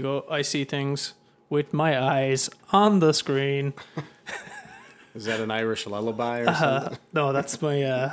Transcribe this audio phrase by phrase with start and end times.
[0.00, 0.24] you go.
[0.30, 1.14] I see things
[1.48, 3.74] with my eyes on the screen.
[5.14, 6.98] Is that an Irish lullaby or Uh, something?
[7.12, 8.12] no, that's my uh,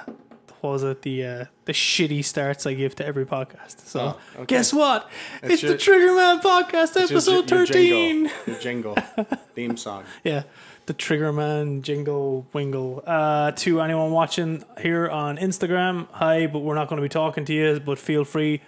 [0.62, 1.04] what was it?
[1.04, 3.82] The uh, the shitty starts I give to every podcast.
[3.86, 4.46] So Oh, okay.
[4.48, 5.10] guess what?
[5.44, 8.26] It's it's your- the Trigger Man podcast, just your- episode your thirteen.
[8.26, 8.96] jingle, Your jingle,
[9.56, 10.04] theme song.
[10.24, 10.44] Yeah,
[10.88, 13.04] the Trigger Man jingle wingle.
[13.06, 17.46] Uh, to anyone watching here on Instagram, hi, but we're not going to be talking
[17.46, 18.62] to you, but feel free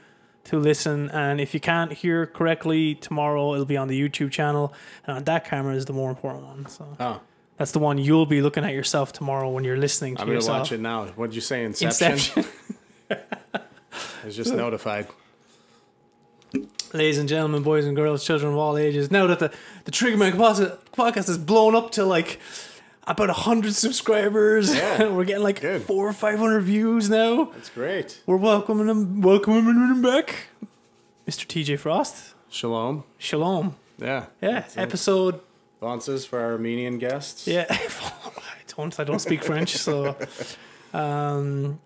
[0.45, 1.09] to listen.
[1.11, 4.73] And if you can't hear correctly, tomorrow it'll be on the YouTube channel.
[5.05, 6.66] And that camera is the more important one.
[6.67, 7.21] So Oh,
[7.57, 10.45] that's the one you'll be looking at yourself tomorrow when you're listening to I'm gonna
[10.45, 11.05] watch it now.
[11.07, 11.63] What'd you say?
[11.63, 12.13] Inception.
[12.13, 12.45] Inception.
[13.11, 15.07] I was just notified.
[16.91, 19.53] Ladies and gentlemen, boys and girls, children of all ages, now that the,
[19.85, 22.39] the Triggerman podcast podcast has blown up to like
[23.09, 25.09] about 100 subscribers, Yeah.
[25.11, 25.81] we're getting like Good.
[25.81, 27.45] four or 500 views now.
[27.53, 28.21] That's great.
[28.25, 30.47] We're welcoming him, welcoming him back.
[31.27, 31.45] Mr.
[31.45, 33.03] TJ Frost, Shalom.
[33.17, 33.75] shalom.
[33.97, 34.27] Yeah.
[34.41, 35.41] Yeah, episode.
[35.81, 37.47] Responses for our Armenian guests.
[37.47, 37.79] Yeah, I
[38.75, 38.99] don't.
[38.99, 40.16] I don't speak French, so.
[40.94, 41.79] Um,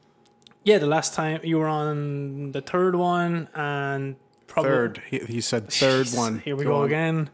[0.63, 4.15] yeah, the last time you were on the third one and
[4.47, 5.01] probably Third.
[5.09, 6.39] He, he said third one.
[6.39, 6.85] Here we go, on.
[6.85, 7.29] again.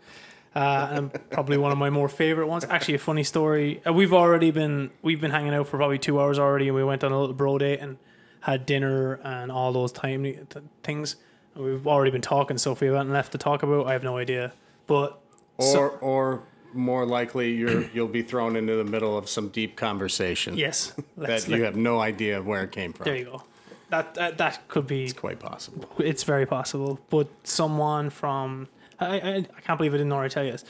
[0.60, 2.66] Uh, and probably one of my more favorite ones.
[2.66, 3.82] Actually, a funny story.
[3.88, 6.84] Uh, we've already been we've been hanging out for probably two hours already, and we
[6.84, 7.98] went on a little bro date and
[8.42, 10.48] had dinner and all those time th-
[10.84, 11.16] things.
[11.56, 12.58] And we've already been talking.
[12.58, 14.52] So if we haven't left to talk about, I have no idea.
[14.88, 15.20] But
[15.58, 16.42] Or so- or
[16.74, 21.48] more likely you're you'll be thrown into the middle of some deep conversation yes, that
[21.48, 23.06] you have no idea where it came from.
[23.06, 23.44] there you go.
[23.90, 25.90] That, that that could be Quite possible.
[25.98, 27.00] it's very possible.
[27.10, 28.68] But someone from
[29.00, 30.66] I, I, I can't believe I didn't already tell you this.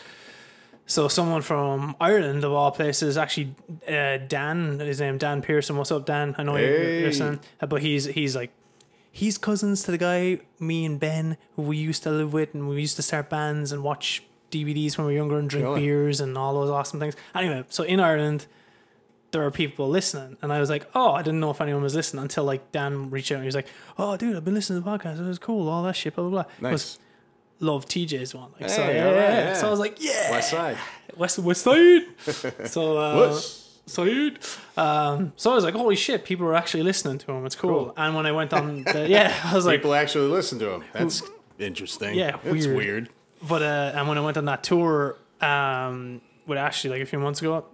[0.86, 3.56] So someone from Ireland of all places, actually
[3.88, 5.78] uh, Dan, his name Dan Pearson.
[5.78, 6.36] What's up, Dan?
[6.38, 8.52] I know you're listening, Uh, but he's he's like
[9.12, 12.68] he's cousins to the guy me and Ben who we used to live with, and
[12.68, 15.82] we used to start bands and watch DVDs when we were younger and drink Really?
[15.82, 17.16] beers and all those awesome things.
[17.36, 18.48] Anyway, so in Ireland.
[19.32, 21.94] There are people listening, and I was like, "Oh, I didn't know if anyone was
[21.94, 24.82] listening." Until like Dan reached out, and he was like, "Oh, dude, I've been listening
[24.82, 25.20] to the podcast.
[25.20, 26.98] It was cool, all that shit, blah blah blah." Nice.
[27.60, 28.52] Love TJ's one.
[28.60, 29.40] Like, so, Hey, yeah, all right, yeah.
[29.50, 29.54] yeah.
[29.54, 30.78] so I was like, yeah, West side.
[31.16, 32.02] West West Side.
[32.66, 33.90] so uh, West.
[33.90, 34.38] Side.
[34.78, 37.46] Um, so I was like, holy shit, people are actually listening to him.
[37.46, 37.86] It's cool.
[37.86, 37.94] Cool.
[37.98, 40.84] And when I went on, the, yeah, I was like, People actually listen to him.
[40.94, 41.24] That's
[41.58, 42.14] interesting.
[42.16, 42.78] Yeah, it's weird.
[42.78, 43.10] weird.
[43.48, 47.18] but uh, and when I went on that tour um, with Ashley like a few
[47.20, 47.66] months ago,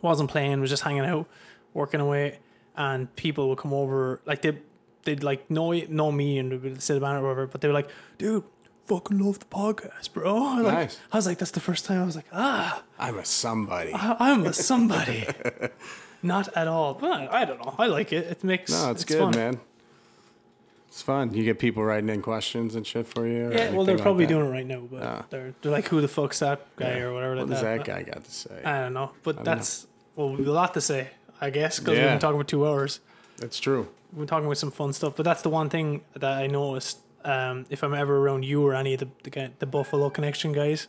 [0.00, 1.28] wasn't playing, was just hanging out,
[1.74, 2.38] working away,
[2.74, 4.56] and people would come over like they
[5.04, 7.74] they'd like know know me and would sit about it or whatever, but they were
[7.74, 8.42] like, dude.
[8.86, 10.34] Fucking love the podcast, bro.
[10.62, 10.98] Like, Nice.
[11.12, 13.92] I was like, that's the first time I was like, ah, I'm a somebody.
[13.94, 15.26] I- I'm a somebody.
[16.22, 17.74] Not at all, but I don't know.
[17.78, 18.26] I like it.
[18.26, 19.30] It makes No, it's, good, fun.
[19.36, 19.60] man.
[20.88, 21.32] It's fun.
[21.34, 23.50] You get people writing in questions and shit for you.
[23.52, 24.32] Yeah, well, they're probably that?
[24.34, 25.24] doing it right now, but Ah.
[25.30, 27.02] they're they're like, who the fuck's that guy Yeah.
[27.04, 27.36] or whatever.
[27.36, 27.78] What does that.
[27.78, 28.62] that guy got to say?
[28.64, 31.08] I don't know, but don't that's well, we've a lot to say,
[31.40, 33.00] I guess, because we've been talking for two hours.
[33.38, 33.88] That's true.
[34.12, 36.98] We've been talking about some fun stuff, but that's the one thing that I noticed.
[37.24, 40.88] Um, if I'm ever around you or any of the the, the Buffalo Connection guys,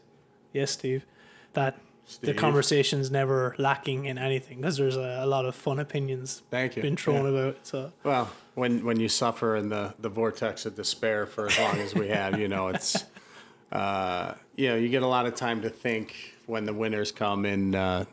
[0.53, 1.05] yes, Steve,
[1.53, 2.35] that the Steve.
[2.35, 6.81] conversation's never lacking in anything because there's a, a lot of fun opinions Thank you.
[6.81, 7.39] been thrown Yeah.
[7.39, 7.57] about.
[7.63, 11.77] So Well, when when you suffer in the the vortex of despair for as long
[11.79, 13.05] as we have, you know, it's
[13.71, 16.13] uh, you know, you get a lot of time to think
[16.45, 18.05] when the winners come and uh,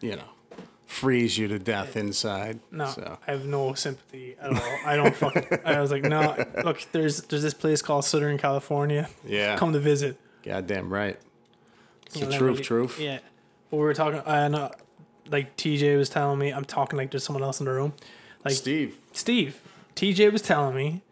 [0.00, 0.28] you know,
[0.92, 2.60] freeze you to death inside.
[2.70, 4.76] No, So I have no sympathy at all.
[4.84, 5.58] I don't fucking.
[5.64, 6.36] I was like, no.
[6.64, 9.08] Look, there's there's this place called Southern California.
[9.26, 10.16] yeah, Come to visit.
[10.42, 11.18] goddamn right.
[12.06, 13.00] It's the truth, truth.
[13.00, 13.18] Yeah.
[13.70, 14.20] But we were talking.
[14.26, 14.70] I know,
[15.30, 16.50] like TJ was telling me.
[16.52, 17.94] I'm talking like there's someone else in the room.
[18.44, 18.96] Like Steve.
[19.12, 19.60] Steve.
[19.96, 21.02] TJ was telling me.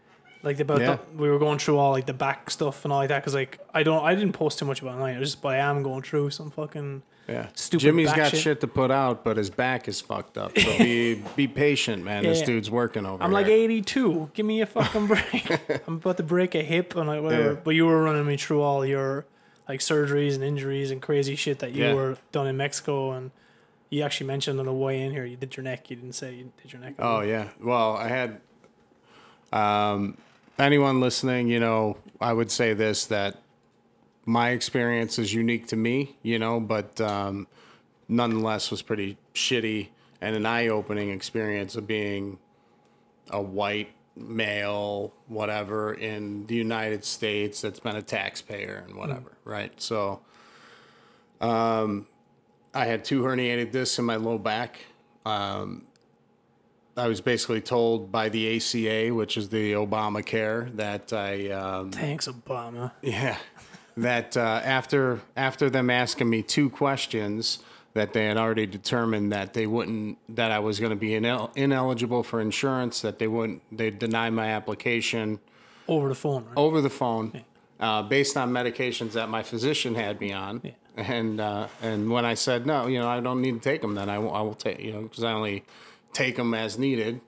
[0.42, 0.96] Like about Yeah.
[0.96, 3.34] the, we were going through all like the back stuff and all like that because
[3.34, 5.16] like I don't I didn't post too much about it online.
[5.16, 7.48] I just but I am going through some fucking Yeah.
[7.54, 8.40] Stupid Jimmy's got shit.
[8.40, 8.60] shit.
[8.62, 10.58] to put out, but his back is fucked up.
[10.58, 12.24] So be be patient, man.
[12.24, 13.24] This dude's working over here.
[13.24, 14.30] I'm like 82.
[14.34, 15.60] Give me a fucking break.
[15.86, 17.52] I'm about to break a hip and like whatever.
[17.52, 17.60] Yeah.
[17.62, 19.26] But you were running me through all your
[19.68, 21.94] like surgeries and injuries and crazy shit that you Yeah.
[21.94, 23.30] were done in Mexico and
[23.88, 25.90] you actually mentioned on the way in here you did your neck.
[25.90, 26.94] You didn't say you did your neck.
[26.98, 27.48] Oh yeah.
[27.62, 28.40] Well, I had
[29.52, 30.16] um,
[30.58, 33.40] anyone listening, you know, I would say this that
[34.30, 37.48] my experience is unique to me, you know, but um,
[38.08, 39.88] nonetheless was pretty shitty
[40.20, 42.38] and an eye-opening experience of being
[43.30, 49.72] a white male, whatever, in the United States that's been a taxpayer and whatever, right?
[49.82, 50.20] So,
[51.40, 52.06] um,
[52.72, 54.78] I had two herniated discs in my low back.
[55.26, 55.86] Um,
[56.96, 62.28] I was basically told by the ACA, which is the Obamacare, that I um, Thanks,
[62.28, 62.92] Obama.
[63.00, 63.38] yeah,
[64.02, 67.58] that uh, after after them asking me two questions
[67.92, 71.50] that they had already determined that they wouldn't that I was going to be inel-
[71.56, 75.40] ineligible for insurance that they wouldn't they deny my application
[75.88, 76.52] Over the phone, right?
[76.56, 77.44] over the phone
[77.80, 80.62] uh, based on medications that my physician had me on.
[80.96, 83.94] And uh, and when I said no, you know, I don't need to take them,
[83.94, 85.64] then I will, I will take you know because I only
[86.12, 87.20] take them as needed.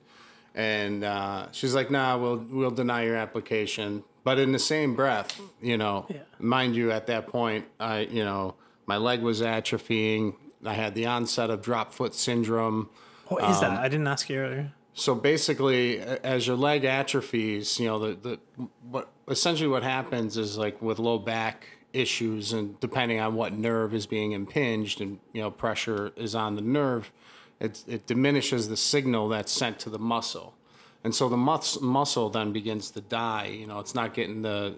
[0.55, 5.39] And uh, she's like, "Nah, we'll we'll deny your application." But in the same breath,
[5.61, 6.19] you know, Yeah.
[6.39, 8.55] mind you, at that point, I you know
[8.85, 10.35] my leg was atrophying.
[10.65, 12.89] I had the onset of drop foot syndrome.
[13.27, 13.79] What is um, that?
[13.79, 14.73] I didn't ask you earlier.
[14.93, 20.57] So basically, as your leg atrophies, you know the the what essentially what happens is
[20.57, 25.41] like with low back issues, and depending on what nerve is being impinged, and you
[25.41, 27.11] know pressure is on the nerve,
[27.59, 30.53] it it diminishes the signal that's sent to the muscle,
[31.03, 33.47] and so the mus- muscle then begins to die.
[33.47, 34.75] You know, it's not getting the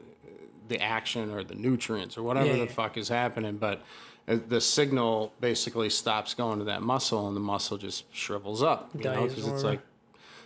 [0.67, 2.71] the action or the nutrients or whatever Yeah, the yeah.
[2.71, 3.83] fuck is happening, but
[4.27, 8.89] uh, the signal basically stops going to that muscle, and the muscle just shrivels up.
[8.95, 9.81] You know, because it's like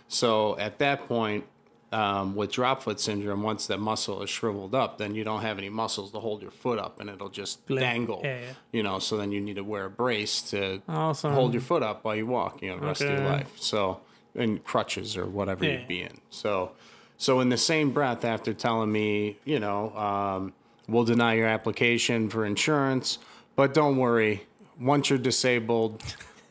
[0.08, 1.44] so at that point,
[1.92, 5.58] um, with drop foot syndrome, once that muscle is shriveled up, then you don't have
[5.58, 8.20] any muscles to hold your foot up, and it'll just dangle.
[8.22, 8.46] Yeah, yeah.
[8.72, 11.32] You know, so then you need to wear a brace to Awesome.
[11.32, 12.62] hold your foot up while you walk.
[12.62, 13.50] You know, the rest of your life.
[13.56, 14.00] So
[14.34, 15.78] and crutches or whatever Yeah.
[15.78, 16.18] you'd be in.
[16.30, 16.72] So,
[17.18, 20.52] so in the same breath, after telling me, you know, um,
[20.88, 23.18] we'll deny your application for insurance,
[23.56, 24.46] but don't worry,
[24.80, 26.02] once you're disabled,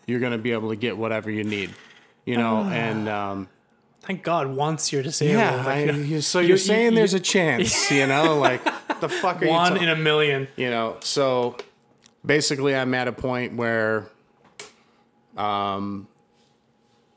[0.05, 1.73] you're going to be able to get whatever you need.
[2.25, 3.47] You know, and um,
[4.01, 7.13] Thank God, once you're disabled, yeah, I, like, you- so you- you're saying you- there's
[7.13, 8.63] a chance, you know, like
[9.01, 10.47] the fuck are you one in a million.
[10.57, 11.55] you know so
[12.25, 14.07] basically i'm at a point where
[15.37, 16.05] um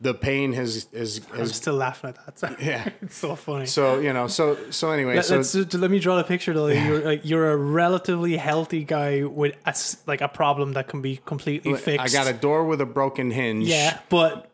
[0.03, 2.61] the pain has is I'm still laughing at that.
[2.71, 3.67] yeah it's so funny.
[3.67, 6.67] so you know so so anyway Let, so let's let me draw the picture though.
[6.67, 9.75] You're like you're a relatively healthy guy with a
[10.07, 12.01] like a problem that can be completely fixed.
[12.01, 14.51] i got a door with a broken hinge yeah, but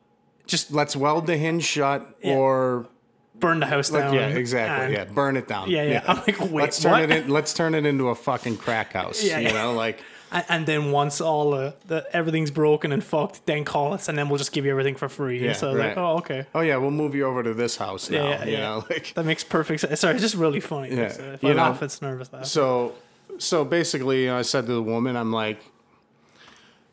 [0.47, 2.87] just let's weld the hinge shut or
[3.35, 4.13] burn the house down.
[4.13, 6.03] yeah exactly yeah burn it down Yeah, yeah.
[6.09, 7.03] I'm like, wait, let's turn what?
[7.11, 9.53] it in let's turn it into a fucking crack house Yeah, you yeah.
[9.55, 13.93] know like And, and then once all the, the everything's broken and fucked, then call
[13.95, 15.45] us, and then we'll just give you everything for free.
[15.45, 16.47] Yeah, so was like, oh, okay.
[16.55, 18.61] oh yeah we'll move you over to this house now Yeah, you yeah.
[18.61, 20.01] know like That makes perfect sense.
[20.01, 20.95] Sorry, it's just really funny.
[20.95, 22.47] Yeah, uh, if you I know, laugh, it's nervous laugh.
[22.47, 22.95] So,
[23.39, 25.61] so basically, you know, I said to the woman, I'm like,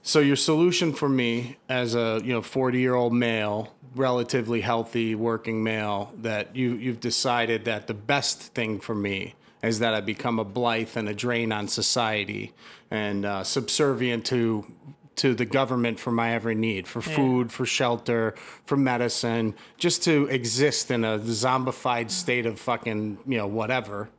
[0.01, 5.15] so your solution for me as a you know 40 year old male, relatively healthy
[5.15, 9.33] working male, that you you've decided that the best thing for me
[9.65, 12.53] is that I become a blight and a drain on society
[12.91, 14.65] and uh, subservient to
[15.17, 18.35] to the government for my every need for food, for shelter,
[18.65, 24.09] for medicine, just to exist in a zombified state of fucking you know whatever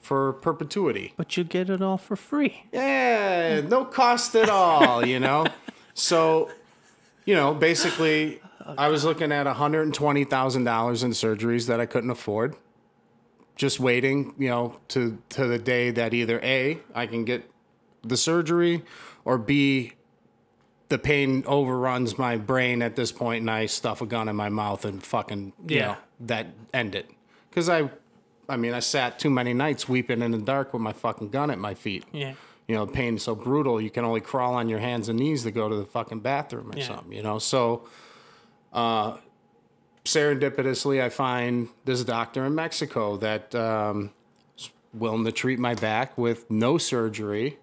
[0.00, 1.12] for perpetuity.
[1.16, 2.64] but you get it all for free.
[2.72, 5.46] Yeah, no cost at all, you know?
[5.92, 6.50] So,
[7.26, 8.40] you know, basically,
[8.78, 12.56] I was looking at $120,000 in surgeries that I couldn't afford.
[13.60, 17.42] Just waiting, you know, to, to the day that either A, I can get
[18.02, 18.82] the surgery,
[19.26, 19.92] or B,
[20.88, 24.48] the pain overruns my brain at this point and I stuff a gun in my
[24.48, 25.86] mouth and fucking, you Yeah.
[25.88, 27.10] know, that end it.
[27.50, 27.90] Because I,
[28.48, 31.50] I mean, I sat too many nights weeping in the dark with my fucking gun
[31.50, 32.32] at my feet Yeah.
[32.66, 35.18] you know, the pain is so brutal, you can only crawl on your hands and
[35.18, 36.86] knees to go to the fucking bathroom or Yeah.
[36.86, 37.38] something, you know?
[37.38, 37.86] So,
[38.72, 39.18] uh,
[40.04, 44.10] serendipitously, I find this doctor in Mexico that um,
[44.58, 47.58] is willing to treat my back with no surgery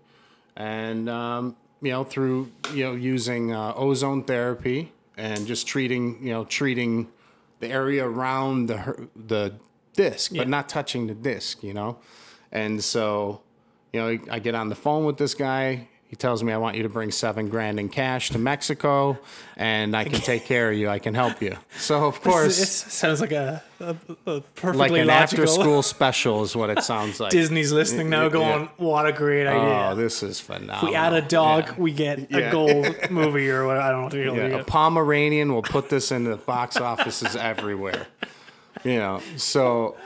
[0.56, 6.32] and, um, you know, through, you know, using uh, ozone therapy and just treating, you
[6.32, 7.08] know, treating
[7.60, 9.54] the area around the, the
[9.94, 10.42] disc, Yeah.
[10.42, 11.98] but not touching the disc, you know?
[12.52, 13.42] And so,
[13.94, 15.88] you know, I get on the phone with this guy.
[16.10, 19.18] He tells me, I want you to bring seven grand in cash to Mexico
[19.58, 20.88] and I can take care of you.
[20.88, 21.58] I can help you.
[21.78, 23.96] So, of course, It sounds like a, a,
[24.26, 25.44] a perfectly like an logical.
[25.44, 27.32] after school special is what it sounds like.
[27.42, 28.30] Disney's listening now, Yeah.
[28.30, 29.90] going, "What a great oh, idea!
[29.92, 30.90] Oh, this is phenomenal.
[30.92, 31.74] we add a dog, Yeah.
[31.78, 32.38] we get Yeah.
[32.38, 33.78] a gold movie or what?
[33.78, 34.64] I don't know what the hell we Yeah, a.
[34.64, 38.08] Pomeranian will put this in the box offices everywhere.
[38.84, 39.98] You know, so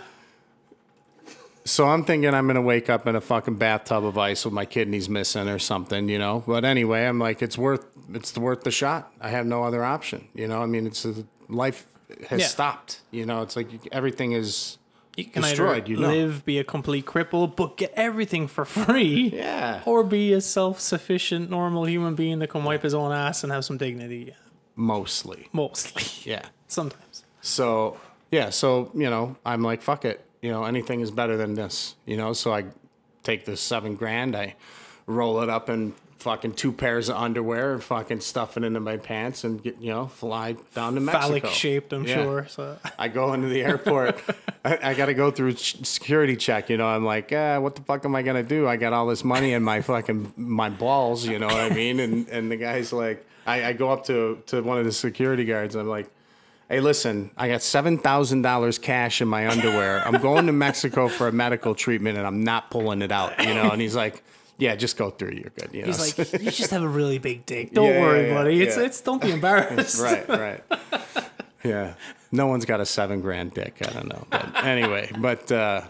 [1.66, 4.66] so I'm thinking I'm gonna wake up in a fucking bathtub of ice with my
[4.66, 6.44] kidneys missing or something, you know.
[6.46, 9.12] But anyway, I'm like, it's worth it's worth the shot.
[9.22, 10.62] I have no other option, you know.
[10.62, 11.14] I mean, it's uh,
[11.48, 11.86] life
[12.28, 12.48] has Yeah.
[12.48, 13.42] stopped, you know.
[13.42, 14.78] It's like everything is
[15.16, 16.08] You can destroyed, either you know.
[16.08, 21.50] live, be a complete cripple, but get everything for free, yeah, or be a self-sufficient,
[21.50, 24.34] normal human being that can wipe his own ass and have some dignity.
[24.76, 26.46] mostly, Mostly, yeah.
[26.68, 27.24] sometimes.
[27.42, 27.98] So
[28.32, 30.26] yeah, so you know, I'm like, fuck it.
[30.42, 31.96] You know, anything is better than this.
[32.06, 32.66] You know, so I
[33.24, 34.56] take this seven grand, I
[35.06, 38.96] roll it up in fucking two pairs of underwear and fucking stuff it into my
[38.96, 41.26] pants and get you know fly down to Mexico.
[41.28, 42.24] Phallic shaped, I'm Yeah.
[42.24, 42.48] sure.
[42.48, 44.20] So I go into the airport.
[44.66, 46.70] I, I got to go through security check.
[46.70, 48.68] You know, I'm like, ah, what the fuck am I gonna do?
[48.68, 51.26] I got all this money in my fucking my balls.
[51.26, 52.00] You know what I mean?
[52.00, 55.46] And and the guy's like, I, I go up to to one of the security
[55.46, 55.76] guards.
[55.76, 56.10] I'm like.
[56.72, 60.08] Hey, listen, I got $7,000 cash in my underwear.
[60.08, 63.54] I'm going to Mexico for a medical treatment and I'm not pulling it out, you
[63.54, 63.72] know?
[63.72, 64.24] And he's like,
[64.58, 65.32] yeah, just go through.
[65.32, 65.72] You're good.
[65.74, 65.88] You know?
[65.88, 67.74] he's like, you just have a really big dick.
[67.74, 68.62] Don't Yeah, yeah, worry, yeah, buddy.
[68.62, 68.84] It's yeah.
[68.84, 70.02] it's don't be embarrassed.
[70.02, 70.64] right, right.
[71.62, 71.96] Yeah.
[72.32, 73.76] No one's got a seven grand dick.
[73.86, 74.26] I don't know.
[74.30, 75.82] But anyway, but uh,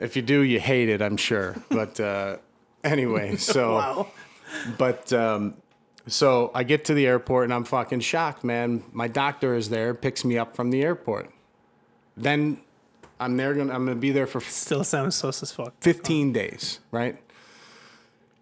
[0.00, 1.56] if you do, you hate it, I'm sure.
[1.68, 2.38] But uh,
[2.82, 4.06] anyway, so, Wow.
[4.78, 5.56] but, um,
[6.06, 8.82] so I get to the airport and I'm fucking shocked, man.
[8.92, 11.30] My doctor is there, picks me up from the airport.
[12.16, 12.58] Then
[13.20, 15.74] I'm there, gonna, I'm gonna be there for Still sounds sus as fuck.
[15.80, 17.16] 15 days, right?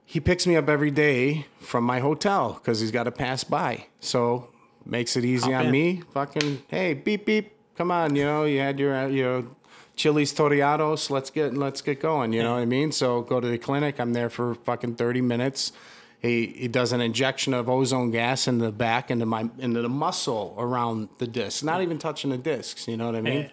[0.04, 3.86] He picks me up every day from my hotel because he's got to pass by.
[4.00, 4.48] So
[4.84, 5.72] makes it easy Hop on in.
[5.72, 6.02] me.
[6.12, 9.46] Fucking, hey, beep beep, come on, you know, you had your, uh, you know,
[9.94, 11.10] Chili's Toriados.
[11.10, 12.32] Let's get, let's get going.
[12.32, 12.90] You know what I mean?
[12.90, 14.00] So go to the clinic.
[14.00, 15.72] I'm there for fucking 30 minutes.
[16.20, 19.88] He, he does an injection of ozone gas in the back into my into the
[19.88, 22.86] muscle around the disc, not even touching the discs.
[22.86, 23.42] You know what I mean?
[23.44, 23.48] Yeah.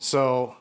[0.00, 0.56] So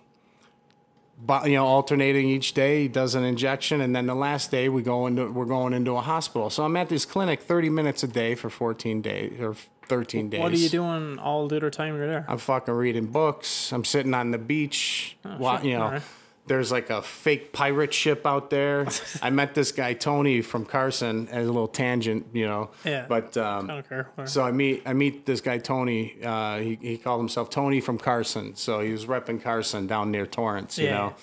[1.19, 4.69] but you know alternating each day he does an injection and then the last day
[4.69, 8.03] we go into we're going into a hospital so i'm at this clinic 30 minutes
[8.03, 9.55] a day for 14 days or
[9.87, 12.25] 13 days What are you doing all the other time you're there?
[12.27, 15.65] i'm fucking reading books i'm sitting on the beach oh, wa- shit.
[15.65, 16.01] you know.
[16.47, 18.87] There's like a fake pirate ship out there
[19.21, 23.05] i met this guy tony from carson as a little tangent you know Yeah.
[23.07, 24.09] but um I don't care.
[24.25, 26.15] So I meet I meet this guy Tony.
[26.23, 28.55] Uh, he he called himself Tony from Carson.
[28.55, 30.91] So he was repping Carson down near Torrance, you Yeah.
[30.97, 31.15] know.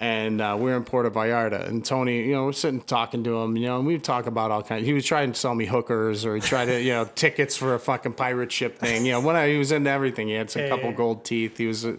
[0.00, 3.56] And uh, we're in Puerto Vallarta, and Tony, you know, we're sitting talking to him,
[3.56, 4.86] you know, and we talk about all kinds.
[4.86, 7.74] He was trying to sell me hookers, or he tried to, you know, tickets for
[7.74, 9.04] a fucking pirate ship thing.
[9.04, 10.28] You know, when I, he was into everything.
[10.28, 10.96] He had some Yeah, couple yeah.
[10.96, 11.56] gold teeth.
[11.58, 11.96] He was, uh,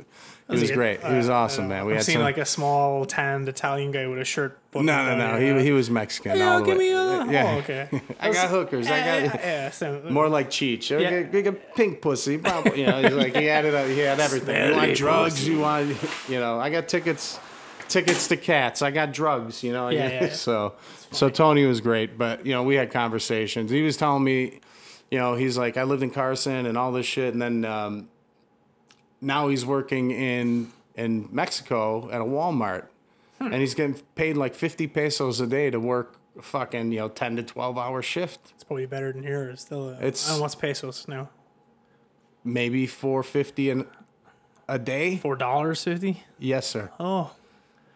[0.49, 1.03] he was he- great.
[1.03, 1.85] He was uh, awesome, man.
[1.85, 2.23] We I've had seen some.
[2.23, 4.57] like a small tanned Italian guy with a shirt.
[4.73, 5.39] no, no, no.
[5.39, 6.37] He, he was Mexican.
[6.37, 6.89] Yeah, all the give way.
[6.89, 7.31] me a.
[7.31, 7.53] Yeah.
[7.55, 7.89] Oh, okay.
[8.19, 8.87] I got hookers.
[8.87, 9.05] I got.
[9.05, 10.89] yeah, yeah, so- More like Cheech.
[10.89, 11.09] Yeah.
[11.09, 11.23] Yeah.
[11.23, 12.37] Big, a pink pussy.
[12.39, 13.89] Probably, you know, he's like he had it.
[13.91, 14.69] He had everything.
[14.71, 15.35] You want drugs?
[15.35, 15.51] pussy.
[15.51, 15.95] You want,
[16.27, 16.59] you know?
[16.59, 17.39] I got tickets,
[17.87, 18.81] tickets to cats.
[18.81, 19.63] I got drugs.
[19.63, 19.89] You know.
[19.89, 20.33] Yeah, yeah, yeah.
[20.33, 20.73] So,
[21.11, 23.69] so Tony was great, but you know, we had conversations.
[23.69, 24.61] He was telling me,
[25.11, 28.09] you know, he's like, I lived in Carson and all this shit, and then um,
[29.21, 32.85] now he's working in in Mexico at a Walmart,
[33.39, 33.45] Hmm.
[33.47, 36.15] and he's getting paid like fifty pesos a day to work.
[36.37, 38.39] a Fucking you know ten to twelve hour shift.
[38.55, 39.49] It's probably better than here.
[39.49, 39.89] It's still.
[39.89, 41.29] Uh, It's- I what's pesos now.
[42.43, 43.85] maybe 450 an,
[44.67, 46.23] a day Four dollars fifty.
[46.39, 47.31] yes sir Oh,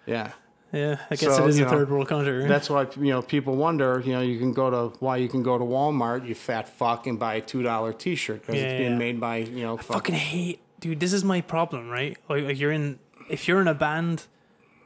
[0.05, 0.31] yeah
[0.73, 0.97] yeah.
[1.09, 2.39] I guess So, it is a know, third world country.
[2.39, 2.47] right?
[2.49, 5.43] that's why you know people wonder you know you can go to why you can
[5.43, 8.79] go to walmart you fat fuck and buy a two dollar t-shirt because Yeah, it's
[8.79, 8.97] being yeah.
[8.97, 10.99] made by you know fuck, fucking hate, dude.
[10.99, 12.17] This is my problem, right?
[12.29, 12.99] Like, like you're in,
[13.29, 14.27] if you're in a band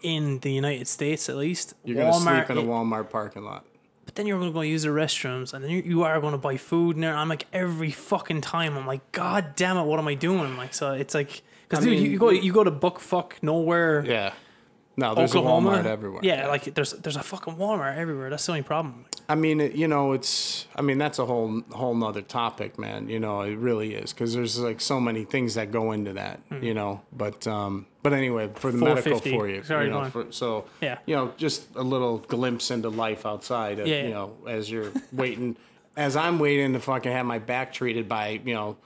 [0.04, 3.66] in the United States, at least you're gonna sleep in a walmart parking lot
[4.06, 6.56] But then you're gonna go use the restrooms, and then you, you are gonna buy
[6.58, 7.16] food in there.
[7.16, 8.78] I'm like every fucking time.
[8.78, 10.42] I'm like, God damn it, what am I doing?
[10.42, 14.06] I'm Like, so it's like, because you, you go you go to buck fuck nowhere.
[14.06, 14.34] yeah
[14.98, 18.30] no there's Oklahoma, a walmart everywhere Yeah, like there's there's a fucking Walmart everywhere.
[18.30, 19.06] That's the only problem.
[19.30, 20.68] I mean, it, you know, it's.
[20.76, 23.10] I mean, that's a whole whole nother topic, man.
[23.10, 26.40] You know, it really is because there's like so many things that go into that.
[26.50, 26.64] Hmm.
[26.64, 30.32] You know, but um, but anyway, for the medical for you, Sorry, you know, for,
[30.32, 30.98] so Yeah.
[31.06, 33.80] you know, just a little glimpse into life outside.
[33.80, 34.04] Of, Yeah, yeah.
[34.04, 35.58] You know, as you're waiting,
[35.98, 38.78] as I'm waiting to fucking have my back treated by you know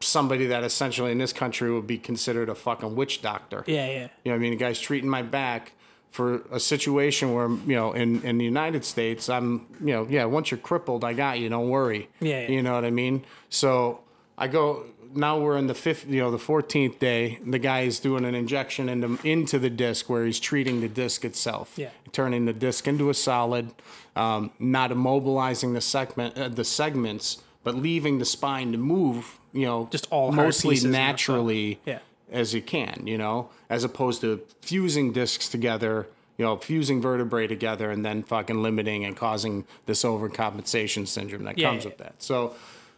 [0.00, 3.64] somebody that essentially in this country would be considered a fucking witch doctor.
[3.66, 3.92] Yeah, yeah.
[3.92, 4.50] You know what I mean?
[4.52, 5.72] The guy's treating my back
[6.10, 10.24] for a situation where, you know, in, in the United States, I'm, you know, yeah,
[10.24, 12.08] once you're crippled, I got you, don't worry.
[12.20, 12.48] Yeah, yeah.
[12.48, 13.24] You know what I mean?
[13.48, 14.00] So
[14.36, 17.38] I go, now we're in the fifth, you know, the 14th day.
[17.44, 21.24] The guy is doing an injection into, into the disc where he's treating the disc
[21.24, 21.74] itself.
[21.76, 21.90] Yeah.
[22.12, 23.72] Turning the disc into a solid,
[24.16, 29.66] um, not immobilizing the segment, uh, the segments, but leaving the spine to move, you
[29.66, 31.98] know, Just all mostly pieces and that's naturally Yeah.
[32.30, 36.06] as you can, you know, as opposed to fusing discs together,
[36.38, 41.58] you know, fusing vertebrae together and then fucking limiting and causing this overcompensation syndrome that
[41.58, 41.88] Yeah, comes yeah.
[41.90, 42.14] with that.
[42.22, 42.54] So,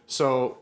[0.07, 0.57] so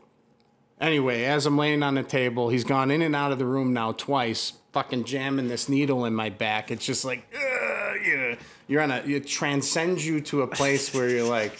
[0.80, 3.72] anyway, as I'm laying on the table, he's gone in and out of the room
[3.72, 6.70] now twice, fucking jamming this needle in my back.
[6.70, 8.36] It's just like, ugh, you know,
[8.68, 11.52] you're on a, it transcends you to a place where you're like,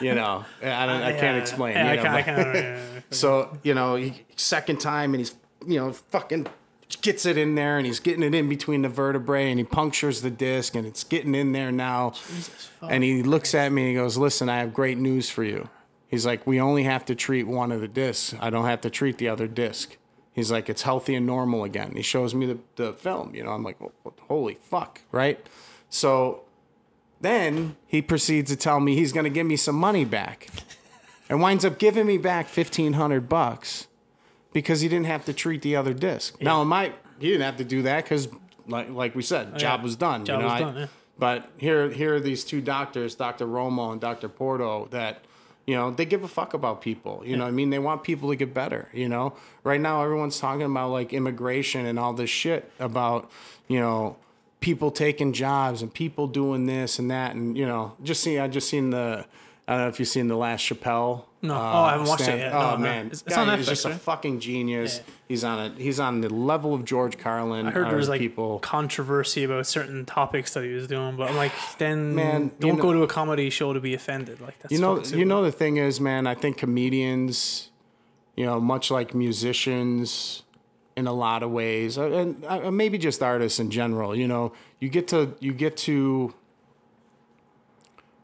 [0.00, 1.74] you know, I don't, I can't explain.
[1.76, 3.00] Yeah, you I know, but- can't, yeah, yeah.
[3.10, 5.34] so, you know, he, second time and he's,
[5.66, 6.46] you know, fucking
[7.00, 10.22] gets it in there and he's getting it in between the vertebrae and he punctures
[10.22, 12.12] the disc and it's getting in there now.
[12.82, 15.68] And he looks at me and he goes, Listen, I have great news for you.
[16.06, 18.34] He's like, We only have to treat one of the discs.
[18.40, 19.96] I don't have to treat the other disc.
[20.32, 21.94] He's like, It's healthy and normal again.
[21.96, 23.34] He shows me the, the film.
[23.34, 23.78] You know, I'm like,
[24.28, 25.44] Holy fuck, right?
[25.90, 26.43] So
[27.24, 30.48] then he proceeds to tell me he's going to give me some money back
[31.28, 33.86] and winds up giving me back 1500 bucks
[34.52, 36.40] because he didn't have to treat the other disc.
[36.40, 38.28] Now, it might, he didn't have to do that because,
[38.68, 40.22] like, like we said, oh, job was done.
[40.22, 40.86] Oh, Job you know, was I- done, yeah.
[41.16, 43.46] But here, here are these two doctors, Dr.
[43.46, 44.28] Romo and Dr.
[44.28, 45.24] Porto, that,
[45.64, 47.22] you know, they give a fuck about people.
[47.24, 47.70] You know what I mean?
[47.70, 49.34] They want people to get better, you know?
[49.62, 53.30] Right now, everyone's talking about, like, immigration and all this shit about,
[53.68, 54.16] you know,
[54.64, 57.34] people taking jobs and people doing this and that.
[57.34, 59.26] And, you know, just see, I just seen the,
[59.68, 61.24] I don't know if you've seen the last Chappelle.
[61.42, 61.54] No.
[61.54, 62.54] Uh, oh, I haven't watched it yet.
[62.54, 64.96] Oh No, man, It's- it's guy is Netflix, just a fucking genius.
[65.06, 65.12] Yeah.
[65.28, 67.66] He's on a he's on the level of George Carlin.
[67.66, 68.58] I heard there was like people.
[68.60, 72.82] controversy about certain topics that he was doing, but I'm like, then Man, don't know-
[72.82, 74.40] go to a comedy show to be offended.
[74.40, 76.26] Like that's You know, you know the thing is, man.
[76.26, 77.68] I think comedians,
[78.36, 80.43] you know, much like musicians,
[80.96, 84.14] in a lot of ways, uh, and uh, maybe just artists in general.
[84.14, 86.32] You know, you get to you get to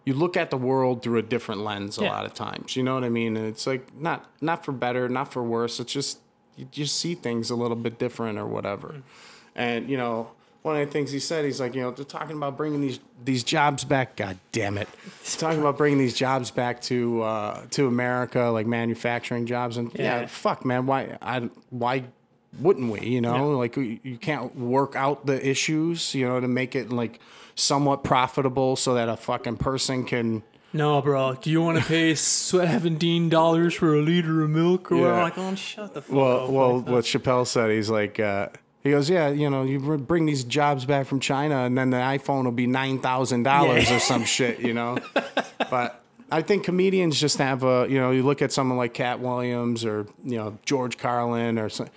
[0.05, 2.11] you look at the world through a different lens a Yeah.
[2.11, 2.75] lot of times.
[2.77, 3.37] You know what I mean?
[3.37, 5.79] And it's like not not for better, not for worse.
[5.81, 6.19] It's just
[6.57, 9.03] you just see things a little bit different or whatever.
[9.55, 10.31] And you know,
[10.63, 12.99] one of the things he said, he's like, you know, they're talking about bringing these
[13.25, 14.17] these jobs back.
[14.17, 14.89] God damn it,
[15.23, 19.77] he's talking about bringing these jobs back to uh, to America, like manufacturing jobs.
[19.77, 20.27] And yeah, Yeah.
[20.27, 22.05] fuck, man, why I why
[22.59, 23.01] wouldn't we?
[23.07, 27.21] You know, like you can't work out the issues, you know, to make it like
[27.55, 30.43] somewhat profitable so that a fucking person can.
[30.73, 31.35] No, bro.
[31.35, 34.91] Do you want to pay seventeen dollars for a liter of milk?
[34.93, 34.97] Or?
[34.99, 35.23] Yeah.
[35.23, 36.51] Like, oh, shut the fuck Well, up.
[36.51, 38.49] well, like what Chappelle said, he's like, uh,
[38.83, 41.99] he goes, yeah, you know, you bring these jobs back from China, and then the
[41.99, 44.99] iPhone will be nine thousand dollars or some shit, you know.
[45.71, 49.21] but I think comedians just have a, you know, you look at someone like Katt
[49.21, 51.89] Williams or you know George Carlin or some,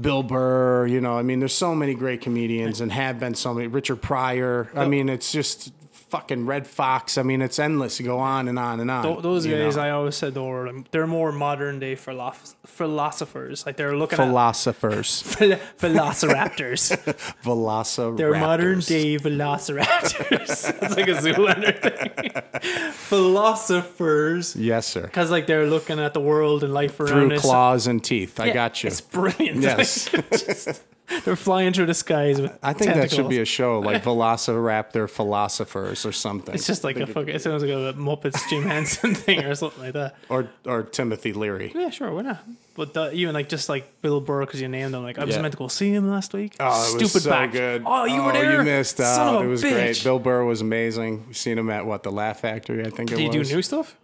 [0.00, 3.54] Bill Burr, you know, I mean, there's so many great comedians and have been so
[3.54, 3.68] many.
[3.68, 5.72] Richard Pryor, I mean, it's just
[6.14, 7.18] fucking Redd Foxx.
[7.18, 9.02] I mean, it's endless to go on and on and on.
[9.04, 9.82] Th- those guys, know.
[9.82, 13.66] I always said, were they're more modern day philosoph- philosophers.
[13.66, 16.96] Like they're looking philosophers, at velociraptors.
[17.42, 18.16] Velociraptors.
[18.16, 20.82] They're modern day velociraptors.
[20.82, 22.92] it's like a Zoolander thing.
[22.92, 25.02] Philosophers, Yes, sir.
[25.02, 27.40] because like they're looking at the world and life around Through us.
[27.42, 28.38] claws and teeth.
[28.38, 28.88] I Yeah, got you.
[28.88, 29.60] It's brilliant.
[29.62, 30.12] Yes.
[30.12, 30.82] Like, just-
[31.24, 32.58] they're flying through the skies with.
[32.62, 36.54] I think that should be a show like Velociraptor Philosophers or something.
[36.54, 37.34] It's just like a fucking.
[37.34, 40.16] It sounds like a Muppets Jim Henson thing or something like that.
[40.28, 41.72] or or Timothy Leary.
[41.74, 42.42] Yeah, sure, why not?
[42.76, 45.02] But the, even like just like Bill Burr because you named him.
[45.02, 45.42] Like I was Yeah.
[45.42, 46.56] meant to go see him last week.
[46.58, 47.52] Oh, it was so back.
[47.52, 47.82] good.
[47.86, 48.58] Oh, you were there.
[48.58, 49.14] You missed out.
[49.14, 49.70] Son of a it was bitch.
[49.72, 50.02] great.
[50.04, 51.26] Bill Burr was amazing.
[51.26, 53.62] We've seen him at what the Laugh Factory, I think it Did he do new
[53.62, 53.96] stuff?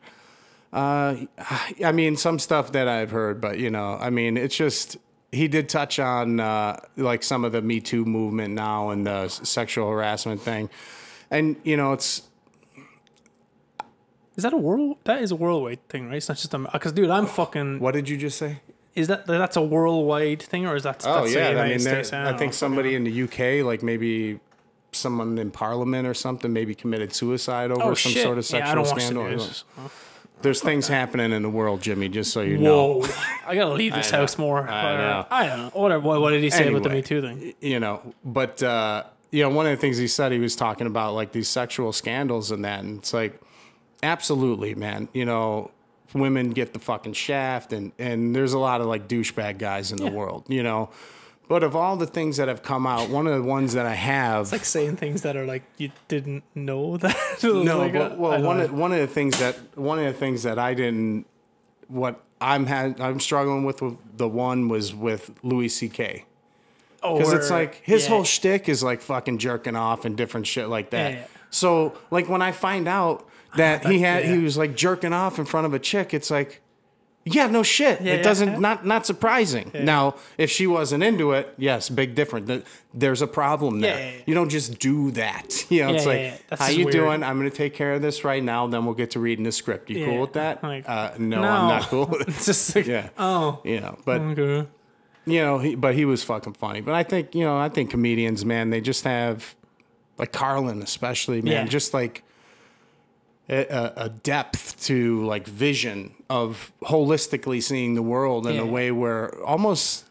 [0.73, 1.17] Uh,
[1.85, 4.99] I mean, some stuff that I've heard, but you know, I mean, it's just
[5.33, 9.29] he did touch on uh, like some of the Me Too movement now and the
[9.29, 10.69] sexual harassment thing,
[11.31, 12.23] and you know, it's
[14.37, 14.97] Is that a world?
[15.05, 16.17] That is a worldwide thing, right?
[16.17, 17.79] It's not just a because, dude, I'm fucking.
[17.81, 18.61] what did you just say?
[18.95, 21.05] Is that that's a worldwide thing or is that?
[21.07, 22.13] Oh that's a yeah, I mean, there, States?
[22.13, 24.41] I think somebody in the UK, like maybe
[24.93, 28.25] someone in Parliament or something, maybe committed suicide over Oh some shit!
[28.25, 29.49] sort of yeah, I sexual the scandal.
[30.43, 32.09] There's things happening in the world, Jimmy.
[32.09, 33.09] Just so you know, Whoa!
[33.47, 34.23] I gotta leave this I know.
[34.23, 34.69] house more.
[34.69, 35.27] I know.
[35.31, 35.71] I don't know.
[35.75, 36.03] Whatever.
[36.07, 37.55] What, what did he say about the Me Too thing?
[37.61, 40.87] you know, but uh, you know, one of the things he said, he was talking
[40.87, 43.41] about like these sexual scandals and that, and it's like,
[44.03, 45.09] absolutely, man.
[45.13, 45.71] You know,
[46.15, 49.99] women get the fucking shaft, and and there's a lot of like douchebag guys in
[49.99, 50.91] the world, you know.
[51.51, 53.95] But of all the things that have come out, one of the ones that I
[53.95, 57.17] have, it's Like saying things that are like you didn't know that.
[57.43, 58.67] no, Like, but well, one know.
[58.67, 61.27] of one of the things that one of the things that I didn't,
[61.89, 66.25] what I'm had I'm struggling with, with the one was with Louis C.K.
[67.03, 67.19] Oh.
[67.19, 68.11] Because it's like his yeah.
[68.11, 71.13] whole shtick is like fucking jerking off and different shit like that.
[71.15, 71.27] Yeah.
[71.51, 74.37] So like when I find out that he had yeah.
[74.37, 76.63] he was like jerking off in front of a chick, it's like,
[77.31, 78.01] yeah, no shit.
[78.01, 78.23] Yeah, it yeah.
[78.23, 79.71] doesn't not not surprising.
[79.75, 82.47] Now if she wasn't into it, yes, big different.
[82.47, 82.65] Th-
[82.95, 83.99] There's a problem there.
[83.99, 84.23] Yeah, yeah, yeah.
[84.27, 85.67] You don't just do that.
[85.71, 86.57] You know, it's Yeah, like, yeah, yeah.
[86.59, 86.93] How you weird.
[86.93, 87.23] doing?
[87.23, 88.67] I'm gonna take care of this right now.
[88.67, 89.89] Then we'll get to reading the script.
[89.91, 90.07] You Yeah.
[90.07, 90.63] cool with that?
[90.63, 91.49] Like, uh, no, no.
[91.49, 92.07] I'm not cool.
[92.11, 92.29] with it.
[92.29, 93.11] It's just like, yeah.
[93.19, 94.69] oh, You know, but okay.
[95.27, 96.81] you know, he, but he was fucking funny.
[96.81, 99.55] But I think, you know, I think comedians, man, they just have,
[100.19, 101.65] like Carlin especially, man, Yeah.
[101.67, 102.25] just like
[103.51, 109.35] a, a- depth to like vision of holistically seeing the world in a way where
[109.45, 110.07] almost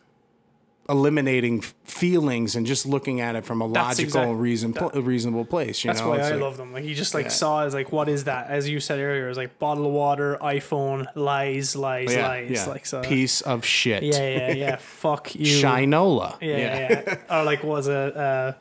[0.90, 5.84] eliminating feelings and just looking at it from a logical, exact- reason, pl- reasonable place.
[5.84, 6.74] You That's know, why It's I like- love them.
[6.74, 8.48] Like he just like saw as like what is that?
[8.50, 12.50] As you said earlier, it was like bottle of water, iPhone, lies, lies, yeah, lies.
[12.52, 12.66] yeah.
[12.66, 13.02] Like so.
[13.04, 14.02] piece of shit.
[14.02, 14.76] Yeah, yeah, yeah.
[14.80, 15.42] Fuck you.
[15.46, 16.38] Shinola.
[16.42, 17.04] Yeah, yeah.
[17.30, 17.40] yeah.
[17.40, 18.56] or like was a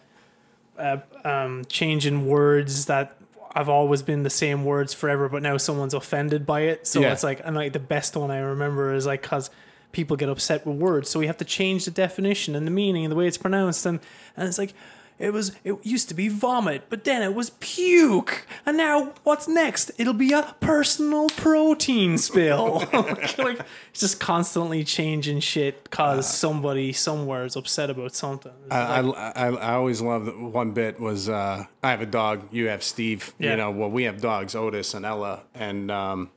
[0.79, 3.17] uh, uh, um, changing words that
[3.59, 6.87] I've always been the same words forever, but now someone's offended by it.
[6.87, 7.13] So Yeah.
[7.13, 9.51] it's like, and like the best one I remember is like because
[9.93, 13.05] people get upset with words, so we have to change the definition and the meaning
[13.05, 14.01] and the way it's pronounced, and
[14.37, 14.75] and it's like.
[15.19, 15.53] It was.
[15.65, 19.91] It used to be vomit, but then it was puke, and now what's next?
[19.99, 22.87] It'll be a personal protein spill.
[22.93, 28.53] like, like, it's just constantly changing shit because somebody somewhere is upset about something.
[28.71, 32.53] I, I, I I always love that one bit was uh, I have a dog,
[32.53, 33.35] you have Steve.
[33.39, 33.51] Yeah.
[33.51, 36.31] You know, well, we have dogs, Otis and Ella, and um,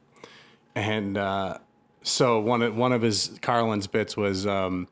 [0.73, 1.59] and uh,
[2.01, 4.87] so one of one of his Carlin's bits was um,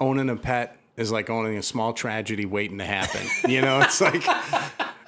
[0.00, 3.26] owning a pet is like owning a small tragedy waiting to happen.
[3.50, 4.22] you know, it's like,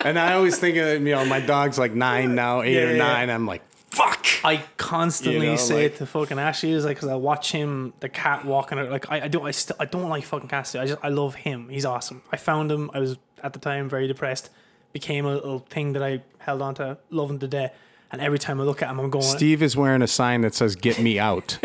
[0.05, 2.85] and I always think of you know my dog's like nine now, eight Yeah, or
[2.87, 2.99] yeah, yeah.
[2.99, 3.31] nine.
[3.31, 4.27] I'm like, fuck.
[4.45, 7.51] I constantly You know, say like- it to fucking Ashley is like because I watch
[7.53, 8.91] him, the cat walking out.
[8.91, 10.75] Like I, I don't, I still, I don't like fucking cats.
[10.75, 11.69] I just, I love him.
[11.69, 12.23] He's awesome.
[12.31, 12.91] I found him.
[12.95, 14.51] I was at the time very depressed.
[14.93, 17.75] Became a little thing that I held on to, loving to death.
[18.11, 19.23] And every time I look at him, I'm going.
[19.25, 21.59] Steve is wearing a sign that says "Get me out."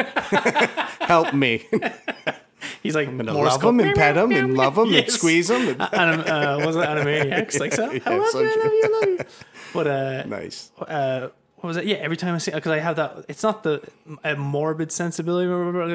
[0.99, 1.65] Help me.
[2.93, 5.49] he's like, And to Morse love him and pet him and love him and squeeze
[5.49, 5.67] him.
[5.69, 7.59] and- Anim, uh, was it Animaniacs?
[7.63, 7.85] Like so.
[8.05, 9.25] I love so you, I love you, I love you.
[9.73, 10.71] But uh, nice.
[10.79, 11.85] uh, what was it?
[11.85, 13.25] Yeah, every time I see because I have that.
[13.27, 13.81] It's not the
[14.23, 15.47] a morbid sensibility.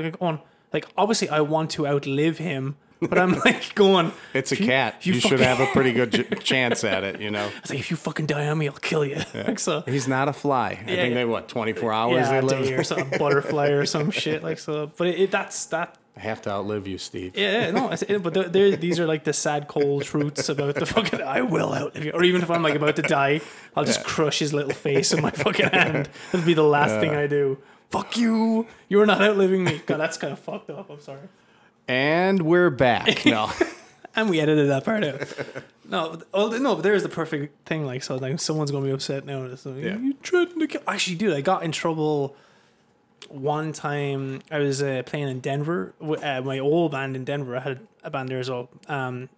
[0.09, 0.41] Like on,
[0.73, 4.11] like obviously I want to outlive him, but I'm like going.
[4.35, 4.97] It's a you- cat.
[5.01, 7.49] if You, should have a pretty good j- chance at it, you know.
[7.59, 9.21] It's like if you fucking die on me, I'll kill you.
[9.35, 9.83] Like so.
[9.83, 10.71] He's not a fly.
[10.71, 11.15] I think yeah.
[11.15, 12.79] they what twenty four hours Yeah, they live.
[12.81, 14.91] or some butterfly or some shit like so.
[14.97, 15.97] But it, it, that's that.
[16.19, 17.37] I have to outlive you, Steve.
[17.37, 18.19] Yeah, yeah, no.
[18.19, 21.23] But these are like the sad, cold truths about the fucking.
[21.23, 23.41] I will outlive you, or even if I'm like about to die,
[23.77, 24.07] I'll just Yeah.
[24.07, 26.09] crush his little face in my fucking hand.
[26.33, 27.59] That'll be the last thing I do.
[27.91, 28.67] Fuck you!
[28.89, 29.81] You are not outliving me.
[29.87, 30.91] God, that's kind of fucked up.
[30.91, 31.21] I'm sorry.
[31.87, 33.25] And we're back.
[33.25, 33.51] No,
[34.17, 35.23] And we edited that part out.
[35.89, 37.87] No, oh no, but there's the perfect thing.
[37.87, 39.47] Like, so like someone's gonna be upset now.
[39.47, 39.97] Like, Yeah.
[39.97, 40.83] You threatened to kill.
[40.89, 42.35] Actually, dude, I got in trouble
[43.29, 44.41] one time.
[44.51, 45.95] I was uh, playing in Denver.
[46.01, 47.57] Uh, my old band in Denver.
[47.57, 48.69] I had a band there as well.
[48.89, 49.29] Um,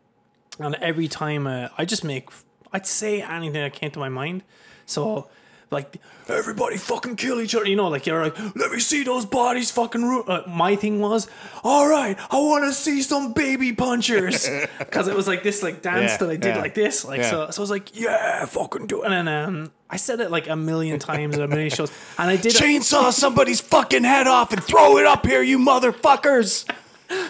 [0.58, 2.28] and every time uh, I just make,
[2.72, 4.42] I'd say anything that came to my mind.
[4.86, 5.28] So.
[5.72, 7.86] Like everybody fucking kill each other, you know.
[7.86, 10.02] Like you're like, let me see those bodies fucking.
[10.02, 10.24] Ru-.
[10.24, 11.28] Uh, my thing was,
[11.62, 14.48] all right, I want to see some baby punchers,
[14.80, 17.20] because it was like this like dance Yeah, that I did yeah, like this, like
[17.20, 17.30] yeah.
[17.30, 17.50] so.
[17.52, 19.12] So I was like, yeah, fucking do it.
[19.12, 22.30] And then um, I said it like a million times at a million shows, and
[22.30, 22.54] I did.
[22.54, 26.64] chainsaw somebody's fucking head off and throw it up here, you motherfuckers.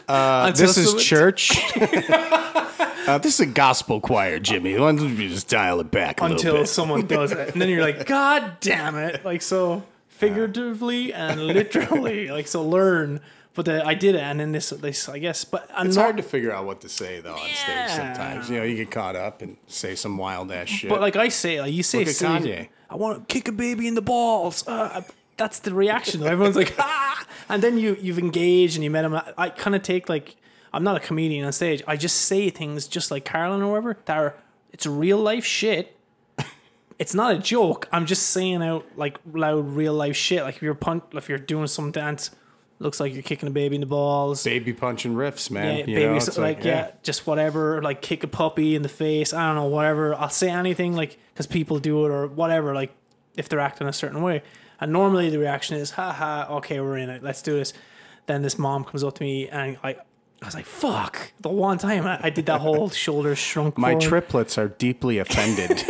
[0.07, 1.53] Uh, this is church.
[1.81, 4.79] uh, this is a gospel choir, Jimmy.
[4.79, 6.67] Why don't you just dial it back a little until bit?
[6.69, 9.25] someone does it, and then you're like, God damn it!
[9.25, 13.21] Like so, figuratively and literally, like so, learn.
[13.55, 16.03] But the, I did it, and then this, this, I guess, but I'm It's not.
[16.03, 17.87] hard to figure out what to say though on Yeah.
[17.87, 18.49] stage sometimes.
[18.49, 20.89] You know, you get caught up and say some wild ass shit.
[20.89, 22.69] But like I say, like you say, Look at silly- Kanye.
[22.89, 24.67] I want to kick a baby in the balls.
[24.67, 25.03] Uh,
[25.37, 26.21] that's the reaction.
[26.21, 26.27] though.
[26.35, 27.25] Everyone's like, ah!
[27.49, 29.15] and then you you've engaged and you met him.
[29.15, 30.37] I, I kind of take like
[30.73, 31.83] I'm not a comedian on stage.
[31.89, 34.35] I just say things just like Carlin or whatever that are
[34.73, 35.97] it's real life shit.
[36.99, 37.89] It's not a joke.
[37.93, 40.43] I'm just saying out like loud real life shit.
[40.43, 42.31] Like if you're pun- if you're doing some dance,
[42.81, 44.43] looks like you're kicking a baby in the balls.
[44.43, 45.79] baby punching riffs, man.
[45.79, 46.91] Yeah, you baby, know, it's like, yeah.
[47.03, 49.33] just whatever, like kick a puppy in the face.
[49.33, 50.15] I don't know, whatever.
[50.15, 52.75] I'll say anything like because people do it or whatever.
[52.75, 52.93] Like
[53.37, 54.43] if they're acting a certain way,
[54.81, 57.23] and normally the reaction is, "Ha ha, okay, we're in it.
[57.23, 57.73] Let's do this."
[58.27, 59.91] Then this mom comes up to me and I,
[60.43, 63.77] I was like, "Fuck!" The one time I, I did that whole shoulders shrunk.
[63.77, 64.09] My forward.
[64.09, 65.85] triplets are deeply offended.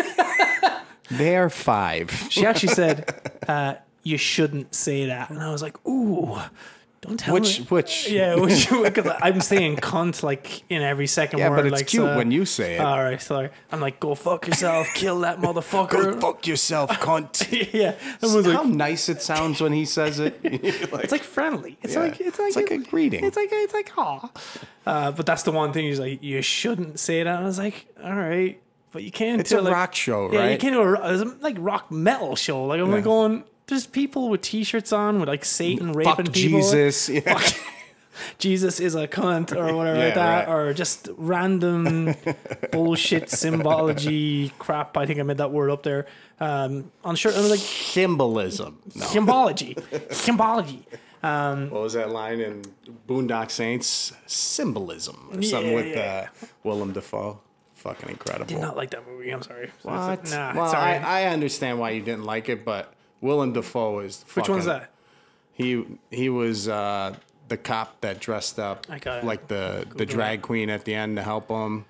[1.10, 2.10] they are five.
[2.30, 6.36] She actually said, uh, "You shouldn't say that," and I was like, "Ooh."
[7.02, 7.66] Don't tell Which me.
[7.70, 11.56] which Yeah, which because I'm saying cunt like in every second Yeah, word.
[11.56, 12.80] but it's like, cute so- when you say it.
[12.80, 13.48] All right, sorry.
[13.72, 15.88] I'm like, go fuck yourself, kill that motherfucker.
[15.90, 17.72] Go fuck yourself, cunt.
[17.72, 20.38] yeah, everyone's How like, nice it sounds when he says it.
[20.42, 21.78] it's like friendly.
[21.82, 22.00] It's Yeah.
[22.00, 23.24] like it's like It's like a greeting.
[23.24, 24.28] It's like it's like aw.
[24.84, 25.86] Uh, but that's the one thing.
[25.86, 27.34] He's like, you shouldn't say that.
[27.36, 28.60] And I was like, all right,
[28.92, 29.40] but you can't.
[29.40, 30.32] It's do a like, rock show, right?
[30.34, 32.64] Yeah, you can't do a, it's a, like rock metal show.
[32.66, 33.44] Like I'm like going.
[33.70, 36.60] There's people with T-shirts on with like Satan raping Fuck people.
[36.60, 37.08] Jesus.
[37.26, 37.40] Yeah.
[38.38, 40.54] Jesus is a cunt or whatever Yeah, like that, right.
[40.54, 42.14] or just random
[42.72, 44.96] bullshit symbology crap.
[44.98, 46.06] I think I made that word up there.
[46.38, 48.78] Um, on shirt, I was like Symbolism.
[48.94, 49.06] No.
[49.06, 49.74] symbology,
[50.10, 50.84] symbology.
[51.22, 52.62] What was that line in
[53.08, 56.28] Boondock Saints symbolism or something Yeah, with yeah.
[56.42, 57.40] uh, Willem Dafoe.
[57.76, 58.44] Fucking incredible.
[58.46, 59.30] Did not like that movie.
[59.30, 59.70] I'm sorry.
[59.82, 60.30] What?
[60.30, 60.98] Nah, well, sorry.
[60.98, 64.24] I, I understand why you didn't like it, but Willem Dafoe is.
[64.34, 64.90] Which one's fucking- that?
[65.52, 67.14] He he was uh,
[67.48, 69.24] the cop that dressed up it.
[69.24, 71.84] like the the Google drag queen at the end to help him.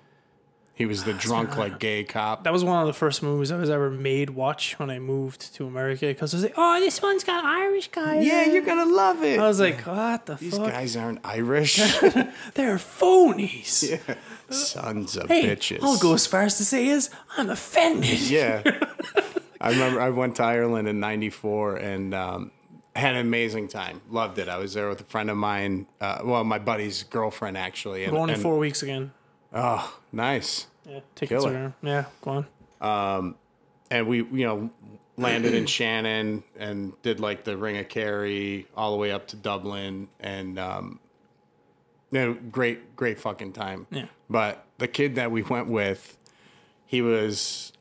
[0.73, 2.43] He was the drunk like gay cop.
[2.43, 5.53] That was one of the first movies I was ever made watch when I moved
[5.55, 8.25] to America because I was like, oh, this one's got Irish guys.
[8.25, 9.39] Yeah, you're gonna love it.
[9.39, 10.69] I was like, what the These fuck?
[10.71, 11.75] guys aren't Irish.
[12.55, 13.99] They're phonies.
[14.49, 15.79] Sons of Hey, bitches.
[15.83, 18.19] I'll go as far as to say is I'm offended.
[18.21, 18.63] Yeah.
[19.61, 22.51] I remember I went to Ireland in '94 and um,
[22.95, 24.01] had an amazing time.
[24.09, 24.49] Loved it.
[24.49, 25.87] I was there with a friend of mine.
[26.01, 28.03] Uh, well, my buddy's girlfriend actually.
[28.03, 29.11] And, Going in and- four weeks again.
[29.53, 30.67] Oh, nice.
[30.89, 31.57] Yeah, tickets Killer.
[31.57, 32.47] are yeah, go on.
[32.81, 33.35] Um,
[33.91, 34.69] and we you know
[35.17, 39.35] landed in Shannon and did like the Ring of Kerry all the way up to
[39.35, 40.99] Dublin and um
[42.11, 43.87] yeah, great great fucking time.
[43.91, 44.05] Yeah.
[44.29, 46.17] But the kid that we went with,
[46.85, 47.73] he was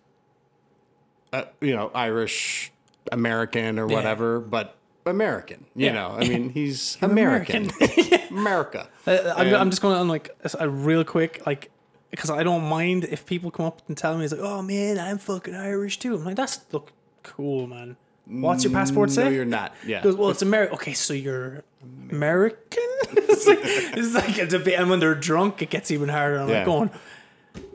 [1.33, 2.73] uh, you know, Irish
[3.13, 5.93] American or whatever, but American, you Yeah.
[5.93, 6.17] know.
[6.19, 7.71] I mean, he's American.
[8.31, 8.89] America.
[9.07, 11.71] Uh, I'm, I'm just going on like a real quick like
[12.11, 14.99] because I don't mind if people come up and tell me it's like, oh man,
[14.99, 16.15] I'm fucking Irish too.
[16.17, 17.97] I'm like, that's look cool, man.
[18.27, 19.25] What's your passport say?
[19.25, 19.75] No, you're not.
[19.85, 20.03] Yeah.
[20.03, 20.75] Goes, well, it's American.
[20.77, 21.65] Okay, so you're
[22.11, 22.85] American.
[23.13, 26.39] it's like it's like a debate, and when they're drunk, it gets even harder.
[26.39, 26.57] I'm Yeah.
[26.59, 26.91] like going,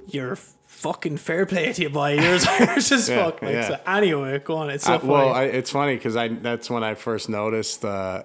[0.08, 0.38] you're
[0.86, 2.14] fucking fair play to you, boy.
[2.14, 3.42] You're as Irish as Yeah, fuck.
[3.42, 3.68] Like, yeah.
[3.70, 4.70] so anyway, go on.
[4.70, 5.12] It's so Uh, funny.
[5.14, 8.24] well, I, it's funny because I that's when I first noticed uh,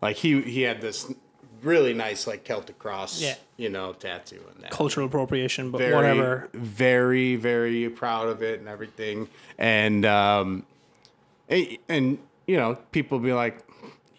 [0.00, 1.12] like he he had this
[1.62, 3.34] really nice like Celtic cross, Yeah.
[3.56, 4.70] you know, tattoo and that.
[4.72, 6.48] Cultural appropriation, but Very, whatever.
[6.52, 9.28] very, very proud of it and everything.
[9.58, 10.64] And um,
[11.48, 13.64] and, and you know, people be like,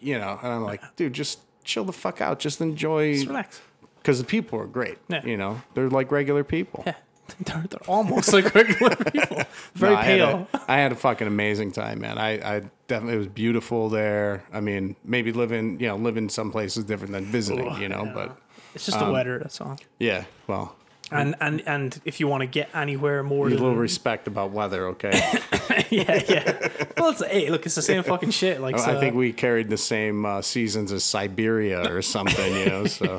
[0.00, 3.60] you know, and I'm like, dude, just chill the fuck out, just enjoy, Just relax.
[4.00, 4.98] because the people are great.
[5.08, 5.24] Yeah.
[5.24, 6.82] You know, they're like regular people.
[6.86, 6.94] Yeah.
[7.44, 9.42] They're, they're almost like regular people.
[9.74, 10.48] Very No, I had a- pale.
[10.68, 12.18] I had a fucking amazing time, man.
[12.18, 14.44] I, I definitely it was beautiful there.
[14.52, 18.04] I mean, maybe living, you know, living some places different than visiting, Oh, you know.
[18.04, 18.12] yeah.
[18.14, 18.38] But
[18.74, 19.78] It's just Um, the weather, that's all.
[19.98, 20.76] yeah, well,
[21.10, 24.88] And and and if you want to get anywhere more a little respect about weather,
[24.88, 25.12] okay?
[25.90, 26.68] yeah, yeah.
[26.98, 28.60] Well, it's hey, look, it's the same fucking shit.
[28.60, 32.84] Like, I think we carried the same uh, seasons as Siberia or something, you know.
[32.86, 33.18] So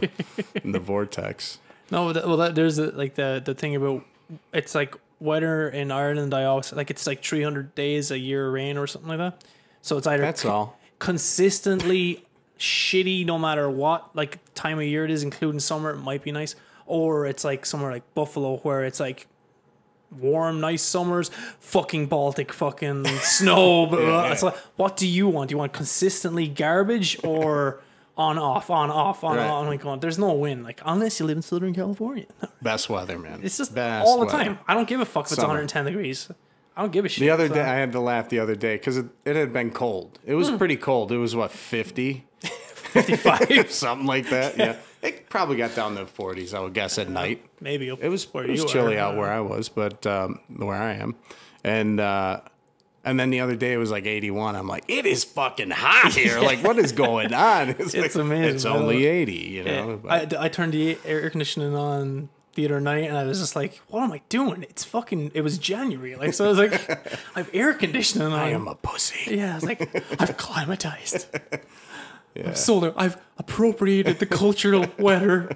[0.64, 1.60] in the vortex.
[1.92, 4.06] No, that, well, that, there's the, like the the thing about
[4.54, 6.34] it's like weather in Ireland.
[6.34, 9.44] I always like it's like 300 days a year rain or something like that.
[9.82, 10.78] So it's either That's all.
[11.00, 12.26] consistently
[12.58, 15.92] shitty no matter what like time of year it is, including summer.
[15.92, 19.28] It might be nice, or it's like somewhere like Buffalo where it's like
[20.12, 23.86] warm, nice summers, fucking Baltic, fucking snow.
[23.86, 24.32] But yeah.
[24.32, 25.50] it's like, what do you want?
[25.50, 27.82] Do you want consistently garbage or
[28.18, 29.46] on off, on off, on Right.
[29.50, 30.64] I'm like, going, there's no win.
[30.64, 32.26] Like unless you live in Southern California,
[32.62, 33.42] Best weather, man.
[33.44, 34.38] it's just Best all the weather.
[34.44, 34.60] time.
[34.68, 35.48] I don't give a fuck if it's Summer.
[35.50, 36.30] 110 degrees.
[36.78, 37.22] I don't give a shit.
[37.22, 39.52] The other So- day, I had to laugh the other day because it, it had
[39.54, 40.20] been cold.
[40.26, 40.38] It Hmm.
[40.38, 41.12] was pretty cold.
[41.12, 42.26] It was what, 50?
[42.42, 44.58] 55, Something like that.
[44.58, 44.76] Yeah.
[45.02, 47.46] It probably got down to the 40s, I would guess, at night.
[47.62, 47.90] maybe.
[47.90, 49.10] It was where it was chilly are.
[49.12, 51.16] out where I was, but um, where I am,
[51.64, 52.42] and uh,
[53.06, 54.56] and then the other day it was like 81.
[54.56, 56.40] I'm like, it is fucking hot here.
[56.42, 57.70] Like, what is going on?
[57.80, 59.34] It's, It's like, amazing, It's only 80.
[59.34, 60.02] You know.
[60.04, 60.12] Yeah.
[60.40, 63.76] I, I turned the air conditioning on the other night and I was just like,
[63.90, 64.64] what am I doing?
[64.64, 66.16] It's fucking, it was January.
[66.16, 66.90] Like, so I was like,
[67.36, 68.34] I have air conditioning on.
[68.34, 69.36] I am a pussy.
[69.36, 69.82] yeah, I was like,
[70.22, 71.26] I've climatized.
[72.38, 72.94] I've sold it.
[72.98, 75.50] I've appropriated the cultural weather.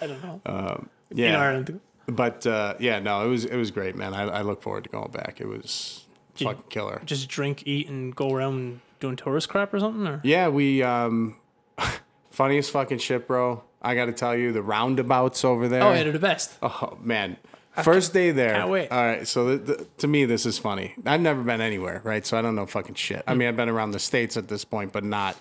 [0.00, 0.86] I don't know.
[1.10, 1.38] in Yeah.
[1.40, 1.80] Ireland.
[2.06, 4.14] But uh, yeah, no, it was it was great, man.
[4.14, 5.40] I, I look forward to going back.
[5.40, 6.06] It was
[6.44, 7.02] fucking killer.
[7.04, 10.06] Just drink, eat, and go around doing tourist crap or something?
[10.06, 10.20] Or?
[10.22, 11.36] Yeah, we um,
[12.30, 13.64] funniest fucking shit, bro.
[13.82, 15.82] I got to tell you, the roundabouts over there.
[15.82, 16.52] Oh, yeah, they're the best.
[16.62, 17.38] Oh man,
[17.82, 18.54] first day there.
[18.54, 18.90] can't wait.
[18.90, 20.94] All right, so the, the, to me this is funny.
[21.06, 22.24] I've never been anywhere, right?
[22.26, 23.22] So I don't know fucking shit.
[23.26, 25.36] I mean, I've been around the states at this point, but not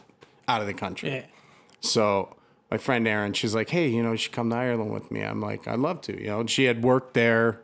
[0.47, 1.09] out of the country.
[1.13, 1.25] Yeah.
[1.81, 2.35] So
[2.71, 5.21] my friend Erin, she's like, "Hey, you know, you should come to Ireland with me."
[5.21, 7.61] I'm like, "I'd love to." You know, and she had worked there,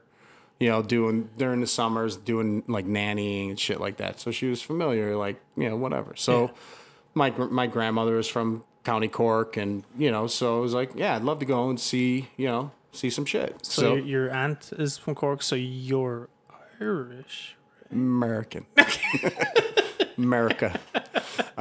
[0.60, 4.20] you know, doing during the summers, doing like nannying and shit like that.
[4.20, 6.16] So she was familiar, like you know, whatever.
[6.16, 6.52] So
[7.14, 11.16] my my grandmother is from County Cork, and you know, so I was like, "Yeah,
[11.16, 14.72] I'd love to go and see, you know, see some shit." So, So, your, aunt
[14.78, 16.30] is from Cork, so you're
[16.80, 17.56] Irish.
[17.92, 18.66] American,
[20.18, 20.80] America.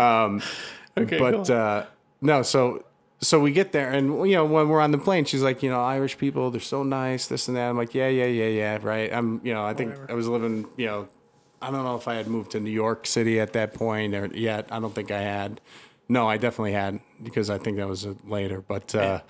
[0.96, 1.56] Okay, but cool.
[1.56, 1.86] uh,
[2.20, 2.84] no, so
[3.20, 5.70] so we get there, and you know, when we're on the plane, she's like, you
[5.70, 7.68] know, Irish people, they're so nice, this and that.
[7.68, 9.12] I'm like, yeah, yeah, yeah, yeah, right.
[9.12, 10.12] I'm, you know, I think Whatever.
[10.12, 11.08] I was living, you know,
[11.62, 14.26] I don't know if I had moved to New York City at that point or
[14.26, 14.66] yet.
[14.70, 15.60] I don't think I had.
[16.08, 18.60] No, I definitely had because I think that was later.
[18.60, 19.20] But uh,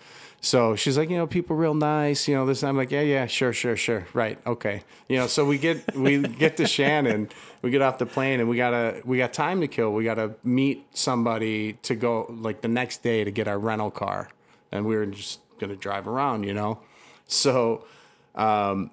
[0.45, 2.63] so she's like, you know, people real nice, you know, this.
[2.63, 5.27] I'm like, yeah, yeah, sure, sure, sure, right, okay, you know.
[5.27, 7.31] So we get we get to Shannon,
[7.63, 9.95] we get off the plane, and we gotta we got time to kill.
[9.95, 14.29] We gotta meet somebody to go like the next day to get our rental car,
[14.71, 16.79] and we were just gonna drive around, you know.
[17.27, 17.87] So
[18.35, 18.91] um,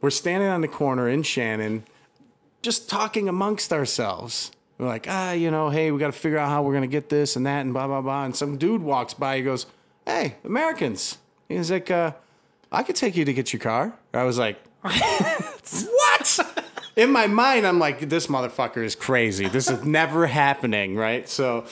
[0.00, 1.84] we're standing on the corner in Shannon,
[2.62, 4.52] just talking amongst ourselves.
[4.78, 7.10] We're like, ah, you know, hey, we got to figure out how we're gonna get
[7.10, 8.24] this and that and blah blah blah.
[8.24, 9.36] And some dude walks by.
[9.36, 9.66] He goes,
[10.06, 12.12] "Hey, Americans." He's like, uh,
[12.72, 16.40] "I could take you to get your car." I was like, "What?"
[16.96, 19.48] In my mind, I'm like, "This motherfucker is crazy.
[19.48, 21.66] This is never happening, right?" So,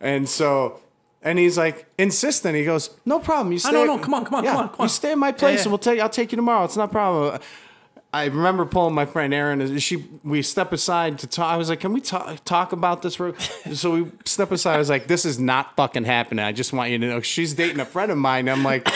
[0.00, 0.80] and so.
[1.22, 2.54] And he's like insistent.
[2.54, 3.52] He goes, "No problem.
[3.52, 3.72] You stay.
[3.72, 5.32] no, no, come on, come on, yeah, come on, come on." You stay at my
[5.32, 5.62] place, yeah.
[5.62, 5.98] and we'll take.
[5.98, 6.64] I'll take you tomorrow.
[6.64, 7.40] It's not a problem."
[8.16, 9.78] I remember pulling my friend Erin.
[9.78, 11.52] She we step aside to talk.
[11.52, 13.14] I was like, "Can we talk talk about this?"
[13.74, 14.76] So we step aside.
[14.76, 16.42] I was like, "This is not fucking happening.
[16.42, 18.48] I just want you to know." She's dating a friend of mine.
[18.48, 18.88] I'm like,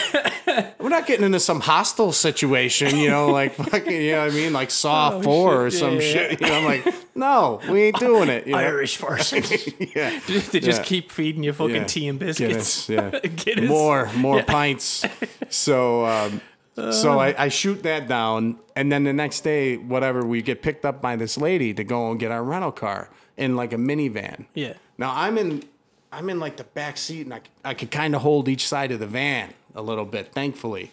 [0.78, 4.34] "We're not getting into some hostile situation, you know, like fucking, you know what I
[4.34, 7.60] mean, like Saw Oh, Four or some Yeah, yeah, shit." You know, I'm like, "No,
[7.68, 8.58] we ain't doing it." You know?
[8.58, 9.32] Irish first.
[9.94, 10.18] yeah.
[10.26, 10.82] they just Yeah.
[10.82, 11.84] keep feeding you fucking Yeah.
[11.84, 12.86] tea and biscuits.
[12.86, 13.28] Guinness, yeah.
[13.36, 13.68] Guinness.
[13.68, 15.04] More, more pints.
[15.50, 16.40] So, um,
[16.76, 20.84] so I, I shoot that down, and then the next day, whatever, we get picked
[20.84, 24.46] up by this lady to go and get our rental car in like a minivan.
[24.54, 24.74] Yeah.
[24.96, 25.64] Now I'm in,
[26.12, 28.92] I'm in like the back seat, and I, I could kind of hold each side
[28.92, 30.90] of the van a little bit, thankfully.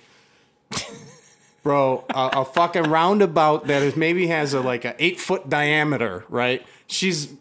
[1.63, 6.25] Bro, a, a fucking roundabout that is maybe has a like a eight foot diameter,
[6.29, 6.65] right?
[6.87, 7.33] She's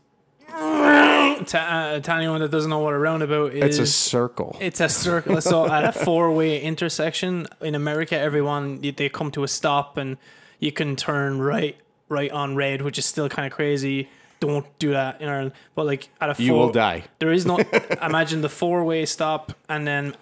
[1.45, 4.57] To, uh, to anyone that doesn't know what a roundabout is, it's a circle.
[4.61, 5.41] It's a circle.
[5.41, 10.17] So at a four-way intersection in America, everyone they come to a stop and
[10.59, 11.77] you can turn right,
[12.09, 14.09] right on red, which is still kind of crazy.
[14.41, 15.53] Don't do that in Ireland.
[15.75, 17.05] But like at a four, You will die.
[17.19, 17.59] There is no.
[18.03, 20.15] imagine the four-way stop and then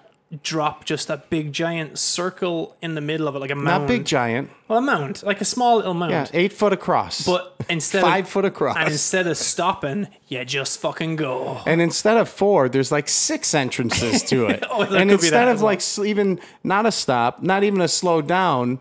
[0.42, 3.82] drop just a big giant circle in the middle of it, like a mound.
[3.82, 4.50] Not big giant.
[4.68, 6.12] Well, a mound, like a small little mound.
[6.12, 7.24] Yeah, eight foot across.
[7.24, 8.76] But instead five of, foot across.
[8.76, 11.60] and instead of stopping, you just fucking go.
[11.66, 14.64] And instead of four, there's like six entrances to it.
[14.74, 15.66] Oh, and could be instead that of well.
[15.66, 18.80] like even not a stop, not even a slow down,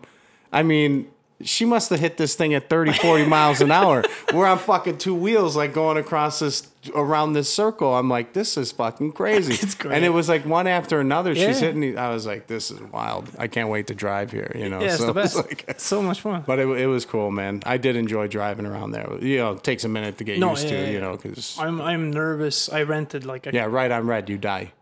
[0.52, 1.08] I mean,
[1.42, 4.04] she must have hit this thing at 30, 40 miles an hour.
[4.32, 7.94] We're on fucking two wheels, like going across this around this circle.
[7.94, 9.54] I'm like, this is fucking crazy.
[9.62, 9.94] It's great.
[9.96, 11.34] And it was like one after another.
[11.34, 11.80] She's hitting.
[11.80, 13.28] the- I was like, this is wild.
[13.38, 14.52] I can't wait to drive here.
[14.54, 15.36] You know, Yeah, it's So the best.
[15.36, 16.44] like- It's so much fun.
[16.46, 17.62] but it, it was cool, man.
[17.66, 19.08] I did enjoy driving around there.
[19.20, 21.00] You know, it takes a minute to get No, used yeah, to, yeah, you yeah.
[21.00, 22.70] know, because I'm I'm nervous.
[22.72, 24.72] I rented like a yeah, right on red, you die.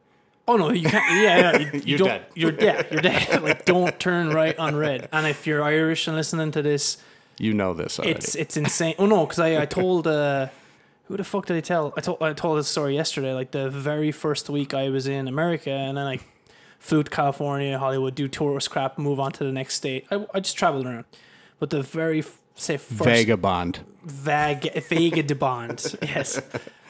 [0.48, 1.22] Oh no, you can't.
[1.22, 2.26] Yeah, yeah you, you You're don't, dead.
[2.34, 2.86] You're dead.
[2.92, 3.42] You're dead.
[3.42, 5.08] Like, don't turn right on red.
[5.12, 6.98] And if you're Irish and listening to this,
[7.38, 8.14] You know this already.
[8.18, 8.94] it's it's insane.
[8.98, 10.48] Oh no, because I I told uh,
[11.04, 11.94] who the fuck did I tell?
[11.96, 13.32] I told I told this story yesterday.
[13.34, 16.18] Like the very first week I was in America, and then I
[16.80, 20.06] flew to California, Hollywood, do tourist crap, move on to the next state.
[20.10, 21.04] I, I just traveled around.
[21.60, 22.24] But the very
[22.56, 23.80] say first Vagabond.
[24.04, 26.40] Vag Vega de Bond, yes,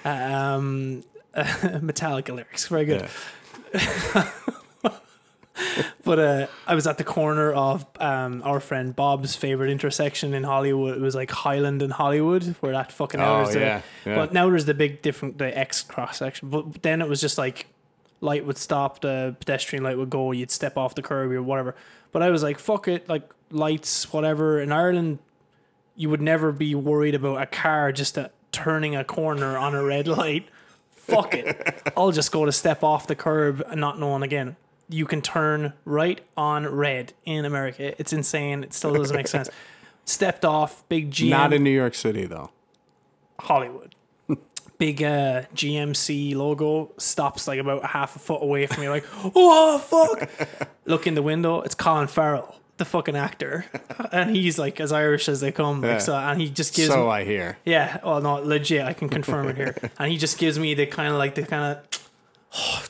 [0.02, 3.02] um, Metallica lyrics, very good.
[3.02, 3.08] Yeah.
[6.04, 10.42] But uh, I was at the corner of um, our friend Bob's favorite intersection in
[10.42, 10.96] Hollywood.
[10.96, 14.14] It was like Highland and Hollywood, where that fucking Oh, there's the- yeah, yeah.
[14.16, 16.48] But now there's the big different the X cross section.
[16.50, 17.66] But then it was just like
[18.20, 21.76] light would stop, the pedestrian light would go, you'd step off the curb or whatever.
[22.10, 24.60] But I was like, fuck it, like lights, whatever.
[24.60, 25.18] In Ireland,
[25.94, 29.84] you would never be worried about a car just uh, turning a corner on a
[29.84, 30.48] red light.
[31.02, 31.92] Fuck it.
[31.96, 34.56] I'll just go to step off the curb and not knowing again.
[34.88, 37.94] You can turn right on red in America.
[37.98, 38.62] It's insane.
[38.62, 39.50] It still doesn't make sense.
[40.04, 41.30] Stepped off, big GM.
[41.30, 42.50] Not in New York City though.
[43.40, 43.94] Hollywood.
[44.78, 49.78] Big uh, GMC logo stops like about half a foot away from me, like, oh
[49.78, 50.28] fuck!
[50.86, 53.66] Look in the window, it's Colin Farrell, the fucking actor,
[54.12, 55.80] and he's like as Irish as they come.
[55.82, 55.98] Like, Yeah.
[55.98, 57.58] so, and he just gives So me, I hear.
[57.64, 59.76] yeah, oh no, legit, I can confirm it here.
[59.98, 62.00] And he just gives me the kind of like the kind of,
[62.56, 62.82] oh,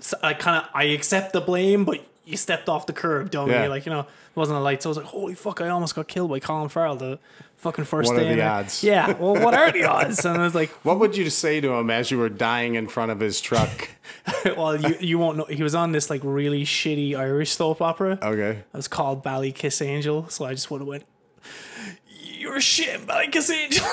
[0.00, 3.52] so I kind of I accept the blame, but you stepped off the curb, dummy.
[3.52, 3.68] Yeah.
[3.68, 4.82] Like you know, it wasn't a light.
[4.82, 7.18] So I was like, holy fuck, I almost got killed by Colin Farrell, the
[7.60, 8.26] fucking first What are day.
[8.28, 8.42] the in it.
[8.42, 8.82] odds?
[8.82, 10.24] Yeah, well, what are the odds?
[10.24, 12.88] And I was like, What would you say to him as you were dying in
[12.88, 13.90] front of his truck?
[14.56, 15.44] well, you you won't know.
[15.44, 18.18] He was on this like really shitty Irish soap opera.
[18.22, 18.58] Okay.
[18.58, 20.30] It was called Ballykissangel.
[20.30, 21.04] So I just would have went.
[22.08, 23.86] You're shit, Ballykissangel.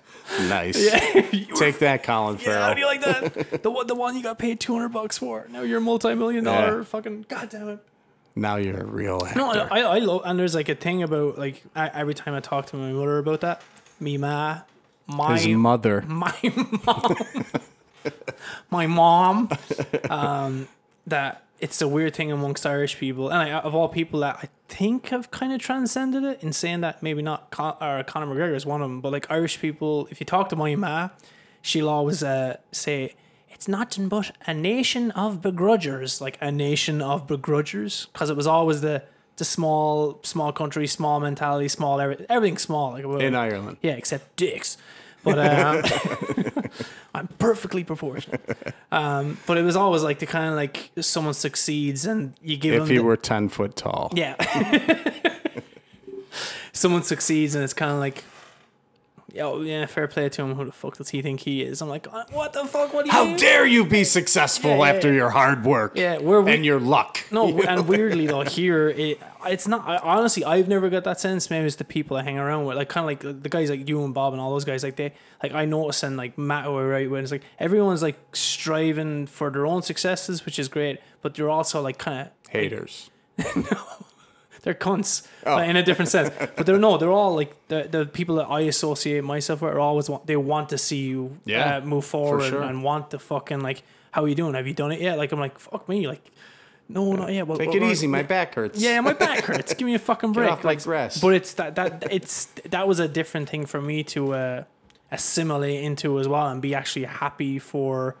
[0.48, 0.76] Nice.
[1.14, 2.58] Were Take that, Colin Farrell.
[2.60, 3.62] Yeah, how do you like that?
[3.62, 5.46] the one, the one you got paid two hundred bucks for.
[5.50, 6.84] Now you're a multi-million dollar Yeah.
[6.84, 7.78] fucking goddamn it.
[8.38, 9.38] Now you're a real actor.
[9.38, 12.40] No, I, I love, and there's like a thing about like I, every time I
[12.40, 13.62] talk to my mother about that,
[13.98, 14.60] me ma,
[15.06, 16.02] my His mother.
[16.02, 16.38] my
[16.86, 17.16] mom,
[18.70, 19.48] my mom,
[20.10, 20.68] um,
[21.06, 24.48] that it's a weird thing amongst Irish people, and I, of all people that I
[24.68, 28.54] think have kind of transcended it in saying that maybe not Con- or Conor McGregor
[28.54, 31.08] is one of them, but like Irish people, if you talk to my ma,
[31.62, 33.14] she'll always uh, say.
[33.56, 38.46] It's nothing but a nation of begrudgers, like a nation of begrudgers, because it was
[38.46, 39.02] always the
[39.36, 42.92] the small small country, small mentality, small every, everything small.
[42.92, 43.78] Like In Ireland.
[43.80, 44.76] yeah, except dicks.
[45.24, 45.82] But um,
[47.14, 48.42] I'm perfectly proportionate.
[48.92, 52.74] Um, but it was always like the kind of like someone succeeds and you give
[52.74, 54.12] If them he the- were 10 foot tall.
[54.14, 54.36] yeah.
[56.72, 58.22] someone succeeds and it's kind of like,
[59.36, 60.54] yo, yeah, fair play to him.
[60.54, 61.80] Who the fuck does he think he is?
[61.82, 62.92] I'm like, uh, what the fuck?
[62.92, 63.12] What do you?
[63.12, 63.36] How mean?
[63.36, 66.80] dare you be successful Yeah, yeah, after your hard work Yeah, where we and your
[66.80, 67.24] luck?
[67.30, 69.86] No, and weirdly though, here it it's not.
[69.86, 71.50] I, honestly, I've never got that sense.
[71.50, 73.70] Maybe it's the people I hang around with, like kind of like the, the guys
[73.70, 74.82] like you and Bob and all those guys.
[74.82, 75.12] Like they,
[75.42, 79.50] like I notice and like Matt who right when it's like everyone's like striving for
[79.50, 80.98] their own successes, which is great.
[81.22, 83.10] But they're also like kind of Haters.
[84.66, 85.54] they're cunts Oh.
[85.54, 86.28] like, in a different sense.
[86.56, 89.78] But they're no, they're all like the the people that I associate myself with are
[89.78, 92.62] always want they want to see you Yeah, uh, move forward sure.
[92.62, 94.54] and want to fucking like how are you doing?
[94.54, 95.18] Have you done it yet?
[95.18, 96.32] Like I'm like fuck me, like
[96.88, 97.46] no, not yet.
[97.46, 98.06] Well, Take well, it well, easy.
[98.08, 98.80] My back hurts.
[98.80, 99.74] Yeah, my back hurts.
[99.74, 100.50] Give me a fucking break.
[100.50, 101.20] off my grass.
[101.20, 104.64] But it's that that it's that was a different thing for me to uh,
[105.12, 108.16] assimilate into as well and be actually happy for.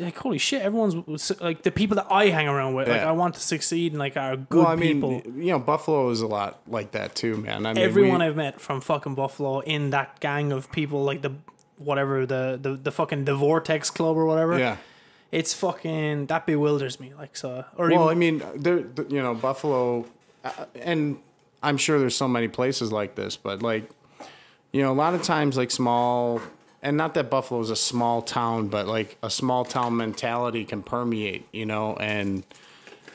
[0.00, 0.62] Like holy shit!
[0.62, 2.88] Everyone's like the people that I hang around with.
[2.88, 3.08] Like Yeah.
[3.08, 5.22] I want to succeed and like are good Well, I mean, people.
[5.40, 7.66] you know, Buffalo is a lot like that too, man.
[7.66, 11.22] I mean, Everyone we, I've met from fucking Buffalo in that gang of people, like
[11.22, 11.32] the
[11.78, 14.58] whatever the the, the fucking the Vortex Club or whatever.
[14.58, 14.76] yeah.
[15.32, 17.12] It's fucking that bewilders me.
[17.18, 18.78] Like so, or Well, I mean, there,
[19.08, 20.06] you know, Buffalo,
[20.44, 21.18] uh, and
[21.62, 23.90] I'm sure there's so many places like this, but like,
[24.72, 26.40] you know, a lot of times, like small,
[26.82, 30.82] and not that Buffalo is a small town, but like a small town mentality can
[30.82, 32.44] permeate, you know, and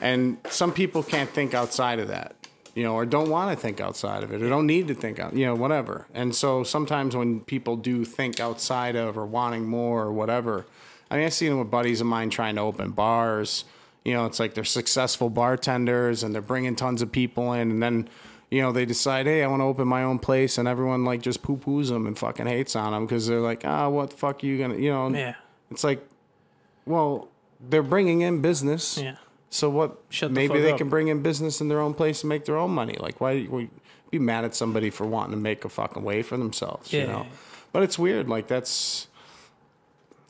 [0.00, 2.34] and some people can't think outside of that,
[2.74, 5.20] you know, or don't want to think outside of it, or don't need to think
[5.20, 6.06] out, you know, whatever.
[6.12, 10.66] And so sometimes when people do think outside of or wanting more or whatever,
[11.10, 13.64] I mean, I've seen with buddies of mine trying to open bars.
[14.04, 17.82] You know, it's like they're successful bartenders and they're bringing tons of people in, and
[17.82, 18.08] then
[18.52, 21.22] you know they decide, hey, I want to open my own place, and everyone like
[21.22, 24.16] just poo poos them and fucking hates on them because they're like, ah, what the
[24.18, 25.08] fuck are you gonna, you know?
[25.08, 25.34] yeah,
[25.70, 26.06] It's like,
[26.84, 27.28] well,
[27.60, 28.98] they're bringing in business.
[28.98, 29.16] yeah.
[29.48, 29.98] So what?
[30.10, 30.78] Shut maybe they up.
[30.78, 32.96] can bring in business in their own place and make their own money.
[33.00, 33.70] Like, why would you
[34.10, 36.92] be mad at somebody for wanting to make a fucking way for themselves?
[36.92, 37.00] Yeah.
[37.00, 37.26] You know.
[37.72, 38.28] But it's weird.
[38.28, 39.08] Like that's,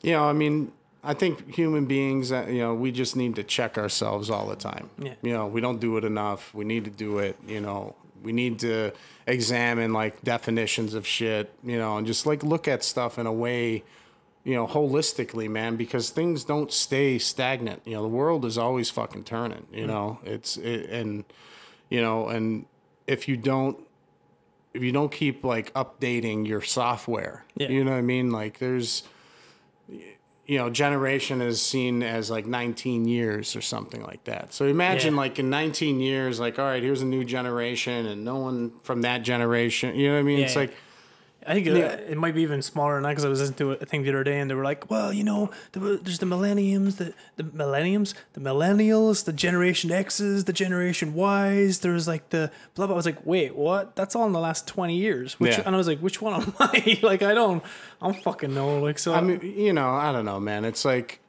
[0.02, 0.72] you know, I mean,
[1.04, 4.56] I think human beings, uh, you know, we just need to check ourselves all the
[4.56, 4.90] time.
[4.98, 5.14] Yeah.
[5.22, 6.52] You know, we don't do it enough.
[6.54, 7.36] We need to do it.
[7.46, 8.92] You know, we need to
[9.26, 11.52] examine like definitions of shit.
[11.64, 13.84] You know, and just like look at stuff in a way
[14.44, 17.82] you know, holistically, man, because things don't stay stagnant.
[17.84, 19.66] You know, the world is always fucking turning.
[19.72, 19.88] You mm.
[19.88, 21.24] know, it's it, and
[21.88, 22.66] you know, and
[23.06, 23.78] if you don't,
[24.74, 27.68] if you don't keep like updating your software, Yeah.
[27.68, 28.30] you know what I mean.
[28.30, 29.04] Like, there's,
[30.46, 34.52] you know, generation is seen as like 19 years or something like that.
[34.52, 35.20] So imagine Yeah.
[35.20, 39.02] like in 19 years, like, all right, here's a new generation, and no one from
[39.02, 39.94] that generation.
[39.94, 40.40] You know what I mean?
[40.40, 40.60] It's Yeah.
[40.62, 40.74] like.
[41.44, 41.94] I think Yeah.
[41.94, 44.10] it might be even smaller than that because I was listening to a thing the
[44.10, 48.14] other day and they were like, well, you know, there's the millenniums, the, the millenniums,
[48.34, 51.80] the millennials, the generation X's, the generation Y's.
[51.80, 52.94] There's like the blah blah.
[52.94, 53.96] I was like, wait, what?
[53.96, 55.40] That's all in the last 20 years.
[55.40, 55.64] Which, Yeah.
[55.66, 57.00] And I was like, which one am I?
[57.02, 57.60] like, I don't,
[58.02, 58.80] I don't fucking know.
[58.80, 60.64] Like, so, I mean, you know, I don't know, man.
[60.64, 61.20] It's like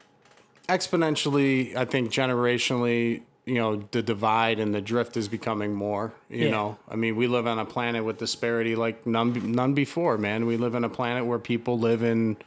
[0.67, 6.13] exponentially, I think generationally, you know, the divide and the drift is becoming more.
[6.29, 6.51] You Yeah.
[6.51, 10.45] know, I mean, we live on a planet with disparity like none none before, man.
[10.45, 12.37] We live in a planet where people live in,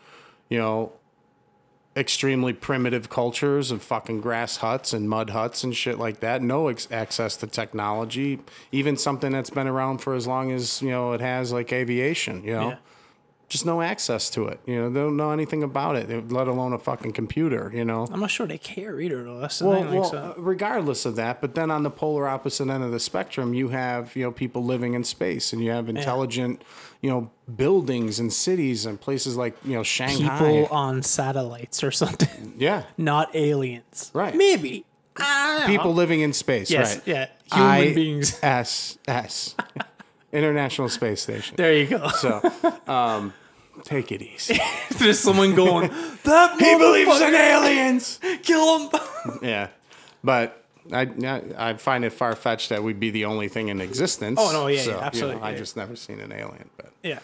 [0.48, 0.92] you know,
[1.96, 6.42] extremely primitive cultures of fucking grass huts and mud huts and shit like that.
[6.42, 8.40] No ex- access to technology,
[8.72, 12.42] even something that's been around for as long as you know it has, like aviation.
[12.44, 12.76] You know yeah.
[13.48, 14.58] Just no access to it.
[14.66, 17.70] You know, they don't know anything about it, let alone a fucking computer.
[17.74, 18.06] You know.
[18.10, 19.38] I'm not sure they care either, though.
[19.38, 19.90] That's the Well, thing.
[19.90, 20.18] Like, well, so.
[20.18, 23.68] uh, regardless of that, but then on the polar opposite end of the spectrum, you
[23.68, 26.62] have you know people living in space, and you have intelligent,
[27.00, 30.38] you know, buildings and cities and places like you know Shanghai.
[30.38, 34.10] people on satellites or something, yeah, not aliens.
[34.12, 34.34] Right.
[34.34, 34.84] Maybe.
[35.18, 35.78] I don't know.
[35.78, 36.70] people living in space.
[36.70, 36.96] Yes.
[36.96, 37.06] right.
[37.06, 37.28] Yeah.
[37.54, 38.38] Human beings.
[38.42, 38.98] ISS,
[40.36, 41.56] International Space Station.
[41.56, 42.08] There you go.
[42.08, 42.52] So,
[42.86, 43.32] um,
[43.84, 44.60] take it easy.
[44.98, 45.90] There's someone going,
[46.24, 48.20] that he believes in aliens.
[48.42, 49.00] kill him.
[49.42, 49.68] Yeah,
[50.22, 51.08] but I
[51.56, 54.38] I find it far fetched that we'd be the only thing in existence.
[54.40, 55.58] Oh, no, yeah, so, yeah, you know, absolutely, I yeah.
[55.58, 57.20] just never seen an alien, but yeah.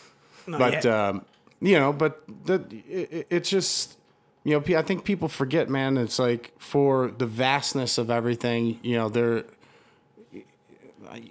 [0.46, 1.24] No, but um,
[1.60, 3.96] you know, but the, it, it's just,
[4.44, 5.96] you know, I think people forget, man.
[5.96, 9.44] It's like for the vastness of everything, you know, there,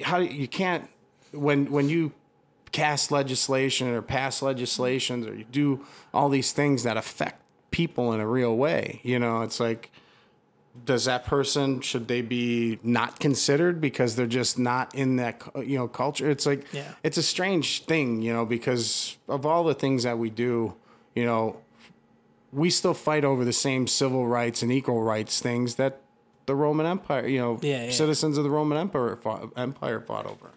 [0.04, 0.90] how you can't
[1.32, 2.12] when when you
[2.72, 8.20] cast legislation or pass legislations or you do all these things that affect people in
[8.20, 9.92] a real way, you know, it's like
[10.86, 15.78] does that person should they be not considered because they're just not in that you
[15.78, 16.86] know culture it's like Yeah.
[17.04, 20.74] it's a strange thing you know because of all the things that we do
[21.14, 21.58] you know
[22.54, 26.00] we still fight over the same civil rights and equal rights things that
[26.46, 27.92] the roman empire you know Yeah, yeah.
[27.92, 30.52] citizens of the roman empire fought, empire fought over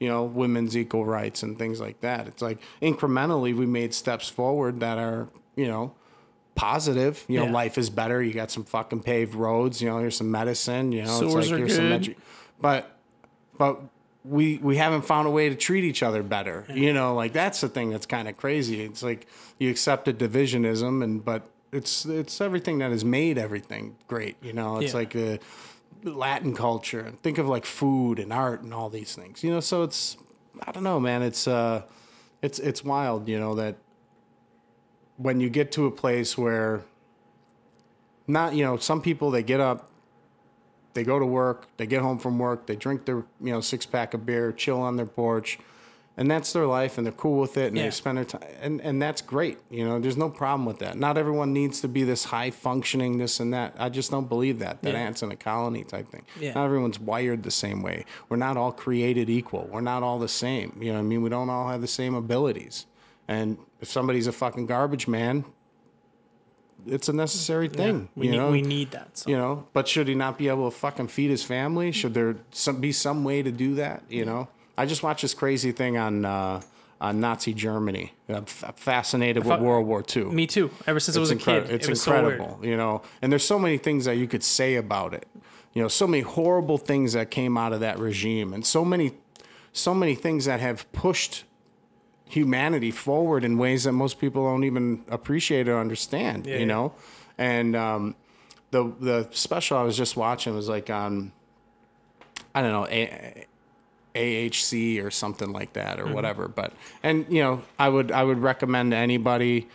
[0.00, 4.28] you know women's equal rights and things like that it's like incrementally we made steps
[4.28, 5.94] forward that are you know
[6.56, 7.24] positive.
[7.28, 7.52] You know, Yeah.
[7.52, 8.22] life is better.
[8.22, 9.80] You got some fucking paved roads.
[9.80, 10.92] You know, here's some medicine.
[10.92, 12.02] You know, Sewers it's like here's some good.
[12.02, 12.16] edu-
[12.60, 12.98] but
[13.56, 13.80] but
[14.24, 16.66] we we haven't found a way to treat each other better.
[16.72, 18.82] You know, like that's the thing that's kind of crazy.
[18.82, 19.26] It's like
[19.58, 24.36] you accepted divisionism, and but it's it's everything that has made everything great.
[24.42, 24.98] You know, it's Yeah.
[24.98, 25.38] like the
[26.04, 29.42] Latin culture and think of like food and art and all these things.
[29.44, 30.16] You know, so it's
[30.66, 31.22] I don't know, man.
[31.22, 31.82] It's uh,
[32.42, 33.28] it's it's wild.
[33.28, 33.76] You know that
[35.16, 36.82] when you get to a place where
[38.26, 39.90] not you know some people they get up
[40.94, 43.84] they go to work they get home from work they drink their you know six
[43.84, 45.58] pack of beer chill on their porch
[46.20, 47.84] and that's their life and they're cool with it and Yeah.
[47.84, 50.96] they spend their time and, and that's great you know there's no problem with that
[50.96, 54.58] not everyone needs to be this high functioning this and that i just don't believe
[54.60, 55.00] that that Yeah.
[55.00, 56.52] ants in a colony type thing Yeah.
[56.52, 60.28] not everyone's wired the same way we're not all created equal we're not all the
[60.28, 62.86] same you know i mean we don't all have the same abilities
[63.26, 65.44] and if somebody's a fucking garbage man
[66.86, 69.16] it's a necessary thing we, you need, know we need that.
[69.18, 69.30] So.
[69.30, 72.36] you know but should he not be able to fucking feed his family should there
[72.50, 74.48] some, be some way to do that you know
[74.80, 76.60] i just watched this crazy thing on uh
[77.00, 78.12] on nazi germany.
[78.28, 80.70] I'm f- fascinated with world war ii Me too.
[80.86, 83.02] Ever since I was a kid, it's it incredible so you know?
[83.22, 85.26] And there's so many things that you could say about it.
[85.74, 89.08] You know so many horrible things that came out of that regime and so many
[89.72, 91.44] so many things that have pushed
[92.28, 96.66] humanity forward in ways that most people don't even appreciate or understand Yeah, you yeah.
[96.74, 96.92] know?
[97.38, 98.14] And um
[98.72, 101.32] the the special i was just watching was like on
[102.54, 103.46] i don't know a,
[104.14, 106.08] AHC or something like that Mm-hmm.
[106.10, 109.68] or whatever but and you know I would I would recommend to anybody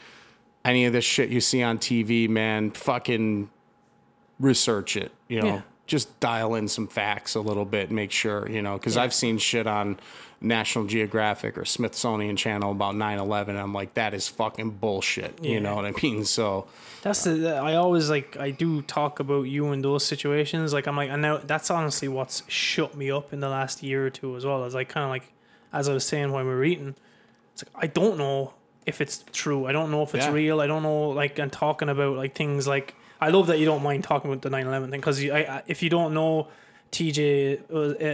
[0.64, 3.50] any of this shit you see on TV man fucking
[4.40, 5.62] research it you know Yeah.
[5.88, 9.38] just dial in some facts a little bit make sure you know cuz I've seen
[9.38, 9.98] shit on
[10.42, 15.52] National Geographic or Smithsonian channel about 9/11 I'm like that is fucking bullshit Yeah.
[15.52, 16.68] you know what I mean so
[17.02, 17.56] That's the.
[17.56, 18.36] I always like.
[18.38, 20.74] I do talk about you in those situations.
[20.74, 24.08] Like I'm like, I know that's honestly what's shut me up in the last year
[24.08, 24.64] or two as well.
[24.64, 25.32] As like kind of like,
[25.72, 26.96] as I was saying when we were eating,
[27.54, 28.54] it's like I don't know
[28.88, 29.68] if it's true.
[29.68, 30.32] I don't know if it's Yeah.
[30.32, 30.62] real.
[30.62, 32.96] I don't know like and talking about like things like.
[33.22, 35.20] I love that you don't mind talking about the 9/11 thing because
[35.68, 36.48] if you don't know,
[36.92, 37.62] TJ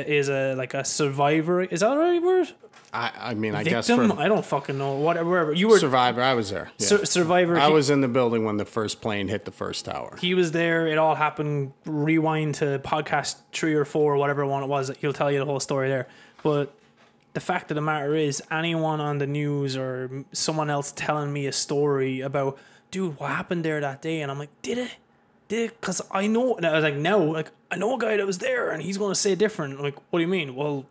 [0.07, 1.61] is a like a survivor.
[1.61, 2.51] Is that the right word?
[2.93, 4.09] I I mean I guess Victim?
[4.11, 4.95] for I don't fucking know.
[4.95, 5.29] Whatever.
[5.29, 6.87] Wherever you were, Survivor I was there yeah.
[6.87, 7.57] sur- survivor.
[7.57, 10.33] I he- was in the building when the first plane hit the first tower he
[10.33, 10.87] was there.
[10.87, 11.73] It all happened.
[11.85, 14.91] Rewind to podcast three or four, whatever one it was.
[14.99, 16.07] He'll tell you the whole story there.
[16.43, 16.73] But
[17.33, 21.45] the fact of the matter is, anyone on the news or someone else telling me
[21.45, 22.57] a story about,
[22.89, 24.91] dude, what happened there that day, and I'm like, did it?
[25.51, 25.71] Did?
[25.81, 26.55] Because I know.
[26.55, 28.97] And I was like, no, like I know a guy that was there, and he's
[28.97, 29.73] going to say different.
[29.73, 30.55] I'm like, what do you mean?
[30.55, 30.85] Well,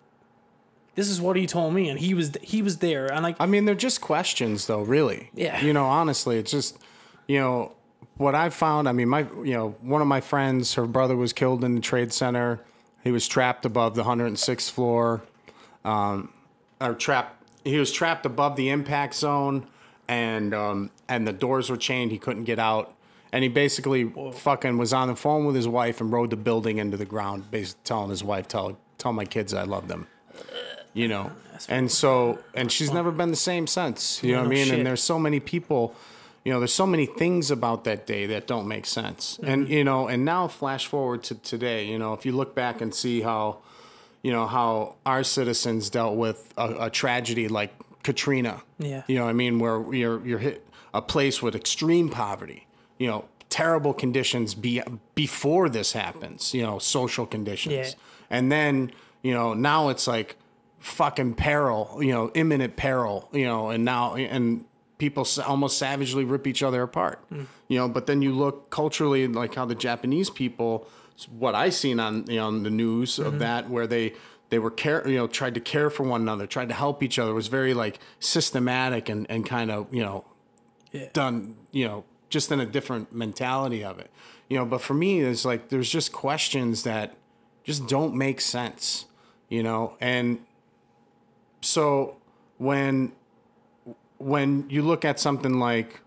[0.97, 3.47] this is what he told me, and he was he was there, and like, I
[3.47, 4.83] mean, they're just questions, though.
[4.83, 5.31] Really.
[5.35, 5.63] Yeah.
[5.63, 6.77] You know, honestly, it's just,
[7.27, 7.73] you know,
[8.19, 8.87] what I found.
[8.87, 11.81] I mean, my, you know, one of my friends, her brother was killed in the
[11.81, 12.61] trade center.
[13.03, 15.23] He was trapped above the 106th floor.
[15.87, 16.35] Um,
[16.83, 17.43] or trapped.
[17.65, 19.69] He was trapped above the impact zone,
[20.07, 22.11] and um, and the doors were chained.
[22.11, 22.95] He couldn't get out.
[23.33, 26.78] And he basically fucking was on the phone with his wife and rode the building
[26.78, 30.07] into the ground, basically telling his wife, "Tell tell my kids I love them."
[30.93, 31.31] you know
[31.68, 34.74] and so and she's never been the same since you know what i mean shit.
[34.78, 35.95] and there's so many people
[36.45, 39.72] you know there's so many things about that day that don't make sense and Mm-hmm.
[39.72, 42.93] you know and now flash forward to today you know if you look back and
[42.93, 43.59] see how
[44.22, 47.72] you know how our citizens dealt with a, a tragedy like
[48.03, 49.05] katrina Yeah.
[49.07, 52.66] you know what i mean where you're you're hit a place with extreme poverty
[53.01, 54.80] you know terrible conditions be,
[55.16, 57.92] before this happens you know social conditions Yeah.
[58.36, 58.92] and then
[59.22, 60.36] you know now it's like
[60.78, 64.64] fucking peril you know imminent peril you know and now and
[64.98, 67.44] people almost savagely rip each other apart hmm.
[67.66, 70.86] you know but then you look culturally like how the japanese people
[71.36, 73.38] what i seen on you know on the news of mm-hmm.
[73.38, 74.12] that where they
[74.51, 77.18] they were care you know tried to care for one another tried to help each
[77.18, 80.24] other it was very like systematic and and kind of you know
[80.92, 81.09] Yeah.
[81.12, 84.11] done, you know, just in a different mentality of it.
[84.49, 87.14] You know, but for me, it's like there's just questions that
[87.64, 89.05] just don't make sense,
[89.49, 90.39] you know, and
[91.61, 92.16] so
[92.59, 93.12] when
[94.18, 96.01] when you look at something like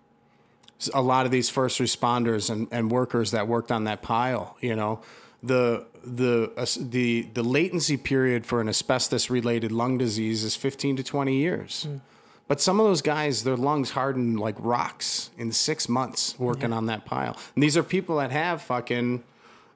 [0.93, 4.75] a lot of these first responders and, and workers that worked on that pile, you
[4.75, 5.01] know,
[5.41, 10.97] the the uh, the the latency period for an asbestos related lung disease is 15
[10.97, 11.87] to 20 years.
[12.47, 16.87] But some of those guys, their lungs harden like rocks in six months working on
[16.87, 17.37] that pile.
[17.55, 19.23] And these are people that have fucking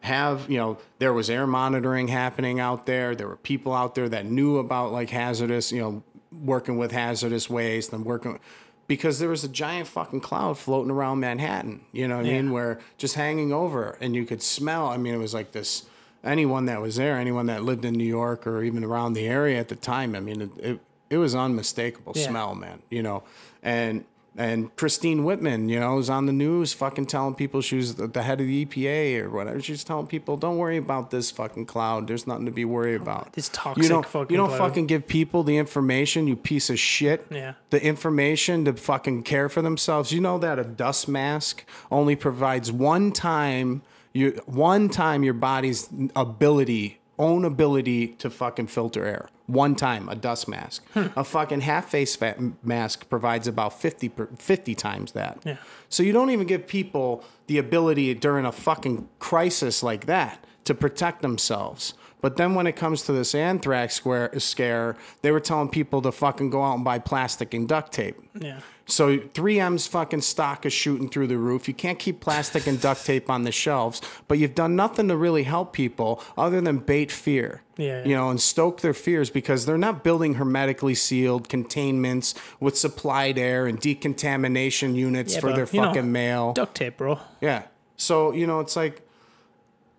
[0.01, 3.15] have you know there was air monitoring happening out there.
[3.15, 7.49] There were people out there that knew about like hazardous you know working with hazardous
[7.49, 8.39] waste and working
[8.87, 11.81] because there was a giant fucking cloud floating around Manhattan.
[11.91, 12.51] You know what I mean?
[12.51, 14.87] Where just hanging over and you could smell.
[14.87, 15.85] I mean, it was like this.
[16.23, 19.59] Anyone that was there, anyone that lived in New York or even around the area
[19.59, 20.79] at the time, I mean, it it,
[21.09, 22.27] it was unmistakable Yeah.
[22.27, 22.81] smell, man.
[22.89, 23.23] You know,
[23.63, 24.05] and
[24.39, 28.21] and Christine Whitman, you know, was on the news fucking telling people she was the,
[28.21, 29.59] head of the EPA or whatever.
[29.59, 32.07] She's telling people, don't worry about this fucking cloud.
[32.07, 33.33] There's nothing to be worried oh, about.
[33.33, 34.59] This you toxic don't, fucking You don't cloud.
[34.59, 37.25] fucking give people the information, you piece of shit.
[37.31, 37.53] Yeah.
[37.71, 40.11] The information to fucking care for themselves.
[40.11, 43.81] You know that a dust mask only provides one time
[44.13, 49.29] you one time your body's ability own ability to fucking filter air.
[49.47, 50.85] One time, a dust mask.
[50.93, 51.07] Hmm.
[51.15, 55.39] A fucking half face fa- mask provides about 50, per, 50 times that.
[55.45, 55.57] Yeah.
[55.89, 60.73] So you don't even give people the ability during a fucking crisis like that to
[60.73, 61.93] protect themselves.
[62.19, 66.11] But then when it comes to this anthrax square, scare, they were telling people to
[66.11, 68.17] fucking go out and buy plastic and duct tape.
[68.39, 68.61] Yeah.
[68.87, 71.67] So 3M's fucking stock is shooting through the roof.
[71.67, 75.17] You can't keep plastic and duct tape on the shelves, but you've done nothing to
[75.17, 77.61] really help people other than bait fear.
[77.75, 82.75] Yeah, You know, and stoke their fears because they're not building hermetically sealed containments with
[82.75, 86.53] supplied air and decontamination units Yeah, for but, their you know, fucking mail.
[86.53, 87.19] Duct tape, bro.
[87.41, 87.63] Yeah.
[87.95, 89.06] So, you know, it's like,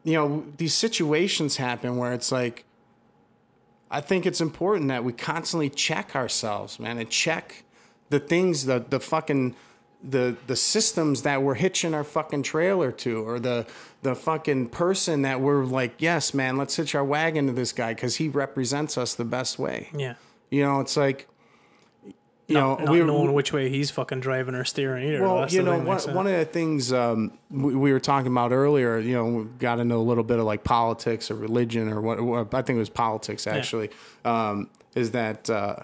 [0.08, 2.64] you know, these situations happen where it's like,
[3.90, 7.64] I think it's important that we constantly check ourselves, man, and check
[8.08, 9.54] the things, the, the fucking,
[10.02, 13.66] the, the systems that we're hitching our fucking trailer to, or the,
[14.00, 17.92] the fucking person that we're like, yes, man, let's hitch our wagon to this guy
[17.92, 19.90] because he represents us the best way.
[19.94, 20.14] Yeah.
[20.50, 21.28] You know, it's like,
[22.48, 25.22] you Not, know, not we knowing which way he's fucking driving or steering either.
[25.22, 28.52] well, That's you know, one, one of the things um, we, we were talking about
[28.52, 32.00] earlier, you know, we got into a little bit of like politics or religion or
[32.00, 33.90] what, what I think it was politics actually,
[34.24, 35.76] um, is that, uh,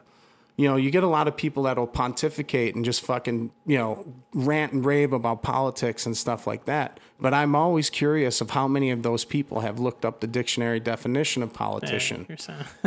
[0.57, 4.07] you know, you get a lot of people that'll pontificate and just fucking, you know,
[4.33, 6.99] rant and rave about politics and stuff like that.
[7.21, 10.81] But I'm always curious of how many of those people have looked up the dictionary
[10.81, 12.39] definition of politician you're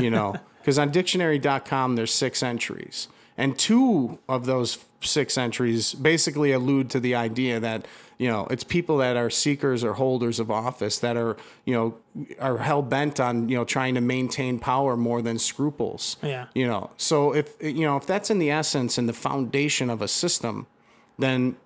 [0.04, 3.08] you know because on dictionary.com there's six entries
[3.38, 7.86] and two of those six entries basically allude to the idea that
[8.18, 11.96] you know it's people that are seekers or holders of office that are you know
[12.40, 16.48] are hell-bent on you know trying to maintain power more than scruples Yeah.
[16.56, 20.02] you know so if you know if that's in the essence and the foundation of
[20.02, 20.66] a system
[21.20, 21.58] then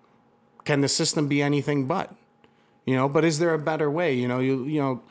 [0.66, 2.14] can the system be anything but
[2.86, 5.02] you know but is there a better way you know you you know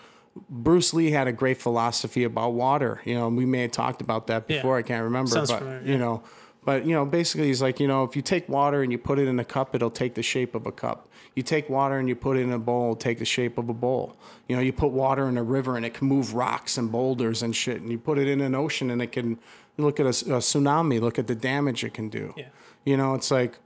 [0.48, 3.00] Bruce Lee had a great philosophy about water.
[3.04, 4.58] You know, we may have talked about that Yeah.
[4.58, 4.78] before.
[4.78, 6.22] I can't remember, Sounds but familiar, you know,
[6.64, 9.18] but you know, basically, he's like, you know, if you take water and you put
[9.18, 11.08] it in a cup, it'll take the shape of a cup.
[11.34, 13.68] You take water and you put it in a bowl, it'll take the shape of
[13.68, 14.16] a bowl.
[14.48, 17.42] You know, you put water in a river and it can move rocks and boulders
[17.42, 19.38] and shit, and you put it in an ocean and it can
[19.78, 22.34] look at a, a tsunami, look at the damage it can do.
[22.36, 22.48] Yeah.
[22.84, 23.58] You know, it's like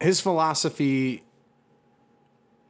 [0.00, 1.22] his philosophy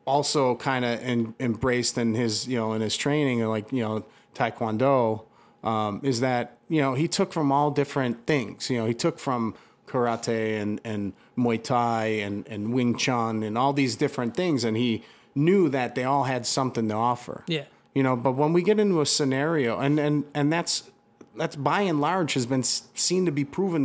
[0.06, 1.02] also kind of
[1.40, 4.04] embraced in his you know in his training like you know
[4.34, 5.24] taekwondo
[5.62, 9.16] um, is that you know he took from all different things you know he took
[9.26, 9.42] from
[9.90, 11.12] karate and and
[11.42, 14.92] muay thai and and wing chun and all these different things and he
[15.34, 17.64] knew that they all had something to offer Yeah.
[17.96, 20.74] you know but when we get into a scenario and and and that's
[21.40, 22.62] that's by and large has been
[23.06, 23.82] seen to be proven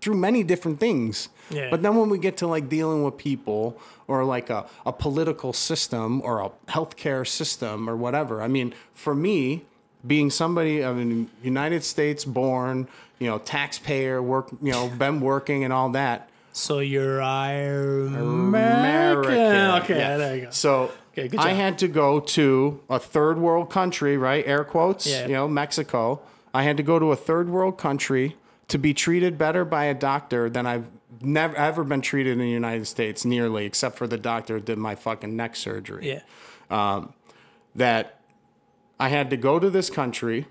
[0.00, 1.28] through many different things.
[1.50, 1.68] Yeah.
[1.72, 3.62] But then when we get to like dealing with people
[4.08, 9.14] or like a, a political system or a healthcare system or whatever, I mean, for
[9.14, 9.66] me,
[10.06, 12.88] being somebody of a United States born,
[13.18, 16.28] you know, taxpayer, work, you know, been working and all that.
[16.52, 18.16] So you're American.
[18.16, 19.34] American.
[19.84, 20.16] Okay, Yeah.
[20.16, 20.50] there you go.
[20.50, 24.46] So Okay, good I had to go to a third world country, right?
[24.46, 25.26] Air quotes, Yeah.
[25.26, 26.20] you know, Mexico.
[26.54, 28.36] I had to go to a third world country
[28.68, 30.86] to be treated better by a doctor than I've
[31.20, 34.78] never ever been treated in the United States, nearly, except for the doctor who did
[34.78, 36.20] my fucking neck surgery Yeah.
[36.70, 37.12] Um,
[37.74, 38.19] that
[39.00, 40.46] I had to go to this country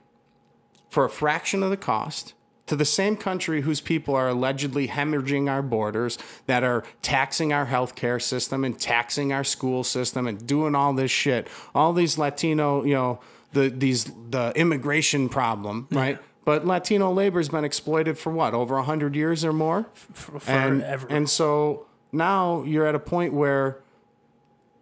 [0.90, 2.34] for a fraction of the cost
[2.66, 7.66] to the same country whose people are allegedly hemorrhaging our borders, that are taxing our
[7.66, 11.48] healthcare system and taxing our school system and doing all this shit.
[11.74, 13.20] All these Latino, you know,
[13.54, 16.20] the these the immigration problem, right?
[16.46, 19.88] But Latino labor has been exploited for what over hundred years or more,
[20.48, 23.80] and and so now you're at a point where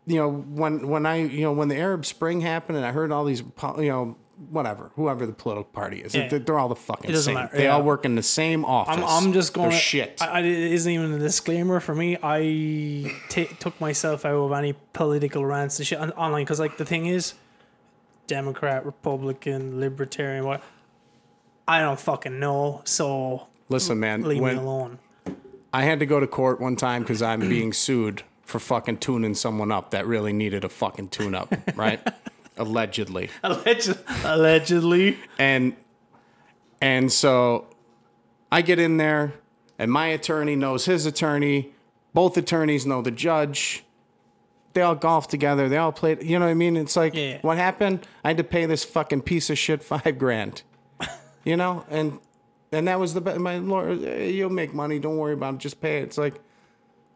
[0.08, 3.12] you know when when I you know when the Arab Spring happened and I heard
[3.12, 4.18] all these you know
[4.50, 6.28] whatever whoever the political party is Yeah.
[6.28, 7.72] they're, all the fucking same matter, they yeah.
[7.72, 9.72] all work in the same office I'm, I'm just going.
[9.72, 12.18] They're shit I, I, it isn't even a disclaimer for me.
[12.24, 16.86] I took myself out of any political rants and shit on, online because, like, the
[16.86, 17.34] thing is,
[18.28, 20.62] Democrat, Republican, Libertarian, what?
[21.68, 22.82] I don't fucking know.
[22.86, 25.00] So listen man leave me alone.
[25.74, 29.36] I had to go to court one time because I'm being sued for fucking tuning
[29.36, 32.00] someone up that really needed a fucking tune up right
[32.58, 35.18] allegedly Alleged, allegedly.
[35.38, 35.76] and
[36.82, 37.68] and so
[38.52, 39.34] I get in there,
[39.78, 41.72] and my attorney knows his attorney.
[42.14, 43.84] Both attorneys know the judge.
[44.74, 45.68] They all golf together.
[45.70, 46.24] They all played.
[46.24, 46.78] You know what I mean?
[46.78, 47.40] It's like, Yeah.
[47.42, 48.08] what happened?
[48.24, 50.64] I had to pay this fucking piece of shit five grand.
[51.44, 52.20] You know, and
[52.74, 53.92] and that was the be- my lawyer.
[54.06, 55.00] "Eh, You'll make money.
[55.00, 55.60] Don't worry about it.
[55.60, 56.04] Just pay it.
[56.04, 56.36] It's like,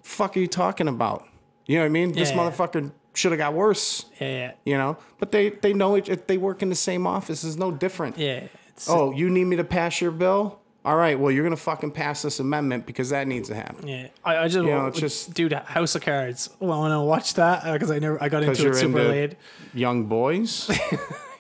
[0.03, 1.25] fuck, are you talking about?
[1.65, 2.11] You know what I mean?
[2.11, 4.05] This motherfucker should have got worse.
[4.19, 6.27] Yeah, yeah, You know, but they they know it.
[6.27, 7.43] They work in the same office.
[7.43, 8.17] It's no different.
[8.17, 8.47] yeah.
[8.87, 10.59] Oh, you need me to pass your bill?
[10.83, 13.87] All right, well, you're going to fucking pass this amendment because that needs to happen.
[13.87, 16.49] Yeah, I, I just, know, it's just- dude, House of Cards.
[16.59, 18.99] Well, I want to watch that uh, because I never, I got into it super
[18.99, 19.35] into- late.
[19.75, 20.69] Young boys?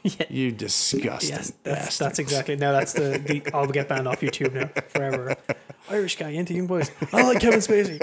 [0.03, 0.25] Yeah.
[0.31, 2.55] You disgusting Yes, that's that's exactly.
[2.55, 3.43] No, that's the, the.
[3.53, 5.35] I'll get banned off YouTube now forever.
[5.91, 6.89] Irish guy into young boys.
[7.13, 7.99] I like Kevin Spacey.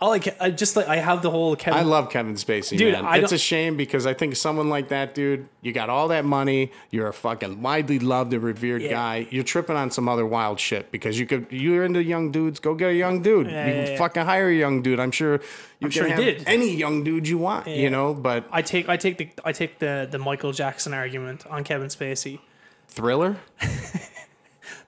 [0.00, 0.40] I like.
[0.40, 0.88] I just like.
[0.88, 1.78] I have the whole Kevin.
[1.78, 5.48] I love Kevin Spacey, Dude, it's a shame because I think someone like that, dude,
[5.62, 8.90] you got all that money, you're a fucking widely loved and revered Yeah.
[8.90, 9.26] guy.
[9.30, 12.74] You're tripping on some other wild shit because you could you're into young dudes, go
[12.74, 13.46] get a young dude.
[13.46, 15.00] Yeah, you yeah, can fucking hire a young dude.
[15.00, 15.40] I'm sure
[15.80, 16.48] you sure can he have did.
[16.48, 18.88] any young dude you want, you know, but I take.
[18.88, 19.28] I take the.
[19.44, 22.40] I take the the Michael Jackson argument on Kevin Spacey.
[22.88, 23.36] thriller?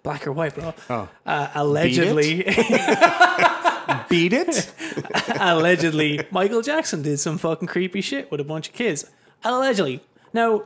[0.08, 0.72] Black or white, bro.
[0.88, 1.06] Oh.
[1.26, 2.44] Uh, allegedly,
[4.08, 4.72] Beat it?
[5.38, 9.04] allegedly, Michael Jackson did some fucking creepy shit with a bunch of kids.
[9.44, 10.00] Allegedly.
[10.32, 10.64] Now,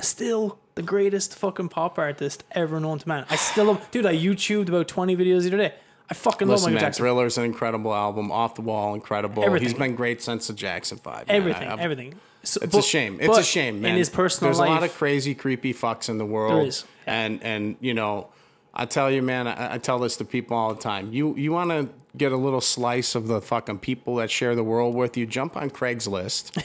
[0.00, 3.26] still the greatest fucking pop artist ever known to man.
[3.30, 4.06] I still love, dude.
[4.06, 5.74] I YouTubed about twenty videos the other day.
[6.10, 7.04] I fucking love Listen, Michael man, Jackson.
[7.04, 8.32] Thriller's an incredible album.
[8.32, 9.44] Off the wall, incredible.
[9.44, 9.68] Everything.
[9.68, 11.28] He's been great since the Jackson Five.
[11.28, 11.36] man.
[11.36, 12.14] everything, I- everything.
[12.42, 13.18] So, It's but- a shame.
[13.20, 13.92] It's a shame, man.
[13.92, 16.60] In his personal there's life, a lot of crazy, creepy fucks in the world.
[16.60, 16.84] There is.
[17.10, 18.28] And and you know,
[18.72, 19.46] I tell you, man.
[19.46, 21.12] I, I tell this to people all the time.
[21.12, 24.64] You you want to get a little slice of the fucking people that share the
[24.64, 25.26] world with you?
[25.26, 26.56] Jump on Craigslist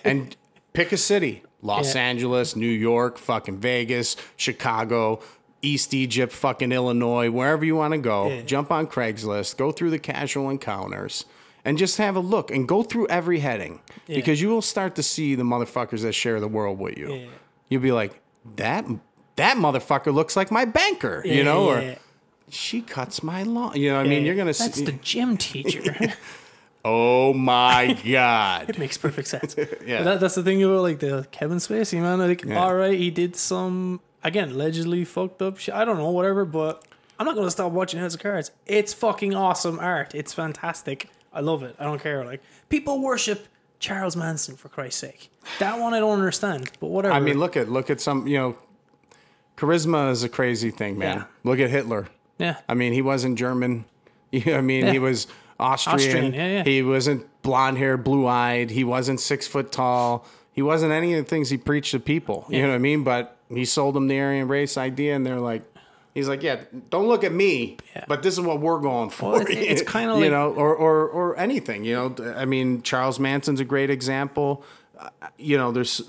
[0.04, 0.36] and
[0.72, 2.02] pick a city: Los Yeah.
[2.02, 5.20] Angeles, New York, fucking Vegas, Chicago.
[5.66, 8.42] East Egypt, fucking Illinois, wherever you want to go, Yeah.
[8.42, 11.24] jump on Craigslist, go through the casual encounters,
[11.64, 15.02] and just have a look and go through every heading because you will start to
[15.02, 17.14] see the motherfuckers that share the world with you.
[17.14, 17.24] Yeah.
[17.70, 18.20] You'll be like,
[18.56, 18.84] that
[19.36, 21.94] that motherfucker looks like my banker, you know, Yeah, or yeah,
[22.48, 23.76] she cuts my lawn.
[23.76, 24.26] You know, what I mean, yeah.
[24.26, 24.64] you're gonna see.
[24.64, 26.14] That's the gym teacher.
[26.84, 28.70] oh my god!
[28.70, 29.56] It makes perfect sense.
[29.86, 30.02] Yeah.
[30.02, 32.18] That, that's the thing about like the Kevin Spacey man.
[32.18, 35.74] Like, think all right, he did some again allegedly fucked up shit.
[35.74, 36.44] I don't know, whatever.
[36.44, 36.84] But
[37.18, 38.50] I'm not gonna stop watching House of Cards.
[38.66, 40.14] It's fucking awesome art.
[40.14, 41.08] It's fantastic.
[41.32, 41.74] I love it.
[41.78, 42.24] I don't care.
[42.24, 45.30] Like people worship Charles Manson for Christ's sake.
[45.58, 46.70] That one I don't understand.
[46.80, 47.14] But whatever.
[47.14, 48.26] I mean, look at look at some.
[48.26, 48.58] You know,
[49.56, 51.18] charisma is a crazy thing, man.
[51.18, 51.24] Yeah.
[51.44, 52.08] Look at Hitler.
[52.38, 53.84] yeah, I mean, he wasn't German.
[54.32, 54.92] I mean, Yeah.
[54.92, 55.26] he was
[55.60, 55.94] Austrian.
[55.94, 56.64] Austrian, yeah, yeah.
[56.64, 58.70] He wasn't blonde hair, blue eyed.
[58.70, 60.26] He wasn't six foot tall.
[60.52, 62.44] He wasn't any of the things he preached to people.
[62.48, 63.04] You know what I mean?
[63.04, 65.62] But he sold them the Aryan race idea, and they're like,
[66.14, 68.04] he's like, yeah, don't look at me, Yeah.
[68.08, 69.32] but this is what we're going for.
[69.32, 71.84] Well, it's- it's kinda you know, or or or anything.
[71.84, 74.64] You know, I mean, Charles Manson's a great example.
[74.98, 76.02] Uh, you know, there's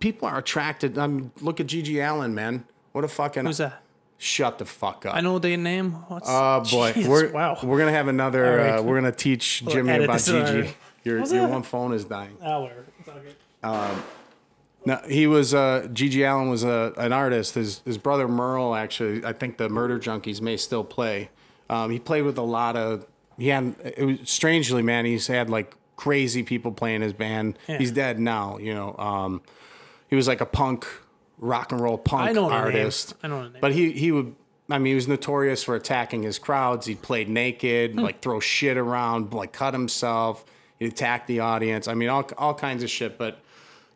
[0.00, 0.98] people are attracted.
[0.98, 2.64] I mean, look at GG Allin, man.
[2.92, 3.82] What a fucking who's that?
[4.18, 5.14] shut the fuck up.
[5.14, 5.92] I know the name.
[6.08, 7.58] What's Oh boy, Jesus, we're wow.
[7.62, 8.56] we're gonna have another.
[8.56, 8.78] Right.
[8.78, 10.74] Uh, we're gonna teach We'll Jimmy about Gigi.
[11.04, 12.36] Your your one phone is dying.
[12.42, 12.84] Ah, whatever.
[12.98, 14.02] It's all good.
[14.86, 15.52] No, he was.
[15.52, 17.54] Uh, GG Allin was a, an artist.
[17.54, 19.24] His his brother Merle actually.
[19.24, 21.30] I think the Murder Junkies may still play.
[21.68, 23.06] Um, he played with a lot of.
[23.38, 23.74] He had.
[23.84, 25.04] It was strangely, man.
[25.04, 27.58] He's had like crazy people playing his band.
[27.68, 27.78] Yeah.
[27.78, 28.56] He's dead now.
[28.58, 28.96] You know.
[28.96, 29.42] Um,
[30.10, 30.86] he was like a punk,
[31.38, 33.14] rock and roll punk I know artist.
[33.22, 33.50] I know.
[33.60, 34.34] But he he would.
[34.68, 36.86] I mean, he was notorious for attacking his crowds.
[36.86, 38.00] He played naked, Hmm.
[38.00, 40.44] like throw shit around, like cut himself.
[40.78, 41.88] He'd attack the audience.
[41.88, 43.16] I mean, all all kinds of shit.
[43.18, 43.40] But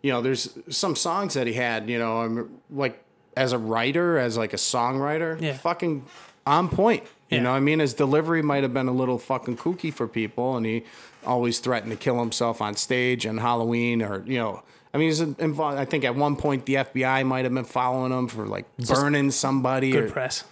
[0.03, 1.89] you know, there's some songs that he had.
[1.89, 3.03] You know, I'm like
[3.37, 5.55] as a writer, as like a songwriter, Yeah.
[5.55, 6.05] fucking
[6.47, 7.03] on point.
[7.31, 7.43] You Yeah.
[7.45, 10.57] know, what I mean, his delivery might have been a little fucking kooky for people,
[10.57, 10.85] and he
[11.27, 14.63] always threatened to kill himself on stage on Halloween, or you know,
[14.95, 15.77] I mean, he's involved.
[15.77, 19.33] I think at one point the FBI might have been following him for like burning
[19.33, 19.91] somebody.
[19.91, 20.45] Good Or, press.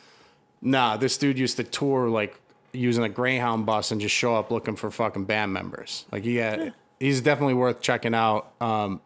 [0.61, 2.39] nah, this dude used to tour like
[2.73, 6.07] using a Greyhound bus and just show up looking for fucking band members.
[6.11, 8.53] Like he had, he's definitely worth checking out.
[8.61, 9.01] Um,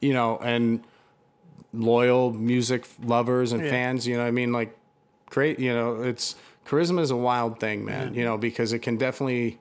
[0.00, 0.82] you know, and
[1.72, 3.70] loyal music lovers and Yeah.
[3.70, 4.06] fans.
[4.06, 4.76] You know, what I mean, like,
[5.26, 5.58] great.
[5.60, 6.34] You know, it's
[6.66, 8.14] charisma is a wild thing, man.
[8.14, 9.58] You know, because it can definitely.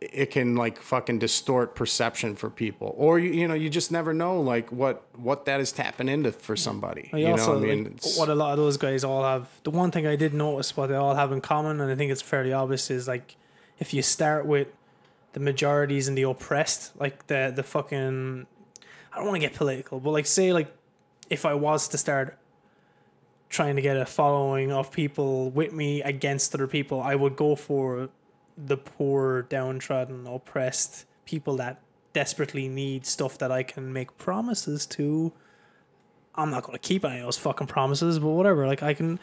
[0.00, 4.14] It can like fucking distort perception for people, or you you know you just never
[4.14, 7.10] know like what what that is tapping into for somebody.
[7.12, 9.22] I you also know, what I mean, like, what a lot of those guys all
[9.22, 9.48] have.
[9.62, 12.10] The one thing I did notice, what they all have in common, and I think
[12.10, 13.36] it's fairly obvious, is like
[13.78, 14.68] if you start with
[15.34, 18.46] the majorities and the oppressed, like the the fucking.
[19.12, 20.74] I don't want to get political, but like say like
[21.30, 22.36] if I was to start
[23.48, 27.54] trying to get a following of people with me against other people, I would go
[27.54, 28.08] for
[28.56, 31.80] the poor, downtrodden, oppressed people that
[32.12, 35.32] desperately need stuff that I can make promises to.
[36.34, 38.66] I'm not going to keep any of those fucking promises, but whatever.
[38.66, 39.18] Like I can.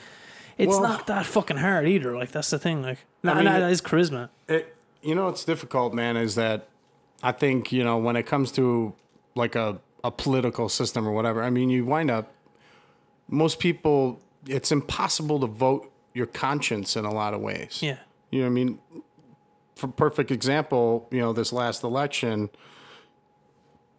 [0.57, 2.15] It's Well- not that fucking hard either.
[2.15, 2.81] Like that's the thing.
[2.81, 4.29] Like, I mean, that is charisma.
[4.47, 6.17] It, you know, it's difficult, man.
[6.17, 6.67] Is that
[7.23, 8.93] I think you know when it comes to
[9.35, 11.43] like a a political system or whatever.
[11.43, 12.31] I mean, you wind up
[13.27, 14.19] most people.
[14.47, 17.79] It's impossible to vote your conscience in a lot of ways.
[17.81, 17.97] Yeah.
[18.31, 18.79] You know, what I mean,
[19.87, 22.49] perfect example, you know, this last election.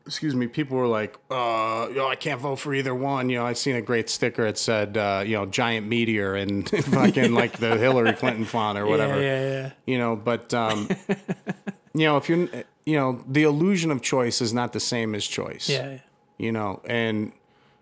[0.05, 0.49] Excuse me.
[0.49, 3.77] People were like, uh, "Yo, I can't vote for either one." You know, I seen
[3.77, 4.45] a great sticker.
[4.45, 8.87] It said, uh, "You know, giant meteor," and fucking like the Hillary Clinton font or
[8.87, 9.71] whatever Yeah, yeah, yeah.
[9.87, 10.89] you know but um
[11.95, 12.49] you know if you're
[12.85, 15.99] you know the illusion of choice is not the same as choice Yeah, yeah.
[16.37, 17.31] you know and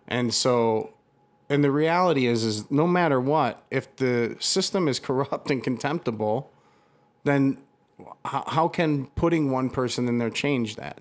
[0.06, 0.92] and so
[1.48, 6.50] and the reality is is no matter what if the system is corrupt and contemptible
[7.24, 7.56] then
[8.24, 10.98] how, how can putting one person in there change that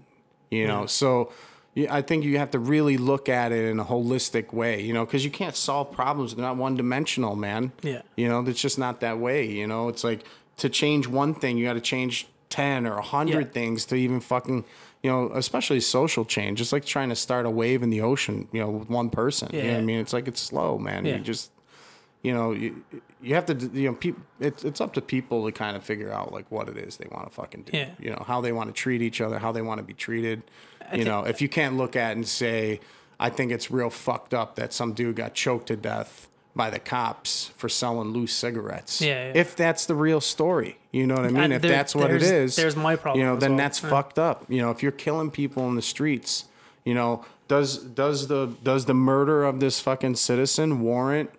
[0.50, 1.32] you know so
[1.76, 4.91] yeah, I think you have to really look at it in a holistic way, you
[4.91, 6.34] know, because you can't solve problems.
[6.34, 7.72] They're not one dimensional, man.
[7.84, 8.02] Yeah.
[8.18, 9.45] You know, it's just not that way.
[9.45, 10.22] You know, it's like
[10.58, 13.43] to change one thing, you got to change 10 or 100 Yeah.
[13.54, 14.66] things to even fucking,
[15.04, 16.60] you know, especially social change.
[16.60, 19.50] It's like trying to start a wave in the ocean, you know, with one person.
[19.54, 19.78] You know what Yeah.
[19.78, 20.00] I mean?
[20.00, 21.06] It's like it's slow, man.
[21.06, 21.18] Yeah.
[21.18, 21.52] You just,
[22.24, 22.84] you know, you,
[23.22, 26.11] you have to, you know, people, it's, it's up to people to kind of figure
[26.11, 27.78] out like what it is they want to fucking do.
[27.78, 27.89] Yeah.
[27.99, 30.43] You know, how they want to treat each other, how they want to be treated.
[30.93, 32.80] you know, if you can't look at and say,
[33.20, 36.80] I think it's real fucked up that some dude got choked to death by the
[36.80, 39.01] cops for selling loose cigarettes.
[39.01, 39.32] Yeah, yeah.
[39.36, 41.43] If that's the real story, you know what I mean?
[41.43, 43.57] And if there- that's what it is, there's- my problem You know, then well.
[43.57, 43.89] that's Yeah.
[43.89, 44.45] fucked up.
[44.49, 46.45] You know, if you're killing people in the streets,
[46.86, 51.30] you know, does does the does the murder of this fucking citizen warrant?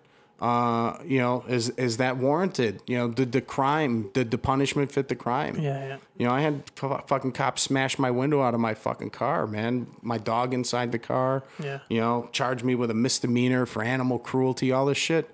[0.41, 2.81] Uh, you know, is is that warranted?
[2.87, 5.55] You know, did the crime, did the punishment fit the crime?
[5.59, 5.97] Yeah, yeah.
[6.17, 9.45] You know, I had f- fucking cops smash my window out of my fucking car,
[9.45, 9.85] man.
[10.01, 11.43] My dog inside the car.
[11.63, 11.81] Yeah.
[11.89, 15.29] You know, charge me with a misdemeanor for animal cruelty, all this shit.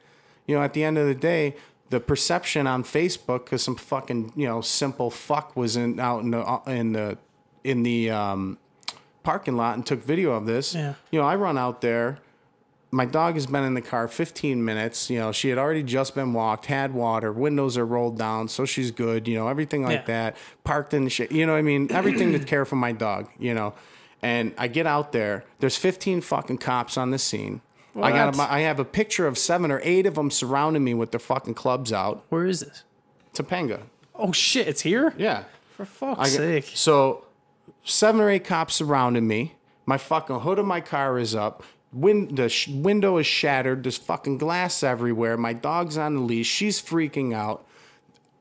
[0.46, 1.56] You know, at the end of the day,
[1.90, 6.32] the perception on Facebook, because some fucking you know simple fuck was in out in
[6.32, 7.18] the uh, in the
[7.64, 8.58] in the um,
[9.24, 10.76] parking lot and took video of this.
[10.76, 10.96] Yeah.
[11.12, 12.20] You know, I run out there.
[12.90, 15.10] My dog has been in the car 15 minutes.
[15.10, 18.66] You know, she had already just been walked, had water, windows are rolled down, so
[18.66, 19.28] she's good.
[19.28, 20.30] You know, everything like Yeah.
[20.32, 20.38] that.
[20.64, 21.32] Parked in the shit.
[21.32, 23.28] You know, what I mean, everything to care for my dog.
[23.38, 23.74] You know,
[24.22, 25.44] and I get out there.
[25.60, 27.60] There's 15 fucking cops on the scene.
[28.02, 28.36] I got.
[28.38, 28.48] What?
[28.50, 31.20] A, I have a picture of seven or eight of them surrounding me with their
[31.20, 32.24] fucking clubs out.
[32.30, 32.84] Where is this?
[33.34, 33.82] Topanga.
[34.16, 35.14] Oh shit, it's here?
[35.18, 35.44] Yeah.
[35.76, 36.72] For fuck's I sake.
[36.74, 37.26] So
[37.84, 39.56] seven or eight cops surrounding me.
[39.86, 41.64] My fucking hood of my car is up.
[41.94, 43.84] Win- the sh- window is shattered.
[43.84, 45.38] There's fucking glass everywhere.
[45.38, 46.48] My dog's on the leash.
[46.48, 47.66] She's freaking out.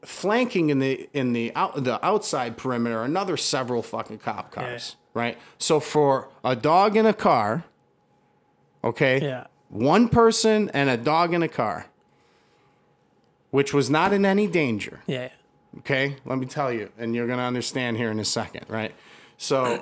[0.03, 4.95] Flanking in the in the out the outside perimeter, another several fucking cop cars.
[5.15, 5.37] Right.
[5.59, 7.65] So for a dog in a car,
[8.85, 9.47] okay, Yeah.
[9.69, 11.87] one person and a dog in a car,
[13.51, 15.01] which was not in any danger.
[15.07, 15.31] Yeah.
[15.79, 18.95] Okay, let me tell you, and you're gonna understand here in a second, right?
[19.39, 19.81] So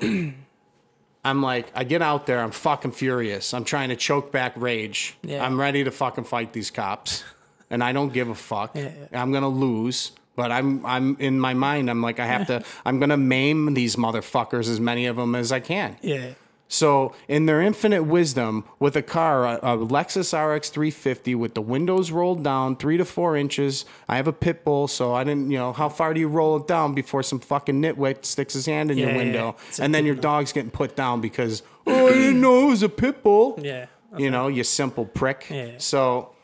[1.25, 3.55] I'm like, I get out there, I'm fucking furious.
[3.55, 5.17] I'm trying to choke back rage.
[5.23, 5.45] Yeah.
[5.45, 7.25] I'm ready to fucking fight these cops,
[7.71, 8.77] and I don't give a fuck.
[8.77, 9.23] Yeah, yeah.
[9.23, 11.89] I'm gonna lose, but I'm I'm in my mind.
[11.91, 12.63] I'm like, I have to.
[12.85, 15.97] I'm gonna maim these motherfuckers, as many of them as I can.
[16.03, 16.35] Yeah.
[16.75, 21.61] So, in their infinite wisdom, with a car, a, a Lexus RX 350 with the
[21.61, 25.53] windows rolled down three to four inches, I have a pit bull, so I didn't,
[25.53, 28.67] you know, how far do you roll it down before some fucking nitwit sticks his
[28.67, 31.63] hand in Yeah, your yeah, window, a and then your dog's getting put down because
[31.87, 33.57] oh, I didn't know it was a pit bull.
[33.63, 33.87] Yeah.
[34.19, 35.47] you know, you simple prick.
[35.51, 35.79] Yeah.
[35.79, 36.35] So,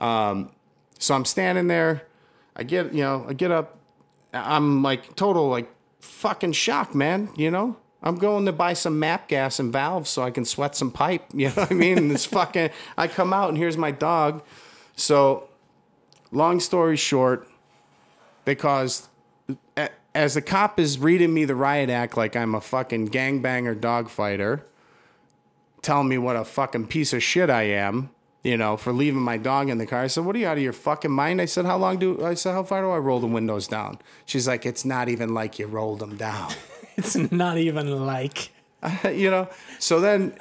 [0.00, 0.50] um,
[0.98, 2.02] so I'm standing there.
[2.56, 3.78] I get, you know, I get up.
[4.32, 7.28] I'm like total like fucking shock, man.
[7.36, 10.74] You know, I'm going to buy some MAPP gas and valves so I can sweat
[10.74, 11.24] some pipe.
[11.34, 11.98] You know what I mean?
[11.98, 12.70] And it's fucking.
[12.96, 14.42] I come out and here's my dog.
[14.96, 15.48] So,
[16.30, 17.48] long story short,
[18.44, 19.08] they caused.
[20.14, 24.10] As the cop is reading me the riot act like I'm a fucking gangbanger dog
[24.10, 24.66] fighter,
[25.80, 28.10] telling me what a fucking piece of shit I am,
[28.44, 30.02] you know, for leaving my dog in the car.
[30.02, 32.24] I said, "What are you out of your fucking mind?" I said, "How long do
[32.24, 35.32] I said how far do I roll the windows down?" She's like, "It's not even
[35.32, 36.52] like you rolled them down."
[36.96, 38.50] It's not even like.
[39.04, 39.48] you know.
[39.78, 40.34] So then,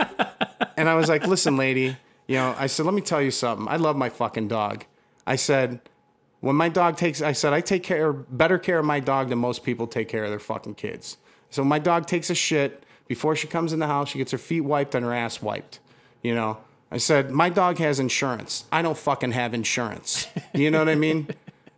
[0.75, 1.95] and I was like, "Listen, lady,
[2.27, 3.67] you know," I said, "Let me tell you something.
[3.67, 4.85] I love my fucking dog."
[5.25, 5.79] I said,
[6.39, 9.39] "When my dog takes," I said, "I take care better care of my dog than
[9.39, 11.17] most people take care of their fucking kids."
[11.49, 14.09] So my dog takes a shit before she comes in the house.
[14.09, 15.79] She gets her feet wiped and her ass wiped.
[16.21, 16.57] You know.
[16.93, 18.65] I said, "My dog has insurance.
[18.71, 21.27] I don't fucking have insurance." You know what I mean?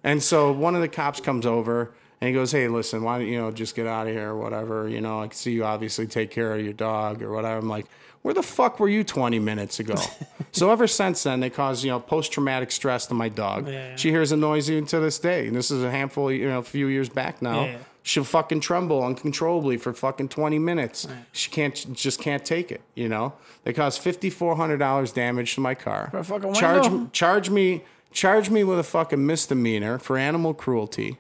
[0.04, 1.94] And so one of the cops comes over
[2.24, 4.38] and he goes, "Hey, listen, why don't you know just get out of here or
[4.38, 4.88] whatever?
[4.88, 7.68] You know, I can see you obviously take care of your dog or whatever." I'm
[7.68, 7.86] like,
[8.22, 9.96] "Where the fuck were you 20 minutes ago?"
[10.54, 13.68] so ever since then, they cause you know post traumatic stress to my dog.
[13.68, 13.98] Yeah.
[13.98, 16.60] She hears a noise even to this day, and this is a handful, you know,
[16.60, 17.66] a few years back now.
[17.66, 17.78] Yeah.
[18.04, 21.06] She'll fucking tremble uncontrollably for fucking 20 minutes.
[21.34, 22.82] She can't, just can't take it.
[22.96, 26.10] You know, they cause $5,400 damage to my car.
[26.12, 31.18] For a fucking charge, charge me, charge me with a fucking misdemeanor for animal cruelty,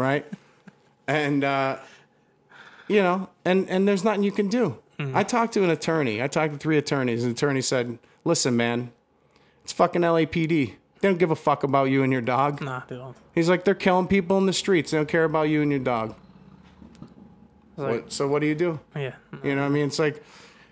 [0.00, 0.26] right?
[1.06, 1.76] and uh,
[2.88, 4.78] you know, and and there's nothing you can do.
[5.14, 6.22] I talked to an attorney.
[6.22, 7.22] I talked to three attorneys.
[7.24, 8.92] And the attorney said, "Listen, man,
[9.64, 10.48] it's fucking LAPD.
[11.00, 13.16] They don't give a fuck about you and your dog." Nah, they don't.
[13.34, 14.90] He's like, "They're killing people in the streets.
[14.90, 16.14] They don't care about you and your dog."
[17.78, 18.78] Like, What, so what do you do?
[18.94, 19.14] yeah.
[19.42, 19.86] You know what I mean?
[19.86, 20.22] It's like,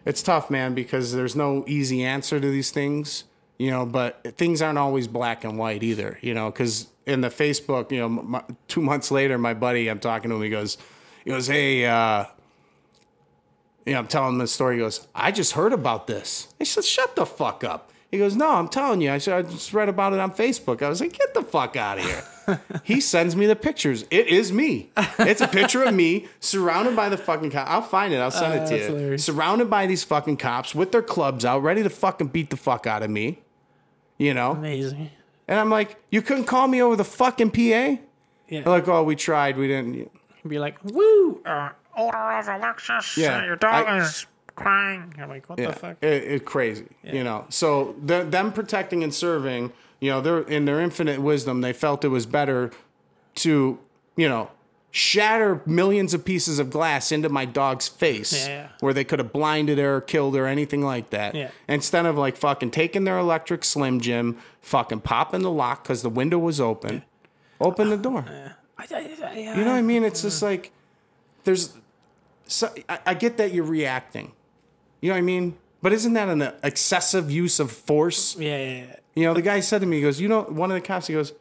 [0.04, 3.24] it's tough, man, because there's no easy answer to these things,
[3.58, 7.28] you know, but things aren't always black and white either, you know, because in the
[7.28, 10.76] Facebook, you know, my, two months later, my buddy, I'm talking to him, he goes,
[11.24, 12.26] he goes, hey, uh,
[13.86, 14.76] you know, I'm telling him the story.
[14.76, 16.48] He goes, I just heard about this.
[16.60, 17.90] I said, shut the fuck up.
[18.10, 19.10] He goes, no, I'm telling you.
[19.10, 20.82] I said, I just read about it on Facebook.
[20.82, 22.60] I was like, get the fuck out of here.
[22.84, 24.04] he sends me the pictures.
[24.10, 24.90] It is me.
[25.18, 27.70] It's a picture of me surrounded by the fucking cops.
[27.70, 28.18] I'll find it.
[28.18, 28.84] I'll send it to you.
[28.84, 29.24] hilarious.
[29.24, 32.86] Surrounded by these fucking cops with their clubs out, ready to fucking beat the fuck
[32.86, 33.40] out of me.
[34.16, 34.52] You know?
[34.52, 35.10] Amazing.
[35.48, 37.58] And I'm like, you couldn't call me over the fucking PA?
[37.60, 37.98] Yeah.
[38.50, 39.56] They're like, oh, we tried.
[39.56, 40.10] We didn't.
[40.46, 41.40] Be like, woo!
[41.44, 43.16] Uh, order of Alexis.
[43.16, 45.14] Yeah, Your dog I- is crying.
[45.18, 45.96] I'm like, what Yeah, the fuck?
[46.02, 47.46] It's it crazy, you know.
[47.48, 52.04] So the, them protecting and serving, you know, they're in their infinite wisdom, they felt
[52.04, 52.70] it was better
[53.36, 53.78] to,
[54.16, 54.50] you know,
[54.90, 58.68] shatter millions of pieces of glass into my dog's face, Yeah.
[58.80, 61.34] where they could have blinded her, or killed her, anything like that.
[61.34, 61.50] Yeah.
[61.68, 66.08] Instead of like fucking taking their electric Slim Jim, fucking popping the lock because the
[66.10, 67.04] window was open,
[67.60, 68.24] open the door.
[68.78, 70.04] I, I, I, You know what I mean?
[70.04, 70.46] It's just uh.
[70.46, 70.72] like
[71.44, 71.74] there's.
[72.46, 74.32] So, I, I get that you're reacting.
[75.02, 75.58] You know what I mean?
[75.82, 78.36] But isn't that an excessive use of force?
[78.36, 78.96] yeah, yeah, yeah.
[79.14, 81.08] You know, the guy said to me, he goes, you know, one of the cops,
[81.08, 81.32] he goes,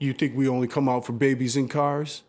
[0.00, 2.22] you think we only come out for babies in cars?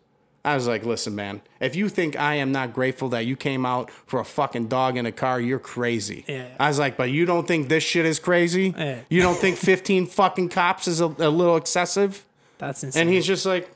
[0.43, 3.63] I was like, listen, man, if you think I am not grateful that you came
[3.65, 6.26] out for a fucking dog in a car, you're crazy.
[6.28, 6.47] Yeah.
[6.59, 8.74] I was like, but you don't think this shit is crazy?
[8.78, 9.01] Yeah.
[9.09, 12.26] You don't think 15 fucking cops is a, a little excessive?
[12.57, 13.01] That's insane.
[13.03, 13.69] And he's just like,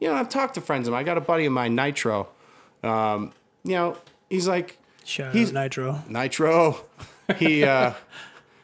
[0.00, 1.00] you know, I've talked to friends of mine.
[1.00, 2.28] I got a buddy of mine, Nitro.
[2.82, 3.32] Um,
[3.64, 3.96] you know,
[4.28, 6.02] he's like, Shout he's- Nitro.
[6.08, 6.84] Nitro.
[7.38, 7.92] He, uh,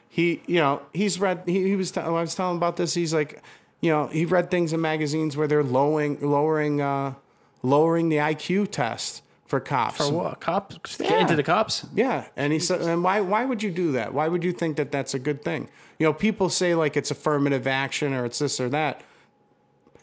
[0.08, 1.42] he, you know, he's read.
[1.46, 1.90] He, he was.
[1.92, 2.94] T- I was telling about this.
[2.94, 3.42] He's like,
[3.84, 7.12] you know, he read things in magazines where they're lowering, lowering, uh,
[7.62, 9.98] lowering the IQ test for cops.
[9.98, 10.40] For what?
[10.40, 10.96] Cops?
[10.96, 11.20] Get Yeah.
[11.20, 11.84] into the cops?
[11.94, 14.14] Yeah, and he said, and why why would you do that?
[14.14, 15.68] Why would you think that that's a good thing?
[15.98, 19.02] You know, people say like it's affirmative action or it's this or that.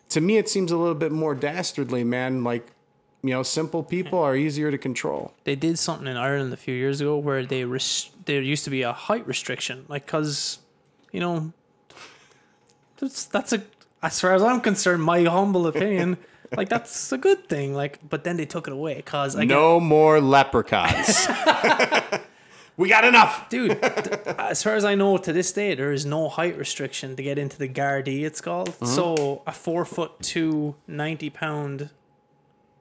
[0.09, 2.43] To me, it seems a little bit more dastardly, man.
[2.43, 2.67] Like,
[3.23, 5.33] you know, simple people are easier to control.
[5.43, 8.69] They did something in Ireland a few years ago where they res- there used to
[8.69, 10.59] be a height restriction, like because,
[11.11, 11.51] you know,
[13.01, 13.63] that's that's a
[14.03, 16.17] as far as I'm concerned, my humble opinion,
[16.57, 17.73] like that's a good thing.
[17.73, 21.27] Like, but then they took it away because I No more leprechauns.
[22.77, 23.49] we got enough.
[23.49, 23.71] dude,
[24.39, 27.37] as far as I know, to this day, there is no height restriction to get
[27.37, 28.69] into the Gardaí, it's called.
[28.69, 28.85] Mm-hmm.
[28.85, 31.89] So a four foot two, 90 pound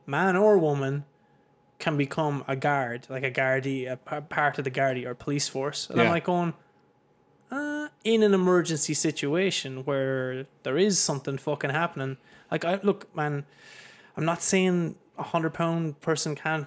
[0.06, 1.04] man or woman
[1.78, 5.88] can become a guard, like a Gardaí, a part of the Gardaí or police force.
[5.88, 6.54] And I'm like going,
[7.50, 12.16] uh, in an emergency situation where there is something fucking happening.
[12.50, 13.44] Like, I look, man,
[14.16, 16.66] I'm not saying a hundred pound person can't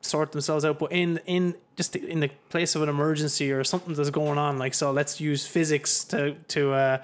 [0.00, 0.78] sort themselves out.
[0.78, 4.58] But in in just in the place of an emergency or something that's going on,
[4.58, 7.02] like so, let's use physics to to uh,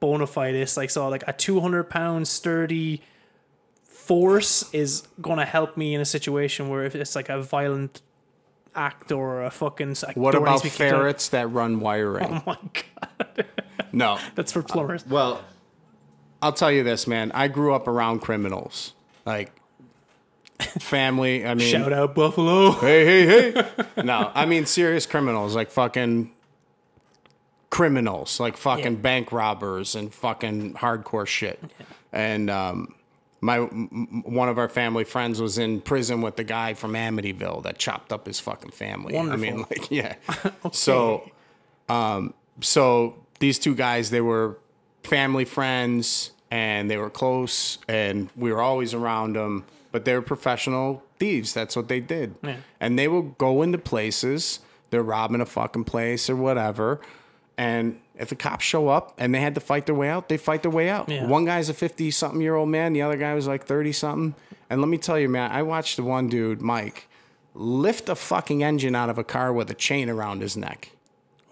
[0.00, 0.76] bonify this.
[0.76, 3.02] Like so, like a two hundred pound sturdy
[3.84, 8.02] force is going to help me in a situation where if it's like a violent
[8.76, 10.98] act or a fucking like, What about needs to be kicked out.
[10.98, 12.26] ferrets that run wiring?
[12.26, 13.46] Oh my god,
[13.92, 14.18] No.
[14.34, 15.06] that's for plumbers.
[15.06, 15.42] Well,
[16.42, 17.32] I'll tell you this, man.
[17.32, 18.92] I grew up around criminals.
[19.24, 19.52] Like
[20.78, 22.70] family, I mean Shout out Buffalo.
[22.80, 24.02] Hey, hey, hey.
[24.02, 26.30] no, I mean serious criminals, like fucking
[27.70, 29.00] criminals, like fucking Yeah.
[29.00, 31.62] bank robbers and fucking hardcore shit.
[32.12, 32.94] And um,
[33.40, 37.78] my one of our family friends was in prison with the guy from Amityville that
[37.78, 39.16] chopped up his fucking family.
[39.16, 40.14] I mean, like, yeah.
[40.72, 41.30] So,
[41.88, 44.58] um, so these two guys, they were
[45.02, 50.22] family friends and they were close and we were always around them, but they were
[50.22, 51.52] professional thieves.
[51.52, 52.34] That's what they did.
[52.42, 52.56] Yeah.
[52.80, 54.60] And they will go into places,
[54.90, 57.00] they're robbing a fucking place or whatever.
[57.58, 60.36] And if the cops show up and they had to fight their way out, they
[60.36, 61.08] fight their way out.
[61.08, 61.26] Yeah.
[61.26, 64.34] One guy's a 50 something year old man, the other guy was like 30 something.
[64.68, 67.08] And let me tell you, man, I watched the one dude, Mike,
[67.54, 70.90] lift a fucking engine out of a car with a chain around his neck.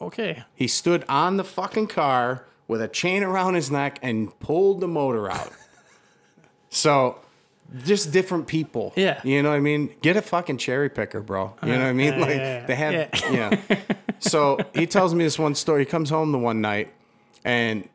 [0.00, 0.44] Okay.
[0.54, 4.88] He stood on the fucking car with a chain around his neck and pulled the
[4.88, 5.52] motor out.
[6.70, 7.18] so,
[7.84, 8.92] just different people.
[8.96, 9.20] Yeah.
[9.24, 9.94] You know what I mean?
[10.02, 11.54] Get a fucking cherry picker, bro.
[11.62, 12.12] You know what I mean?
[12.14, 12.66] yeah, like yeah, yeah.
[12.66, 13.60] they had Yeah.
[13.68, 13.80] yeah.
[14.18, 15.82] so, he tells me this one story.
[15.82, 16.92] He comes home the one night
[17.44, 17.88] and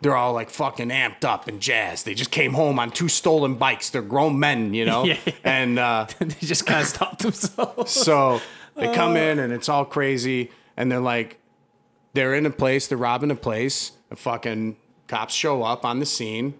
[0.00, 2.04] they're all like fucking amped up and jazzed.
[2.04, 3.90] They just came home on two stolen bikes.
[3.90, 5.04] They're grown men, you know?
[5.12, 5.16] Yeah.
[5.44, 7.92] And uh they just can't stop themselves.
[7.92, 8.40] so
[8.76, 11.38] they come in and it's all crazy, and they're like,
[12.14, 13.92] they're in a place, they're robbing a place.
[14.08, 14.76] The fucking
[15.08, 16.54] cops show up on the scene,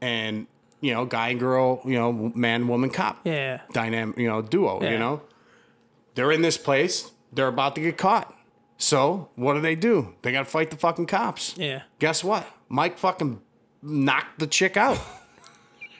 [0.00, 0.46] and
[0.80, 3.60] you know, guy and girl, you know, man, woman, cop, Yeah.
[3.72, 4.82] dynamic, you know, duo.
[4.82, 4.90] Yeah.
[4.90, 5.22] You know,
[6.14, 8.32] they're in this place, they're about to get caught.
[8.78, 10.14] So what do they do?
[10.22, 11.54] They got to fight the fucking cops.
[11.56, 11.82] Yeah.
[11.98, 12.46] Guess what?
[12.68, 13.40] Mike fucking
[13.82, 14.98] knocked the chick out.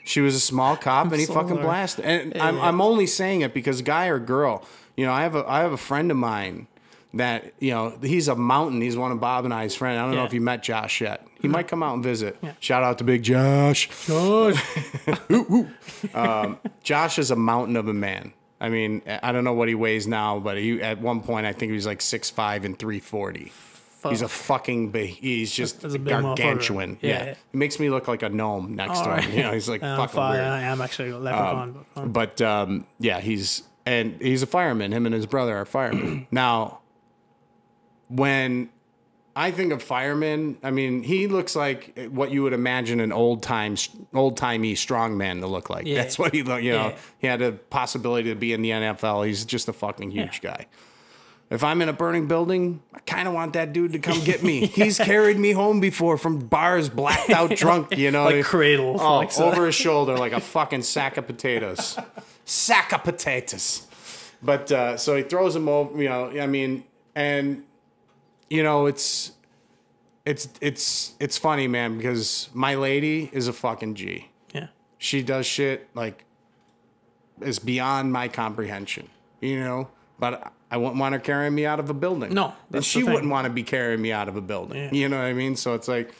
[0.05, 2.05] She was a small cop, and he fucking blasted.
[2.05, 4.63] And I'm, I'm only saying it because guy or girl,
[4.95, 6.67] you know, I have a I have a friend of mine
[7.13, 8.81] that you know he's a mountain.
[8.81, 9.99] He's one of Bob and I's friend.
[9.99, 11.25] I don't know if you met Josh yet.
[11.41, 12.37] He might come out and visit.
[12.59, 13.89] Shout out to Big Josh.
[14.07, 14.63] Gosh.
[16.83, 18.33] Josh is a mountain of a man.
[18.59, 21.53] I mean, I don't know what he weighs now, but he at one point I
[21.53, 23.51] think he was like six five and 340.
[24.09, 25.09] He's a fucking big.
[25.09, 26.97] He's just a gargantuan.
[27.01, 27.25] Yeah, Yeah.
[27.25, 27.35] yeah.
[27.51, 29.31] he makes me look like a gnome next to him.
[29.35, 30.33] You know, he's like I'm fucking fine.
[30.35, 30.45] weird.
[30.45, 31.85] I am actually a leprechaun.
[31.93, 34.91] but, um, But um, yeah, he's and he's a fireman.
[34.93, 36.25] Him and his brother are firemen.
[36.31, 36.79] now,
[38.07, 38.69] when
[39.35, 43.43] I think of firemen, I mean he looks like what you would imagine an old
[43.43, 43.75] time,
[44.13, 45.85] old timey strong man to look like.
[45.85, 45.95] Yeah.
[45.95, 46.63] That's what he look.
[46.63, 46.97] You know, Yeah.
[47.19, 49.27] he had a possibility to be in the NFL.
[49.27, 50.65] He's just a fucking huge guy.
[51.49, 54.43] If I'm in a burning building, I kind of want that dude to come get
[54.43, 54.65] me.
[54.67, 57.95] He's carried me home before from bars, blacked out, drunk.
[57.97, 59.49] You know, Like cradle, Oh, like so.
[59.49, 61.97] over his shoulder like a fucking sack of potatoes.
[62.43, 63.87] sack of potatoes.
[64.43, 66.01] But uh, so he throws him over.
[66.03, 66.83] You know, I mean,
[67.15, 67.63] and
[68.49, 69.31] you know, it's
[70.25, 74.29] it's it's it's funny, man, because my lady is a fucking G.
[74.53, 74.67] yeah.
[74.97, 76.25] She does shit like
[77.41, 79.09] is beyond my comprehension.
[79.41, 82.33] You know, but I wouldn't want her carrying me out of a building.
[82.33, 84.77] No, and she wouldn't want to be carrying me out of a building.
[84.77, 84.91] Yeah.
[84.91, 85.55] You know what I mean?
[85.55, 86.11] So it's like,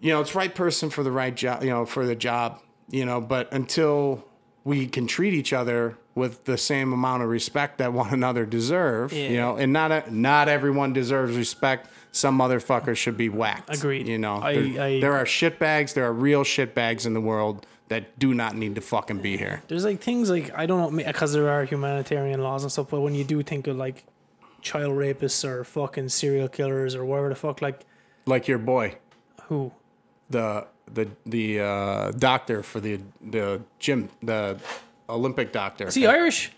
[0.00, 1.62] you know, it's right person for the right job.
[1.62, 2.60] You know, for the job.
[2.90, 4.24] You know, but until
[4.64, 9.12] we can treat each other with the same amount of respect that one another deserve,
[9.12, 11.88] you know, and not a, not everyone deserves respect.
[12.12, 13.74] Some motherfuckers should be whacked.
[13.74, 14.06] Agreed.
[14.08, 15.94] You know, I- there, I- there are shitbags.
[15.94, 19.62] There are real shitbags in the world that do not need to fucking be here.
[19.68, 23.00] There's like things like I don't know because there are humanitarian laws and stuff, but
[23.00, 24.04] when you do think of like
[24.60, 27.80] child rapists or fucking serial killers or whatever the fuck, like
[28.26, 28.96] Like your boy,
[29.44, 29.72] who?
[30.28, 34.58] the the the uh, doctor for the the gym, the
[35.08, 35.86] Olympic doctor.
[35.88, 36.52] Is he Irish?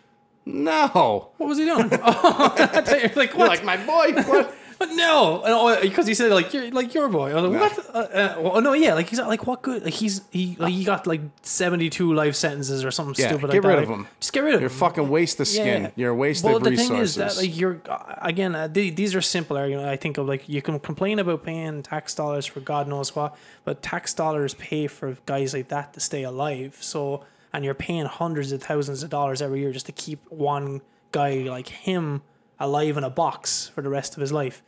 [0.47, 1.89] No, What was he doing?
[2.03, 2.55] oh,
[3.03, 3.49] you were like what?
[3.49, 4.13] like my boy.
[4.23, 4.55] What?
[4.79, 7.33] But no, because he said like you're like your boy.
[7.33, 7.95] I was like, what?
[7.95, 9.85] Uh, uh, well, no, yeah, like he's like what good?
[9.85, 13.51] Like he's he like he got like seventy two life sentences or something Yeah, stupid.
[13.51, 13.83] get like rid that.
[13.83, 14.07] of him.
[14.19, 14.63] Just get rid of him.
[14.63, 15.83] You're fucking waste of skin.
[15.83, 15.91] Yeah.
[15.97, 16.89] You're a waste well, of the resources.
[17.17, 19.87] thing is that like you're uh, again uh, th- these are simple arguments.
[19.87, 23.37] I think of like you can complain about paying tax dollars for God knows what,
[23.65, 26.79] but tax dollars pay for guys like that to stay alive.
[26.81, 27.23] So
[27.53, 30.81] and you're paying hundreds of thousands of dollars every year just to keep one
[31.13, 32.23] guy like him
[32.59, 34.63] alive in a box for the rest of his life.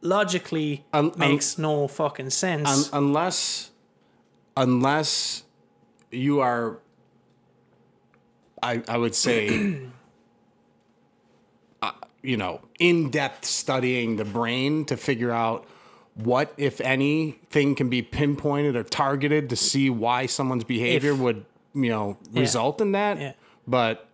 [0.00, 2.68] Logically, Um, um, makes no fucking sense.
[2.92, 3.70] Un- unless
[4.56, 5.42] unless
[6.10, 6.78] you are
[8.62, 9.82] I, I would say,
[11.82, 11.92] uh,
[12.22, 15.66] you know, in depth studying the brain to figure out
[16.14, 21.44] what, if anything, can be pinpointed or targeted to see why someone's behavior If- would,
[21.74, 23.18] you know, result in that.
[23.18, 23.32] Yeah.
[23.66, 24.08] But,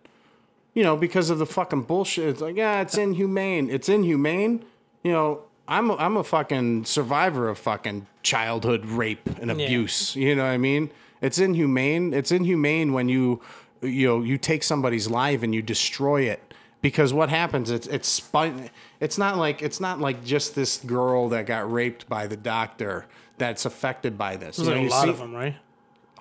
[0.73, 3.69] you know, because of the fucking bullshit, it's like, yeah, it's inhumane.
[3.69, 4.65] It's inhumane.
[5.03, 10.15] You know, I'm a, I'm a fucking survivor of fucking childhood rape and abuse.
[10.15, 10.91] You know what I mean?
[11.21, 12.13] It's inhumane.
[12.13, 13.41] It's inhumane when you,
[13.81, 16.41] you know, you take somebody's life and you destroy it.
[16.81, 17.69] Because what happens?
[17.69, 18.71] It's it's spun.
[18.99, 23.05] It's not like it's not like just this girl that got raped by the doctor
[23.37, 24.57] that's affected by this.
[24.57, 25.55] There's You know, like a lot see of them, right?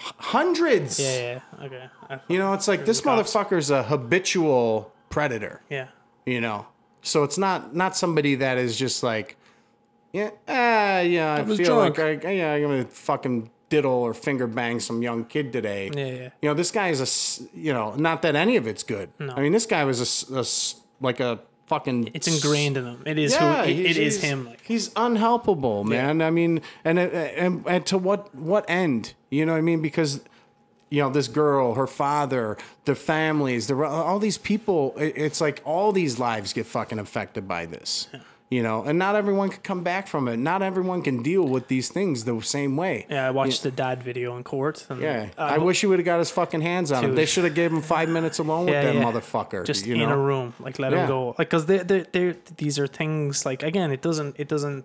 [0.00, 0.98] Hundreds.
[0.98, 1.64] Yeah, yeah.
[1.66, 1.88] Okay.
[2.28, 3.32] You know, it's like this cops.
[3.34, 5.62] motherfucker's a habitual predator.
[5.68, 5.88] yeah.
[6.26, 6.66] You know,
[7.02, 9.36] so it's not not somebody that is just like,
[10.12, 11.98] yeah, ah, yeah, I, was feel drunk.
[11.98, 15.90] like I, yeah, I'm gonna fucking diddle or finger bang some young kid today.
[15.94, 16.28] Yeah, yeah.
[16.42, 19.10] You know, this guy is a, you know, not that any of it's good.
[19.18, 19.32] No.
[19.34, 21.40] I mean, this guy was a s- a, s- like a
[21.70, 22.10] fucking.
[22.14, 23.02] It's ingrained in him.
[23.06, 24.46] It is Yeah, who it, it is him.
[24.50, 26.20] Like he's unhelpable, man.
[26.20, 27.02] I mean, and, uh,
[27.44, 29.14] and and to what what end?
[29.30, 29.80] You know what I mean?
[29.80, 30.20] Because
[30.90, 34.94] you know this girl, her father, the families, the all these people.
[34.98, 38.08] it- It's like all these lives get fucking affected by this.
[38.50, 40.36] You know, and not everyone can come back from it.
[40.36, 43.06] Not everyone can deal with these things the same way.
[43.08, 44.86] yeah, I watched the dad video in court.
[44.88, 47.14] And, Yeah, uh, I wish he would have got his fucking hands on him.
[47.14, 49.04] They should have gave him five minutes alone with Yeah, that yeah.
[49.04, 49.64] motherfucker.
[49.64, 50.10] just you in know?
[50.10, 51.02] a room like let Yeah.
[51.02, 54.48] him go like because they they they these are things like again it doesn't it
[54.48, 54.84] doesn't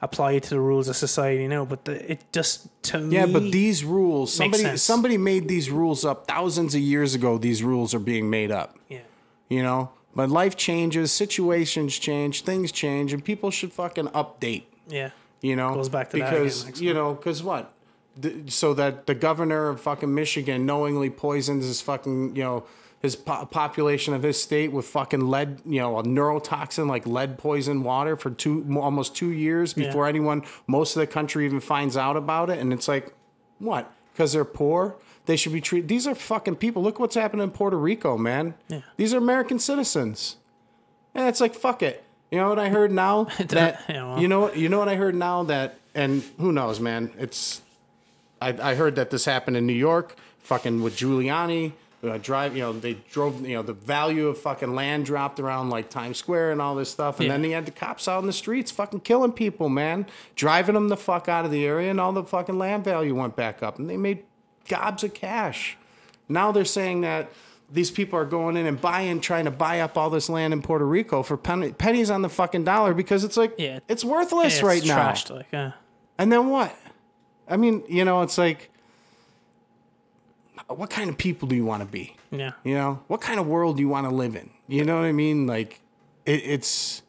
[0.00, 3.42] apply to the rules of society now but the, it just to Yeah, me but
[3.50, 7.38] these rules, somebody somebody made these rules up thousands of years ago.
[7.38, 8.76] These rules are being made up.
[8.88, 9.00] yeah
[9.48, 14.64] You know, but life changes, situations change, things change, and people should fucking update.
[14.88, 15.10] yeah
[15.40, 17.72] You know, Goes back to that again, because you know, because what?
[18.16, 22.64] The, so that the governor of fucking Michigan knowingly poisons his fucking you know
[23.00, 27.38] his po- population of his state with fucking lead, you know, a neurotoxin like lead
[27.38, 31.96] poison water for two almost two years before anyone, most of the country even finds
[31.96, 33.12] out about it, and it's like,
[33.60, 33.92] what?
[34.12, 34.96] Because they're poor.
[35.28, 35.88] They should be treated.
[35.88, 36.82] These are fucking people.
[36.82, 38.54] Look what's happening in Puerto Rico, man.
[38.68, 38.80] Yeah.
[38.96, 40.36] These are American citizens.
[41.14, 42.02] And it's like, fuck it.
[42.30, 43.24] You know what I heard now?
[43.38, 44.20] that Yeah, well.
[44.22, 47.10] you know what you know what I heard now that and who knows, man.
[47.18, 47.60] It's
[48.40, 51.72] I, I heard that this happened in New York, fucking with Giuliani.
[52.02, 55.68] Uh, drive, you know, they drove, you know, the value of fucking land dropped around
[55.68, 57.32] like Times Square and all this stuff, and Yeah.
[57.32, 60.06] then they had the cops out in the streets, fucking killing people, man,
[60.36, 63.34] driving them the fuck out of the area, and all the fucking land value went
[63.36, 64.22] back up, and they made
[64.68, 65.76] gobs of cash.
[66.28, 67.30] Now they're saying that
[67.70, 70.62] these people are going in and buying, trying to buy up all this land in
[70.62, 73.80] Puerto Rico for penny, pennies on the fucking dollar because it's like Yeah.
[73.88, 75.14] it's worthless it's right now.
[75.30, 75.72] like yeah
[76.18, 76.74] And then what?
[77.48, 78.70] I mean, you know, it's like,
[80.68, 82.16] what kind of people do you want to be?
[82.30, 84.50] yeah You know, what kind of world do you want to live in?
[84.66, 85.46] You know what I mean?
[85.46, 85.80] Like,
[86.26, 87.02] it, it's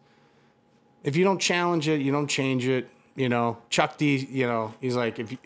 [1.03, 2.89] if you don't challenge it, you don't change it.
[3.15, 4.27] You know, Chuck D.
[4.31, 5.37] You know, he's like if you,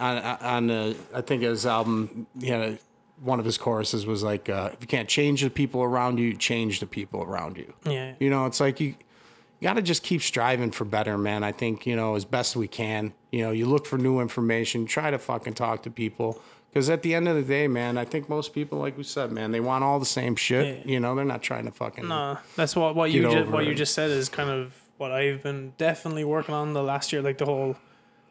[0.00, 2.78] on on the I think his album, you know,
[3.22, 6.34] one of his choruses was like, uh, if you can't change the people around you,
[6.34, 7.72] change the people around you.
[7.84, 11.44] yeah You know, it's like you, you got to just keep striving for better, man.
[11.44, 13.12] I think, you know, as best we can.
[13.30, 16.40] You know, you look for new information, try to fucking talk to people.
[16.72, 19.32] Because at the end of the day, man, I think most people, like we said,
[19.32, 20.84] man, they want all the same shit.
[20.86, 20.92] Yeah.
[20.92, 22.08] You know, they're not trying to fucking.
[22.08, 25.42] no that's what what you just what you just said is kind of what I've
[25.42, 27.76] been definitely working on the last year like the whole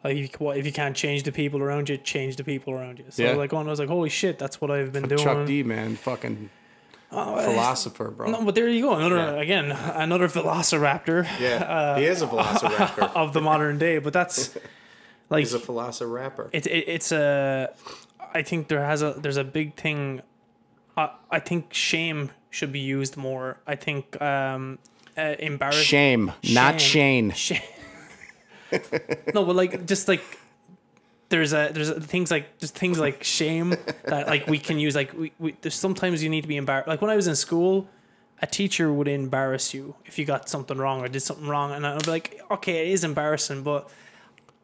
[0.04, 2.72] like if you, what if you can't change the people around you change the people
[2.72, 3.32] around you so Yeah.
[3.34, 5.96] like going I was like holy shit that's what I've been doing Chuck D, man,
[5.96, 6.50] fucking
[7.10, 8.30] philosopher, bro.
[8.30, 8.94] No, but there you go.
[8.94, 9.40] Another Yeah.
[9.42, 13.12] again, another velociraptor yeah, he is a velociraptor.
[13.16, 13.98] of the modern day.
[13.98, 14.56] But that's
[15.30, 16.50] like He's a velociraptor.
[16.52, 17.70] it, it, it's a.
[18.32, 20.22] I think there has a there's a big thing.
[20.96, 23.58] I I think shame should be used more.
[23.66, 24.78] I think um,
[25.18, 25.86] uh, embarrassment.
[25.86, 27.32] Shame, not Shane.
[27.32, 27.60] Shame.
[29.34, 30.22] no, but like just like
[31.28, 33.70] there's a there's a, things like just things like shame
[34.04, 36.88] that like we can use like we, we there's sometimes you need to be embarrassed.
[36.88, 37.88] Like when I was in school,
[38.42, 41.86] a teacher would embarrass you if you got something wrong or did something wrong, and
[41.86, 43.88] I'd be like, okay, it is embarrassing, but.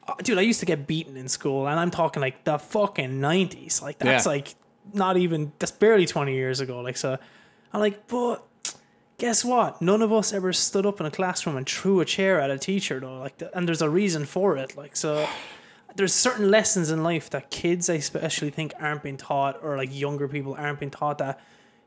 [0.08, 3.20] uh, Dude, I used to get beaten in school, and I'm talking like the fucking
[3.20, 3.82] nineties.
[3.82, 4.32] Like that's Yeah.
[4.32, 4.54] like
[4.92, 6.80] not even that's barely twenty years ago.
[6.80, 7.18] Like so,
[7.72, 8.44] I'm like, but
[9.18, 9.80] guess what?
[9.80, 12.58] None of us ever stood up in a classroom and threw a chair at a
[12.58, 13.18] teacher, though.
[13.18, 14.76] Like, th- and there's a reason for it.
[14.76, 15.28] Like, so
[15.96, 19.94] there's certain lessons in life that kids, I especially think, aren't being taught, or like
[19.94, 21.40] younger people aren't being taught that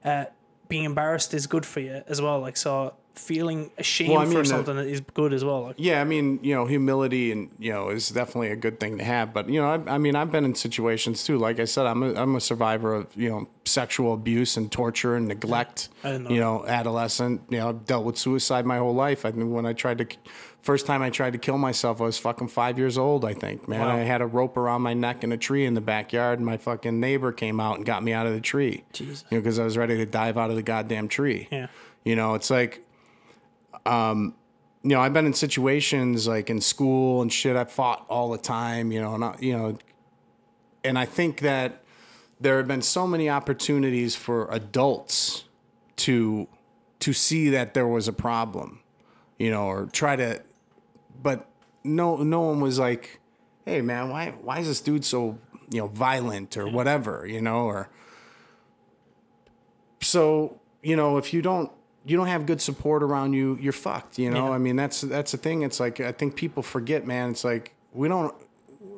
[0.04, 0.26] uh,
[0.68, 2.40] being embarrassed is good for you as well.
[2.40, 5.64] Like, so feeling ashamed Well, I mean, for the- something is good as well.
[5.64, 8.98] Like, Yeah, I mean, you know, humility and you know is definitely a good thing
[8.98, 9.34] to have.
[9.34, 11.38] But you know, I, I mean, I've been in situations too.
[11.38, 15.16] Like I said, I'm a, I'm a survivor of you know sexual abuse and torture
[15.16, 15.90] and neglect.
[16.04, 17.42] Know you know, adolescent.
[17.50, 19.26] You know, I've dealt with suicide my whole life.
[19.26, 20.08] I mean, when I tried to,
[20.62, 23.26] first time I tried to kill myself, I was fucking five years old.
[23.26, 23.96] I think, man, Wow.
[23.96, 26.58] I had a rope around my neck in a tree in the backyard, and my
[26.58, 28.86] fucking neighbor came out and got me out of the tree.
[28.94, 29.26] Jesus.
[29.30, 31.48] You know, because I was ready to dive out of the goddamn tree.
[31.52, 31.68] Yeah.
[32.06, 32.82] You know, it's like
[33.86, 34.36] Um,
[34.84, 37.56] you know, I've been in situations like in school and shit.
[37.56, 39.78] I fought all the time, you know, and I, you know,
[40.84, 41.84] and I think that
[42.40, 45.44] there have been so many opportunities for adults
[45.98, 46.48] to
[47.00, 48.82] to see that there was a problem,
[49.38, 50.42] you know, or try to,
[51.22, 51.48] but
[51.84, 53.22] no, no one was like,
[53.66, 55.38] hey man, why why is this dude so
[55.70, 57.90] you know violent or whatever, you know, or
[60.02, 61.72] so you know if you don't
[62.10, 64.48] you don't have good support around you you're fucked you know?
[64.48, 64.54] Yeah.
[64.54, 65.62] i mean that's that's the thing.
[65.62, 67.32] It's like i think people forget man.
[67.32, 68.34] It's like we don't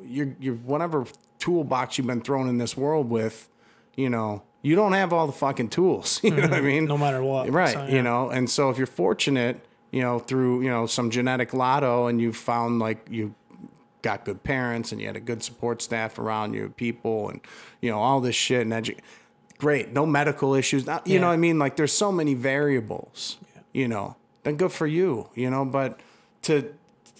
[0.04, 1.06] you're you're whatever
[1.38, 3.48] toolbox you've been thrown in this world with
[3.96, 6.66] you know you don't have all the fucking tools you know what i mm-hmm.
[6.66, 6.84] mean?
[6.86, 7.50] No matter what.
[7.50, 8.30] right So, you know?
[8.30, 12.32] And so if you're fortunate you know through you know some genetic lotto and you
[12.32, 13.34] found like you
[14.02, 17.40] got good parents and you had a good support staff around you, people, and
[17.80, 18.98] you know all this shit and edu-
[19.62, 20.86] Great, no medical issues.
[20.86, 21.28] Not, you know Yeah.
[21.28, 21.56] what I mean?
[21.56, 23.38] Like there's so many variables.
[23.72, 25.28] You know, then good for you.
[25.36, 26.00] You know, but
[26.42, 26.74] to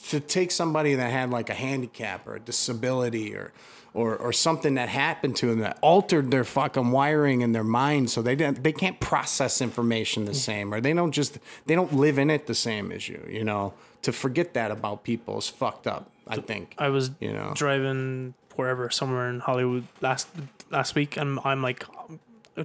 [0.09, 3.52] to take somebody that had like a handicap or a disability or
[3.94, 8.10] or or something that happened to them that altered their fucking wiring in their mind
[8.10, 10.47] so they didn't they can't process information the mm.
[10.51, 13.44] same or they don't just they don't live in it the same as you you
[13.44, 17.52] know to forget that about people is fucked up i think I was you know.
[17.55, 20.28] driving wherever somewhere in Hollywood last
[20.70, 21.85] last week, and I'm like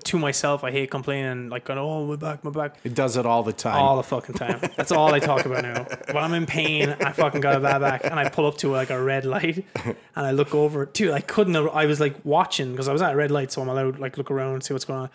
[0.03, 3.25] to myself, I hate complaining, like going, "Oh, my back, my back." it does it
[3.25, 4.59] all the time all the fucking time.
[4.75, 5.85] That's all I talk about now.
[6.07, 8.71] When I'm in pain, I fucking got a bad back, and I pull up to
[8.71, 10.85] like a red light, and I look over.
[10.85, 11.55] Dude, I couldn't.
[11.55, 14.17] I was like watching because I was at a red light, so I'm allowed like
[14.17, 15.09] look around and see what's going on.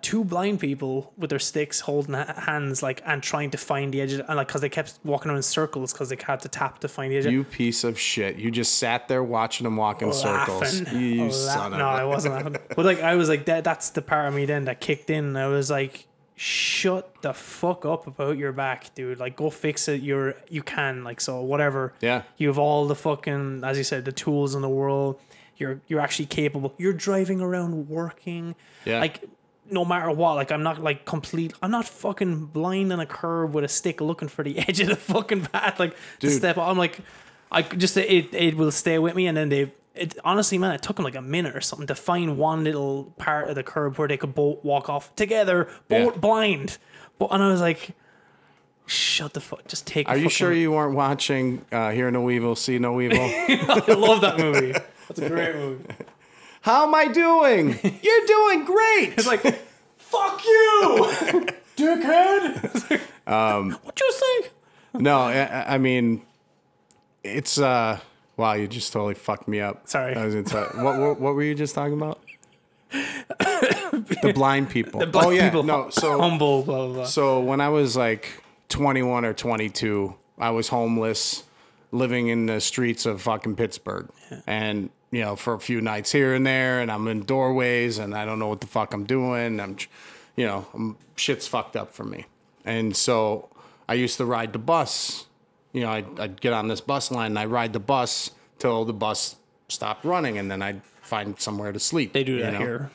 [0.00, 4.12] Two blind people with their sticks holding hands, like and trying to find the edge,
[4.14, 6.78] of, and like because they kept walking around in circles because they had to tap
[6.80, 7.26] to find the edge.
[7.26, 11.00] of- you piece of shit you just sat there watching them walk in circles laughing.
[11.00, 12.56] you oh, La- son of no, I wasn't laughing.
[12.76, 15.36] But like I was like that that's the part of me then that kicked in.
[15.36, 19.18] I was like, shut the fuck up about your back, dude.
[19.18, 20.00] Like go fix it.
[20.02, 21.92] You're you can, like so whatever.
[22.00, 22.22] Yeah.
[22.36, 25.20] You have all the fucking as you said, the tools in the world.
[25.56, 26.72] You're you're actually capable.
[26.78, 28.54] You're driving around working.
[28.84, 29.00] Yeah.
[29.00, 29.24] Like
[29.70, 31.52] no matter what, like I'm not like complete.
[31.62, 34.88] I'm not fucking blind on a curb with a stick looking for the edge of
[34.88, 36.32] the fucking path, like to Dude.
[36.32, 36.56] step.
[36.58, 37.00] I'm like,
[37.50, 39.72] I just it it will stay with me, and then they.
[39.94, 43.12] It honestly, man, it took them like a minute or something to find one little
[43.18, 46.20] part of the curb where they could both walk off together, both Yeah.
[46.20, 46.78] blind.
[47.18, 47.96] But and I was like,
[48.86, 50.08] shut the fuck, just take.
[50.08, 54.20] are you sure you weren't watching uh, hear no evil see no evil I love
[54.20, 54.72] that movie.
[55.08, 55.84] That's a great movie.
[56.62, 59.42] How am i doing you're doing great It's like,
[59.98, 61.06] fuck you,
[61.76, 63.00] dickhead.
[63.26, 64.50] um, what you say?
[64.94, 66.22] No, I, I mean,
[67.22, 68.00] it's uh.
[68.36, 69.88] Wow, you just totally fucked me up.
[69.88, 70.14] Sorry.
[70.14, 72.20] I was gonna tell, what, what what were you just talking about?
[72.90, 75.04] the blind people.
[75.06, 75.90] Black oh yeah, people, no.
[75.90, 77.04] So humble, blah blah blah.
[77.04, 81.44] so when I was like 21 or 22, I was homeless,
[81.92, 84.08] living in the streets of fucking Pittsburgh,
[84.46, 88.14] and you know for a few nights here and there, and I'm in doorways, and
[88.14, 89.60] I don't know what the fuck I'm doing.
[89.60, 89.76] I'm,
[90.36, 92.26] you know, I'm, shit's fucked up for me,
[92.64, 93.48] and so
[93.88, 95.26] I used to ride the bus.
[95.72, 98.84] You know, I'd, I'd get on this bus line and I ride the bus till
[98.84, 99.36] the bus
[99.68, 102.12] stopped running, and then I'd find somewhere to sleep.
[102.12, 102.58] They do you that know?
[102.58, 102.90] here.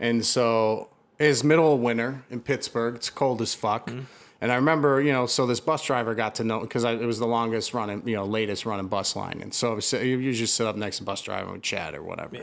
[0.00, 0.88] And so
[1.18, 2.96] it's middle of winter in Pittsburgh.
[2.96, 3.88] It's cold as fuck.
[3.88, 4.04] Mm-hmm.
[4.44, 7.18] And I remember, you know, so this bus driver got to know because it was
[7.18, 9.38] the longest running, you know, latest running bus line.
[9.40, 12.36] And so was, you just sit up next to bus driver and chat or whatever.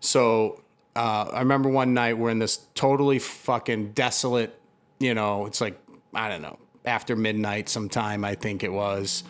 [0.00, 0.64] So
[0.96, 4.58] uh, I remember one night we're in this totally fucking desolate,
[4.98, 5.80] you know, it's like,
[6.12, 9.22] I don't know, after midnight sometime, I think it was.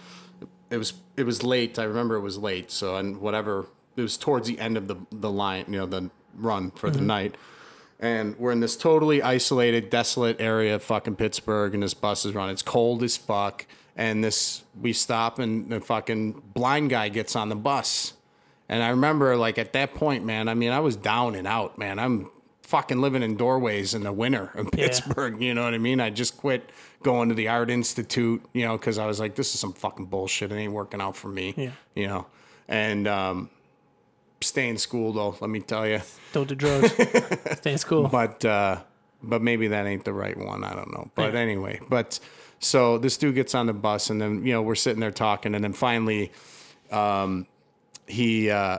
[0.71, 1.79] It was it was late.
[1.79, 2.71] I remember it was late.
[2.71, 6.11] So and whatever it was towards the end of the the line, you know, the
[6.35, 7.35] run for the night.
[7.99, 12.35] And we're in this totally isolated, desolate area of fucking Pittsburgh, and this bus is
[12.35, 12.53] running.
[12.53, 13.67] It's cold as fuck.
[13.97, 18.13] And this we stop and the fucking blind guy gets on the bus.
[18.69, 21.79] And I remember like at that point, man, I mean, I was down and out,
[21.79, 21.99] man.
[21.99, 22.29] I'm
[22.63, 26.01] fucking living in doorways in the winter in Pittsburgh, you know what I mean?
[26.01, 26.69] I just quit
[27.03, 30.07] going to the art institute, you know, cuz I was like this is some fucking
[30.07, 30.53] bullshit.
[30.53, 31.71] It ain't working out for me, Yeah.
[31.95, 32.27] you know.
[32.69, 33.49] And um
[34.47, 36.01] stay in school though, let me tell you.
[36.33, 36.93] Don't do drugs.
[37.59, 38.09] Stay in school.
[38.09, 38.81] But uh
[39.23, 40.63] but maybe that ain't the right one.
[40.65, 41.11] I don't know.
[41.15, 42.21] But anyway, but
[42.61, 45.55] so this dude gets on the bus, and then you know we're sitting there talking,
[45.55, 46.31] and then finally,
[46.91, 47.47] um,
[48.07, 48.51] he.
[48.51, 48.79] Uh,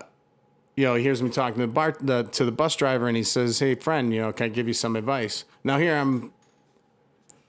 [0.76, 3.18] you know, he hears me talking to the bar the, to the bus driver, and
[3.18, 6.32] he says, "Hey, friend, you know, can I give you some advice?" Now here I'm,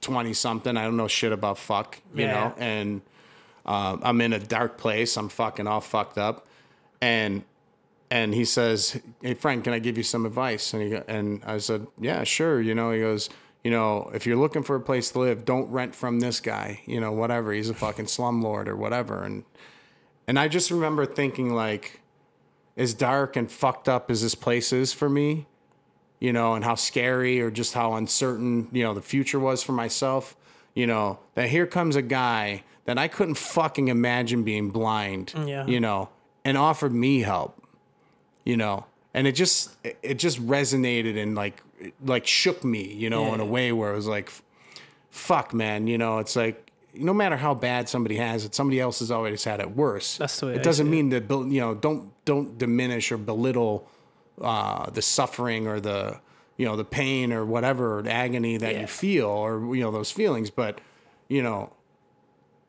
[0.01, 0.77] twenty something.
[0.78, 2.32] I don't know shit about fuck, you Yeah.
[2.32, 3.03] know, and
[3.66, 5.16] uh, I'm in a dark place.
[5.19, 6.47] I'm fucking all fucked up,
[7.03, 7.45] and
[8.10, 11.59] and he says, "Hey, Frank, can I give you some advice?" And he and I
[11.59, 13.28] said, "Yeah, sure." You know, he goes,
[13.64, 16.80] "You know, if you're looking for a place to live, don't rent from this guy.
[16.86, 17.52] You know, whatever.
[17.52, 19.44] He's a fucking slumlord or whatever." And
[20.26, 22.01] and I just remember thinking like,
[22.76, 25.47] as dark and fucked up as this place is for me,
[26.20, 29.72] you know, and how scary or just how uncertain, you know, the future was for
[29.72, 30.36] myself,
[30.74, 35.66] you know, that here comes a guy that I couldn't fucking imagine being blind, Yeah.
[35.66, 36.10] you know,
[36.44, 37.57] and offered me help,
[38.48, 38.76] you know,
[39.14, 41.62] and it just, it- just resonated and like,
[42.04, 44.28] like shook me, you know, in a way where it was like,
[45.10, 46.56] fuck, man, you know, it's like,
[46.94, 50.16] no matter how bad somebody has it, somebody else has always had it worse.
[50.16, 50.90] That's the way it I doesn't it.
[50.90, 53.86] mean that, you know, don't, don't diminish or belittle
[54.40, 56.18] uh, the suffering or the
[56.56, 58.80] you know the pain or whatever the agony that Yeah.
[58.82, 60.80] you feel or you know those feelings but
[61.28, 61.72] you know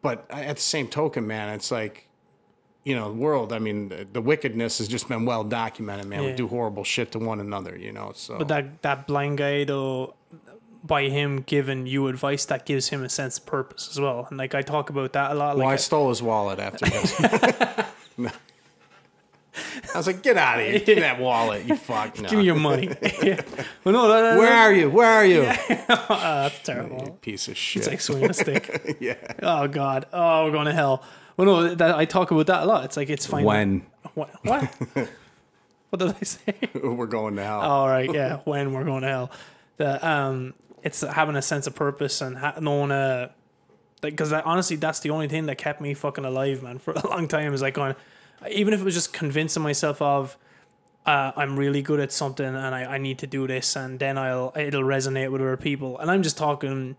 [0.01, 2.07] but at the same token man it's like
[2.83, 6.23] you know the world i mean the, the wickedness has just been well documented man
[6.23, 9.65] we do horrible shit to one another you know so But that that blind guy
[9.65, 10.15] though,
[10.83, 14.27] by him giving you advice, that gives him a sense of purpose as well.
[14.29, 15.57] And like I talk about that a lot.
[15.57, 17.19] well i Like stole his wallet after this
[19.93, 20.79] I was like, get out of here!
[20.79, 22.17] Give me that wallet, you fuck!
[22.21, 22.29] No.
[22.29, 22.87] give me your money.
[23.21, 23.41] yeah.
[23.83, 24.89] Well, no, that, that, Where are you?
[24.89, 25.43] Where are you?
[25.89, 27.17] Ah, that's terrible.
[27.21, 27.81] Piece of shit.
[27.81, 28.97] It's like swinging a stick.
[29.01, 29.15] yeah.
[29.41, 30.05] Oh God.
[30.13, 31.03] Oh, we're going to hell.
[31.39, 32.83] Well, no, that, I talk about that a lot.
[32.83, 33.45] It's like it's fine.
[33.45, 34.29] When What?
[34.43, 34.63] What?
[35.89, 36.53] what did I say?
[36.83, 37.61] we're going to hell.
[37.61, 38.39] All right, yeah.
[38.43, 39.31] When we're going to hell,
[39.77, 40.53] the um,
[40.83, 43.29] it's having a sense of purpose and ha- knowing uh,
[44.03, 47.07] like because honestly, that's the only thing that kept me fucking alive, man, for a
[47.07, 47.53] long time.
[47.53, 47.95] Is like going,
[48.51, 50.37] even if it was just convincing myself of.
[51.05, 54.17] Uh, I'm really good at something and I, I need to do this and then
[54.17, 56.97] I'll it'll resonate with other people and I'm just talking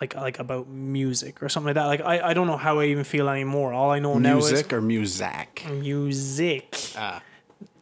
[0.00, 1.86] like like about music or something like that.
[1.86, 3.72] Like I, I don't know how I even feel anymore.
[3.72, 5.64] All I know now is Music or music?
[5.70, 6.76] music.
[6.96, 7.22] Ah,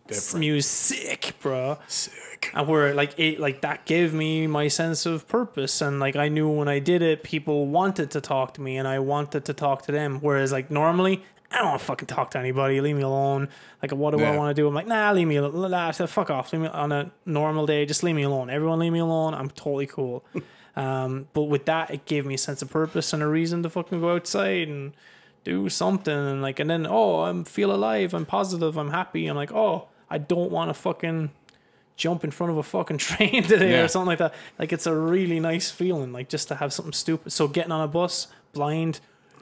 [0.09, 0.41] It's different.
[0.41, 1.79] music bro.
[1.87, 2.51] Sick.
[2.55, 5.81] and where like it like that gave me my sense of purpose.
[5.81, 8.87] And like i knew when i did it people wanted to talk to me and
[8.89, 10.19] i wanted to talk to them.
[10.21, 12.81] Whereas like normally i don't want to fucking talk to anybody.
[12.81, 13.49] Leave me alone.
[13.81, 14.67] Like what do i want to do?
[14.69, 16.53] I'm like nah leave me alone nah, fuck off.
[16.53, 17.87] Leave me on a normal day.
[17.87, 18.51] Just leave me alone.
[18.51, 19.33] Everyone leave me alone.
[19.35, 20.25] I'm totally cool
[20.77, 23.69] um but with that it gave me a sense of purpose and a reason to
[23.71, 24.93] fucking go outside and
[25.45, 29.37] do something and like and then oh i'm feel alive i'm positive i'm happy i'm
[29.37, 31.31] like oh i don't want to fucking
[31.97, 33.83] jump in front of a fucking train today Yeah.
[33.83, 34.35] or something like that.
[34.59, 37.33] Like it's a really nice feeling, like just to have something stupid.
[37.33, 38.99] So getting on a bus, blind,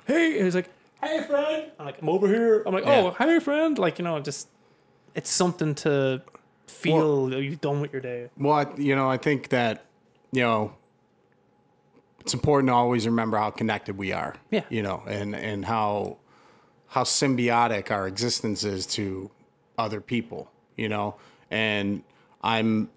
[0.07, 0.69] hey, he's like,
[1.01, 1.71] hey friend.
[1.79, 2.63] I'm like, I'm over here.
[2.67, 3.79] I'm like, oh, hey friend.
[3.79, 4.49] Like you know, just
[5.15, 6.23] it's something to
[6.67, 8.29] feel that you've done with your day.
[8.37, 9.85] Well, I- you know, I think that,
[10.33, 10.73] you know,
[12.21, 14.35] it's important to always remember how connected we are.
[14.51, 14.65] Yeah.
[14.69, 16.19] You know, and and how
[16.89, 19.31] how symbiotic our existence is to
[19.79, 21.17] other people, you know.
[21.51, 22.03] And
[22.43, 22.91] I'm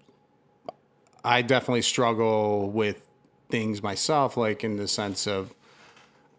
[1.24, 3.06] I definitely struggle with
[3.48, 5.54] things myself like in the sense of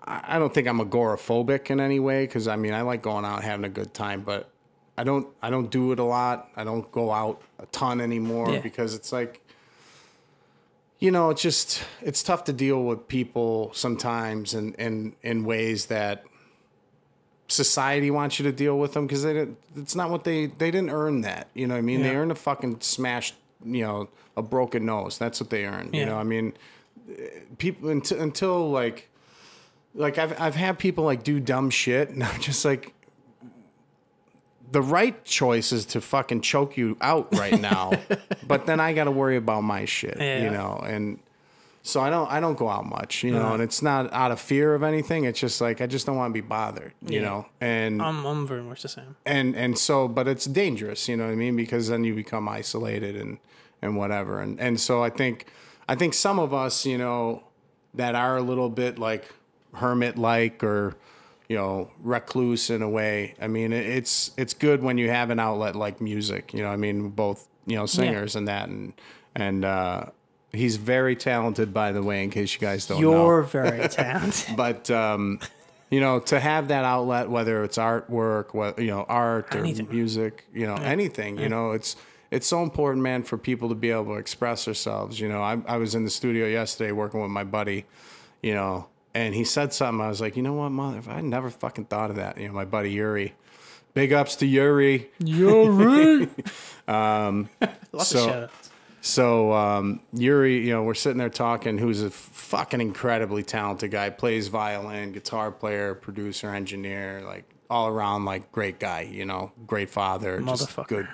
[0.08, 3.38] I don't think I'm agoraphobic in any way because I mean I like going out
[3.38, 4.50] and having a good time, but
[4.98, 6.52] I don't I don't do it a lot.
[6.56, 8.60] I don't go out a ton anymore Yeah.
[8.60, 9.42] because it's like
[11.00, 15.46] you know it's just it's tough to deal with people sometimes and in, in, in
[15.46, 16.24] ways that
[17.48, 20.72] society wants you to deal with them because they didn't, it's not what they they
[20.72, 22.02] didn't earn that you know what I mean?
[22.02, 22.16] They Yeah.
[22.18, 25.18] earned a fucking smashed you know a broken nose.
[25.20, 26.18] That's what they earned you know?
[26.18, 26.54] I mean
[27.60, 29.10] people until, until like
[29.94, 32.94] like I've I've had people like do dumb shit and I'm just like
[34.72, 37.92] the right choice is to fucking choke you out right now
[38.48, 40.44] but then I got to worry about my shit Yeah.
[40.44, 41.20] you know and
[41.84, 43.54] so I don't I don't go out much you know Uh-huh.
[43.56, 46.32] and it's not out of fear of anything it's just like I just don't want
[46.32, 47.26] to be bothered you Yeah.
[47.26, 49.16] know and I'm I'm very much the same.
[49.26, 52.50] and and so but it's dangerous you know what i mean because then you become
[52.50, 53.38] isolated and
[53.82, 55.46] and whatever and and so i think
[55.88, 57.44] i think some of us you know
[57.94, 59.30] that are a little bit like
[59.76, 60.96] hermit like or
[61.50, 63.36] you know recluse in a way.
[63.42, 66.76] I mean it's it's good when you have an outlet like music you know i
[66.76, 68.94] mean both you know singers and that and
[69.36, 70.06] and uh
[70.56, 73.12] he's very talented by the way in case you guys don't know.
[73.12, 74.56] You're very talented.
[74.56, 75.40] but um,
[75.90, 80.46] you know, to have that outlet, whether it's artwork, what you know, art or music,
[80.54, 81.96] you know, anything, you know, it's
[82.32, 85.20] it's so important, man, for people to be able to express themselves.
[85.20, 87.86] You know, I I was in the studio yesterday working with my buddy,
[88.42, 90.06] you know, and he said something.
[90.06, 92.38] I was like, you know what, mother, I never fucking thought of that.
[92.38, 93.34] You know, my buddy Yuri.
[93.94, 95.10] Big ups to Yuri.
[95.22, 96.30] Right.
[96.88, 97.50] um,
[97.94, 98.70] Lots so- of shout outs.
[99.02, 101.78] So um, Yuri, you know, we're sitting there talking.
[101.78, 104.10] Who's a fucking incredibly talented guy.
[104.10, 109.02] Plays violin, guitar player, producer, engineer, like all around, like great guy.
[109.02, 111.08] You know, great father, just good.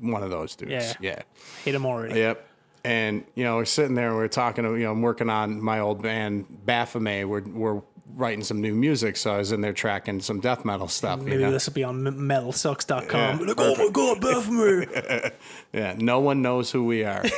[0.00, 0.72] One of those dudes.
[0.72, 0.94] Yeah.
[0.98, 1.22] yeah.
[1.62, 2.18] Hate him already.
[2.20, 2.48] Yep.
[2.86, 4.64] And you know, we're sitting there and we're talking.
[4.64, 7.28] You know, I'm working on my old band Baphomet.
[7.28, 7.82] We're we're
[8.14, 11.18] writing some new music, so I was in there tracking some death metal stuff.
[11.20, 11.50] Maybe you know?
[11.50, 13.40] this will be on metalsucks.com.
[13.40, 15.36] Yeah, like, oh my god, Baphomet.
[15.72, 15.94] yeah.
[15.98, 17.24] No one knows who we are.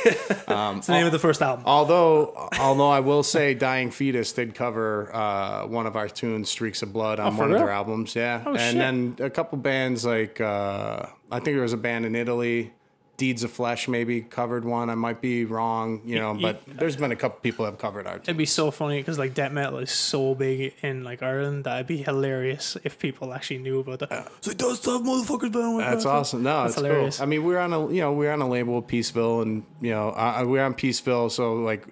[0.49, 1.63] It's the name of the first album.
[1.65, 6.81] Although, although I will say, Dying Fetus did cover uh, one of our tunes, "Streaks
[6.81, 8.15] of Blood," on Oh, one of their albums.
[8.15, 8.75] Yeah, Oh, and shit.
[8.75, 12.73] then a couple bands like uh, I think there was a band in Italy,
[13.19, 14.89] Deeds of Flesh, maybe covered one.
[14.89, 18.07] I might be wrong, you know, but there's been a couple people that have covered
[18.07, 18.15] our.
[18.15, 21.75] It'd be so funny because like death metal is so big in like Ireland that
[21.75, 24.31] it'd be hilarious if people actually knew about that.
[24.37, 26.43] It's like those tough motherfuckers down with That's that." awesome.
[26.43, 27.17] No, That's it's hilarious.
[27.17, 27.23] cool.
[27.23, 29.91] I mean, we're on a you know we're on a label with Peaceville, and you
[29.91, 31.85] know uh, we're on Peaceville, so like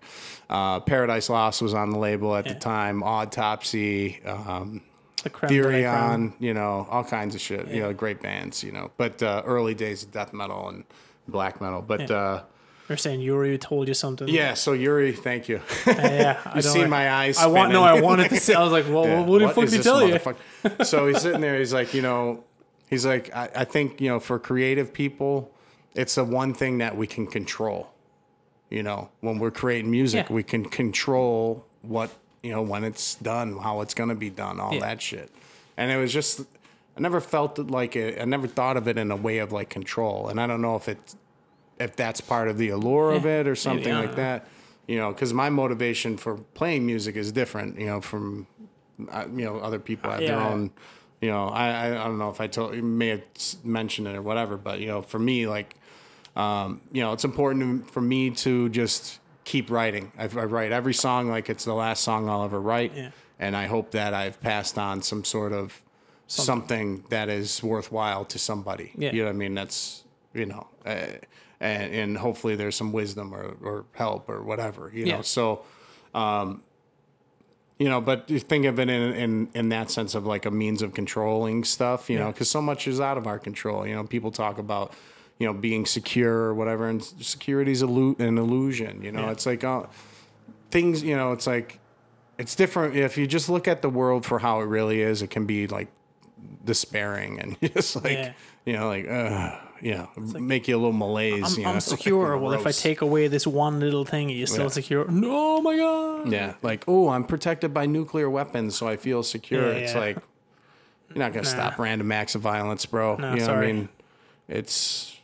[0.50, 3.04] uh, Paradise Lost was on the label at the time.
[3.04, 4.82] Autopsy, um,
[5.24, 5.84] The creme de la creme.
[5.84, 7.68] Therion, you know, all kinds of shit.
[7.68, 8.64] You know, great bands.
[8.64, 10.86] You know, but uh, early days of death metal and
[11.28, 11.82] black metal.
[11.82, 12.16] But Yeah.
[12.16, 12.44] uh,
[12.88, 14.28] They're saying Yuri told you something.
[14.30, 15.58] yeah, so Yuri, thank you.
[15.86, 16.40] Uh, yeah.
[16.46, 17.38] I You've seen like- my eyes.
[17.38, 17.84] I want no.
[17.84, 18.54] I wanted to say.
[18.54, 20.20] I was like, well, Yeah, what the fuck did tell you?
[20.86, 21.58] so he's sitting there.
[21.60, 22.44] He's like, you know,
[22.90, 25.52] he's like, I, I think, you know, for creative people,
[25.96, 27.90] it's the one thing that we can control.
[28.70, 30.34] You know, when we're creating music, Yeah.
[30.36, 32.10] we can control what,
[32.44, 34.82] you know, when it's done, how it's going to be done, all Yeah.
[34.82, 35.30] that shit.
[35.78, 36.42] And it was just,
[36.98, 39.52] I never felt it like it, I never thought of it in a way of
[39.52, 40.30] like control.
[40.30, 41.16] And I don't know if it's,
[41.80, 44.16] if that's part of the allure of it or something like know.
[44.16, 44.48] that.
[44.88, 47.78] You know, because my motivation for playing music is different.
[47.80, 48.48] You know, from
[49.12, 50.48] uh, you know other people have their Yeah.
[50.48, 50.72] own.
[51.22, 53.22] You know, I, I I don't know if I told you may have
[53.64, 55.76] mentioned it or whatever, but you know, for me, like,
[56.36, 60.12] um, you know, it's important for me to just keep writing.
[60.18, 63.12] I, I write every song like it's the last song I'll ever write, Yeah.
[63.40, 65.82] and I hope that I've passed on some sort of
[66.28, 68.92] something, that is worthwhile to somebody.
[68.98, 69.12] Yeah.
[69.12, 69.56] You know what I mean?
[69.56, 71.08] That's you know, uh,
[71.60, 74.92] and and hopefully there's some wisdom or or help or whatever.
[74.94, 75.22] You know, Yeah.
[75.22, 75.64] so.
[76.14, 76.64] Um,
[77.80, 80.52] you know, but you think of it in, in in that sense of like a
[80.52, 83.86] means of controlling stuff, you know, because so much is out of our control.
[83.86, 84.94] You know, people talk about,
[85.38, 89.04] you know, being secure or whatever, and security is illu- an illusion.
[89.04, 89.32] You know, Yeah.
[89.32, 89.84] it's like uh,
[90.72, 91.04] things.
[91.04, 91.80] You know, it's like
[92.40, 95.22] it's different if you just look at the world for how it really is.
[95.22, 95.90] It can be like
[96.64, 98.34] despairing and just like Yeah.
[98.66, 100.10] you know, like uh, you know,
[100.40, 101.44] make you a little malaise.
[101.54, 102.38] I'm, you know, I'm secure.
[102.38, 104.70] well, if I take away this one little thing, are you still Yeah.
[104.70, 105.06] secure?
[105.10, 106.32] No, oh my god.
[106.32, 109.72] Yeah, like oh, I'm protected by nuclear weapons, so I feel secure.
[109.72, 110.00] Yeah, it's yeah.
[110.00, 110.18] like
[111.10, 113.16] you're not gonna stop random acts of violence, bro.
[113.16, 113.70] No, you know what sorry.
[113.70, 113.90] I mean?
[114.48, 115.18] It's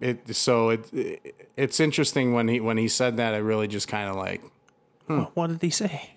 [0.00, 0.34] it.
[0.36, 3.34] So it, it it's interesting when he when he said that.
[3.34, 4.42] I really just kind of like
[5.06, 6.10] What, what did he say?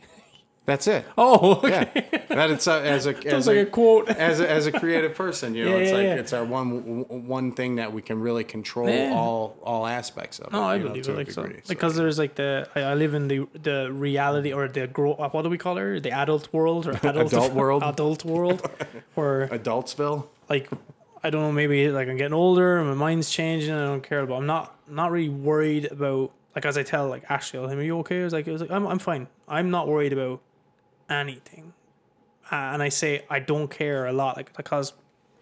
[0.66, 1.06] That's it.
[1.18, 1.90] Oh, okay.
[1.96, 4.10] Yeah, that it's a, as a as like a, a quote.
[4.30, 6.16] as a, as a creative person, you know, Yeah, it's yeah, like yeah.
[6.16, 10.52] it's our one one thing that we can really control all all aspects of.
[10.54, 11.18] No, it, I know, believe to it.
[11.18, 11.60] Like so, degree.
[11.64, 15.34] So, because there's like the I, live in the the reality or the grow up.
[15.34, 16.00] What do we call her?
[16.00, 17.84] The adult world or adult Adult world?
[17.84, 18.62] Adult world,
[19.16, 20.28] where Adultsville.
[20.50, 20.70] like
[21.24, 21.52] I don't know.
[21.52, 23.72] Maybe like I'm getting older and my mind's changing.
[23.72, 24.26] and I don't care.
[24.26, 27.70] But I'm not not really worried about like as I tell like Ashley, I was
[27.72, 29.28] like, "Are you okay?" I was like, I was like I'm I'm fine.
[29.48, 30.40] I'm not worried about
[31.10, 31.74] anything.
[32.52, 34.94] Uh, and I say I don't care a lot, like because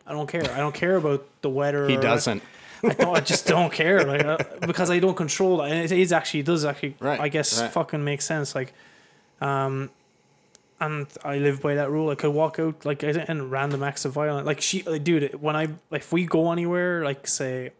[0.05, 0.43] I don't care.
[0.43, 1.87] I don't care about the weather.
[1.87, 2.43] He doesn't.
[2.83, 3.17] I don't.
[3.17, 5.71] I just don't care, like uh, because I don't control that.
[5.71, 6.95] And it is actually it does actually.
[6.99, 7.71] Right, I guess right.
[7.71, 8.55] fucking makes sense.
[8.55, 8.73] Like,
[9.39, 9.89] um,
[10.79, 12.09] and I live by that rule.
[12.09, 14.47] I could walk out like in random acts of violence.
[14.47, 17.71] Like she, like, dude, when I if we go anywhere, like say,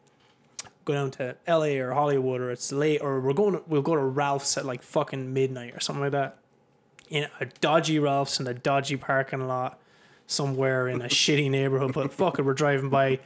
[0.85, 1.79] go down to L.A.
[1.79, 4.83] or Hollywood or it's late or we're going, to, we'll go to Ralph's at like
[4.83, 6.37] fucking midnight or something like that.
[7.11, 9.79] In a dodgy Ralph's in a dodgy parking lot
[10.27, 11.93] somewhere in a shitty neighborhood.
[11.93, 13.19] But fuck it, we're driving by.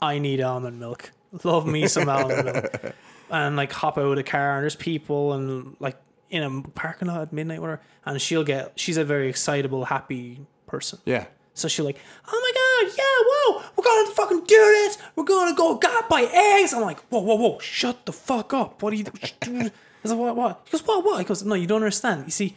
[0.00, 1.10] I need almond milk.
[1.42, 2.94] Love me some almond milk.
[3.30, 5.96] And like hop out of the car and there's people and like
[6.28, 7.80] in a parking lot at midnight, whatever.
[8.04, 8.78] And she'll get.
[8.78, 10.98] She's a very excitable, happy person.
[11.04, 11.26] Yeah.
[11.54, 14.98] So she'll like, oh my god, yeah, whoa, we're gonna fucking do this.
[15.16, 16.72] We're gonna go God buy eggs.
[16.72, 18.82] I'm like, whoa, whoa, whoa, shut the fuck up.
[18.82, 19.04] What are you
[19.40, 19.66] doing?
[19.66, 19.70] I
[20.02, 20.60] was like, what, what?
[20.64, 21.18] He goes, what, what?
[21.18, 22.24] He goes, no, you don't understand.
[22.24, 22.56] You see,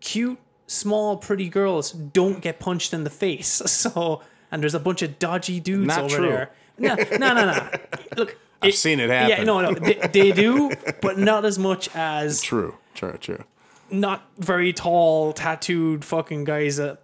[0.00, 3.62] cute small, pretty girls don't get punched in the face.
[3.66, 6.28] So, and there's a bunch of dodgy dudes Not over true.
[6.28, 6.50] there.
[6.78, 7.70] No, no, no, no.
[8.16, 9.30] Look, I've seen it happen.
[9.30, 10.70] Yeah, no, no, they, they do,
[11.02, 13.44] but not as much as True, true, true.
[13.90, 16.98] not very tall, tattooed fucking guys that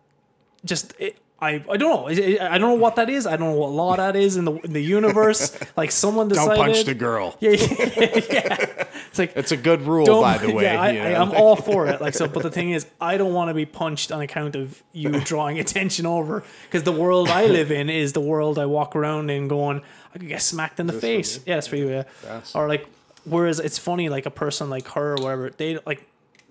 [0.65, 0.95] just.
[0.99, 2.07] It, I, I don't know.
[2.09, 3.27] I, don't know what that is.
[3.27, 5.53] I don't know what law that is in the in the universe.
[5.77, 6.55] Like someone decided.
[6.55, 7.37] Don't punch the girl.
[7.41, 8.85] yeah, yeah, yeah.
[9.09, 10.65] It's like It's a good rule, by the way.
[10.65, 12.01] Yeah, I, I'm all for it.
[12.01, 14.83] Like so, but the thing is, I don't want to be punched on account of
[14.93, 16.45] you drawing attention over.
[16.65, 19.83] Because the world I live in is the world I walk around in, going,
[20.15, 21.41] I could get smacked in the face.
[21.47, 21.89] Yeah, it's for you.
[21.89, 22.05] Yeah.
[22.23, 22.87] That's- Or like,
[23.25, 26.07] whereas it's funny, like a person like her or whatever, they like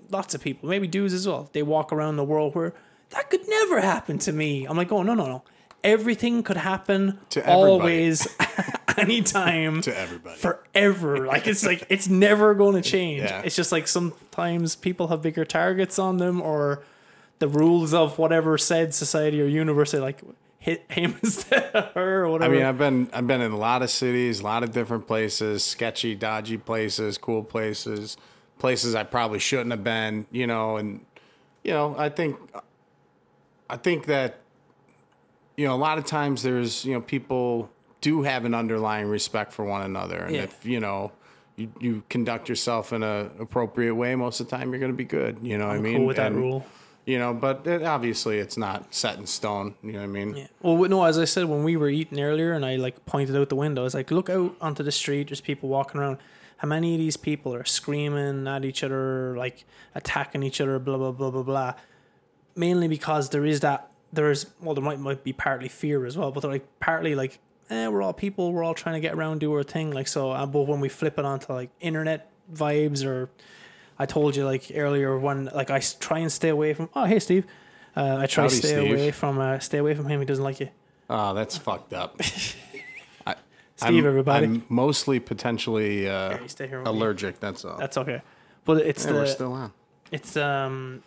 [0.10, 1.50] lots of people, maybe dudes as well.
[1.54, 2.74] They walk around the world where
[3.12, 4.66] that could never happen to me.
[4.66, 5.44] I'm like, oh no, no, no.
[5.84, 7.60] Everything could happen To everybody.
[7.72, 8.28] always,
[8.98, 10.38] anytime to everybody.
[10.38, 11.26] forever.
[11.26, 13.24] Like it's like it's never going to change.
[13.24, 13.42] Yeah.
[13.44, 16.84] It's just like sometimes people have bigger targets on them, or
[17.40, 20.22] the rules of whatever said society or universe they like
[20.60, 22.54] hit him instead of her or whatever.
[22.54, 25.08] I mean, I've been I've been in a lot of cities, a lot of different
[25.08, 28.18] places, sketchy, dodgy places, cool places,
[28.60, 31.04] places I probably shouldn't have been, you know, and
[31.64, 32.38] you know, I think
[33.72, 34.38] I think that
[35.58, 37.70] you know, a lot of times there's, you know, people
[38.00, 40.44] do have an underlying respect for one another and Yeah.
[40.44, 41.12] if, you know,
[41.56, 44.98] you, you conduct yourself in a appropriate way, most of the time you're going to
[44.98, 45.38] be good.
[45.44, 45.98] You know what I mean?
[45.98, 46.66] cool with that And, rule.
[47.06, 49.76] You know, but it, obviously it's not set in stone.
[49.84, 50.36] You know what I mean?
[50.38, 50.48] Yeah.
[50.62, 53.50] Well, no, as I said when we were eating earlier, and I like pointed out
[53.50, 55.28] the window, I was like, look out onto the street.
[55.30, 56.18] There's people walking around.
[56.58, 59.66] How many of these people are screaming at each other, like
[59.96, 61.74] attacking each other, blah blah blah blah blah?
[62.56, 66.18] Mainly because there is that there is well, there might might be partly fear as
[66.18, 69.14] well, but they're like partly like, eh, we're all people, we're all trying to get
[69.14, 70.32] around, do our thing, like so.
[70.32, 73.30] uh, But when we flip it onto like internet vibes or
[73.98, 76.90] I told you like earlier when like I try and stay away from.
[76.96, 77.46] Oh, hey Steve,
[77.96, 78.92] uh, I try to stay Steve.
[78.92, 80.20] away from uh, stay away from him.
[80.20, 80.70] He doesn't like you.
[81.10, 82.20] Oh, that's fucked up.
[83.28, 83.36] I,
[83.76, 84.46] Steve, I'm, everybody.
[84.46, 86.98] I'm mostly potentially uh, you stay here with me.
[87.00, 87.40] allergic.
[87.40, 87.78] That's all.
[87.78, 88.22] That's okay,
[88.66, 89.72] but it's yeah, we're the still on.
[90.12, 91.04] it's um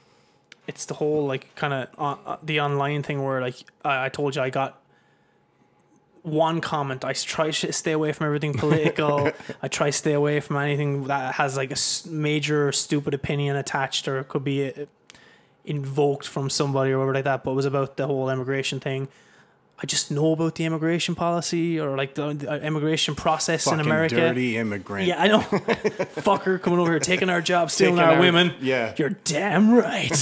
[0.66, 4.09] it's the whole like kind of uh, uh, the online thing where like I, I
[4.09, 4.81] told you I got
[6.23, 7.05] one comment.
[7.05, 9.31] I try to stay away from everything political.
[9.62, 14.09] I try to stay away from anything that has like a major stupid opinion attached
[14.09, 14.86] or it could be uh,
[15.66, 17.45] invoked from somebody or whatever like that.
[17.45, 19.09] But it was about the whole immigration thing.
[19.77, 23.87] I just know about the immigration policy or like the, the immigration process Fucking in
[23.87, 24.15] America.
[24.15, 25.09] dirty immigrant.
[25.09, 25.41] Yeah, I know.
[25.41, 28.55] Fucker coming over here, taking our jobs, stealing our, our- women.
[28.61, 28.95] yeah.
[28.97, 30.13] You're damn right.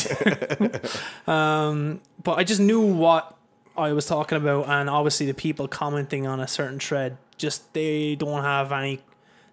[1.28, 3.36] um, but I just knew what
[3.76, 8.14] I was talking about, and obviously the people commenting on a certain thread just they
[8.16, 9.00] don't have any.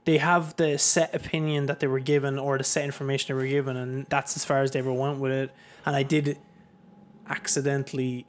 [0.06, 3.48] They have the set opinion that they were given or the set information they were
[3.48, 5.52] given, and that's as far as they ever went with it.
[5.86, 6.38] And I did
[7.28, 8.26] accidentally.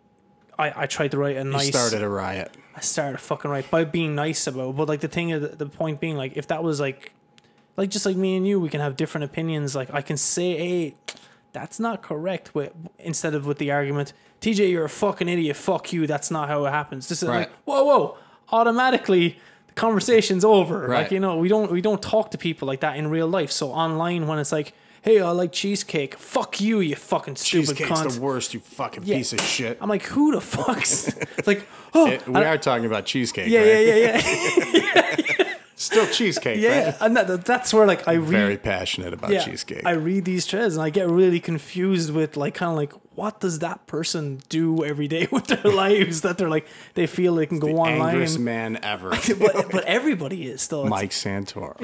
[0.61, 1.69] I, I tried to write a You nice.
[1.69, 2.55] started a riot.
[2.77, 4.77] I started fucking right by being nice about it.
[4.77, 7.12] But like the thing, the point being, like if that was like,
[7.77, 9.74] like just like me and you, we can have different opinions.
[9.74, 10.95] Like I can say, hey,
[11.53, 12.55] that's not correct.
[12.55, 15.57] With instead of with the argument, TJ, you're a fucking idiot.
[15.57, 16.07] Fuck you.
[16.07, 17.09] That's not how it happens.
[17.09, 17.39] This is Right.
[17.41, 18.19] like, whoa, whoa.
[18.53, 19.39] Automatically,
[19.69, 20.81] the conversation's over.
[20.87, 21.03] Right.
[21.03, 23.51] Like you know, we don't we don't talk to people like that in real life.
[23.51, 26.16] So online, when it's like, hey, I like cheesecake.
[26.16, 28.14] Fuck you, you fucking stupid Cheesecake's cunt.
[28.14, 29.16] the worst, you fucking Yeah.
[29.18, 29.78] piece of shit.
[29.81, 31.09] I'm like, who the fuck's?
[31.09, 33.86] it's like, oh, It- we are talking about cheesecake, yeah, right?
[33.86, 35.55] yeah, yeah, yeah.
[35.81, 36.97] Still cheesecake, Yeah, right?
[37.01, 39.86] and that, that's where like I read, Very passionate about yeah, cheesecake.
[39.86, 43.40] I read these threads and I get really confused with like kind of like what
[43.40, 47.47] does that person do every day with their lives that they're like they feel they
[47.47, 49.09] can go online, Angriest man ever.
[49.39, 50.81] but but everybody is still.
[50.81, 51.77] It's- Mike Santoro.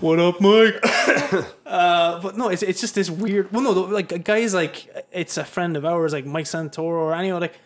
[0.00, 0.80] What up, Mike?
[1.66, 3.52] uh, but no, it's it's just this weird.
[3.52, 7.40] Well, no, like guys like it's a friend of ours, like Mike Santoro or anyone
[7.40, 7.58] like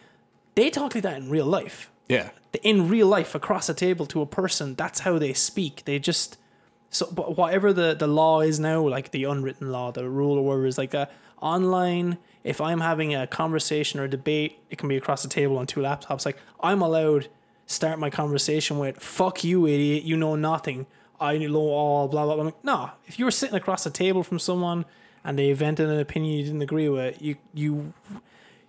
[0.57, 1.91] they talk like that in real life.
[2.09, 2.31] Yeah.
[2.63, 6.39] in real life across a table to a person that's how they speak they just
[6.89, 10.45] so but whatever the the law is now like the unwritten law the rule or
[10.45, 11.11] whatever is like that
[11.43, 15.59] online if i'm having a conversation or a debate it can be across the table
[15.59, 17.29] on two laptops like i'm allowed
[17.67, 20.87] start my conversation with fuck you idiot you know nothing
[21.21, 23.91] i know all blah blah blah I'm like, no if you were sitting across a
[23.91, 24.85] table from someone
[25.25, 27.93] and they vented an opinion you didn't agree with you you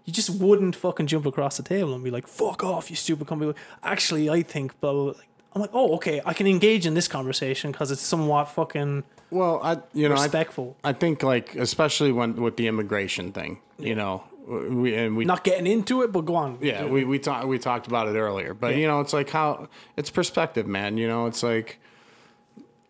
[0.06, 3.28] you just wouldn't fucking jump across the table and be like, "Fuck off, you stupid
[3.28, 3.54] company."
[3.84, 5.04] Actually, I think blah blah.
[5.12, 5.22] blah.
[5.54, 9.60] I'm like, oh, okay, I can engage in this conversation because it's somewhat fucking Well,
[9.62, 10.78] I you know I, respectful.
[10.82, 15.44] I think like especially when with the immigration thing, you know, we and we Not
[15.44, 16.58] getting into it, but go on.
[16.62, 19.68] yeah we we talked we talked about it earlier, but you know it's like how
[19.98, 20.98] it's perspective, man.
[20.98, 21.82] You know, it's like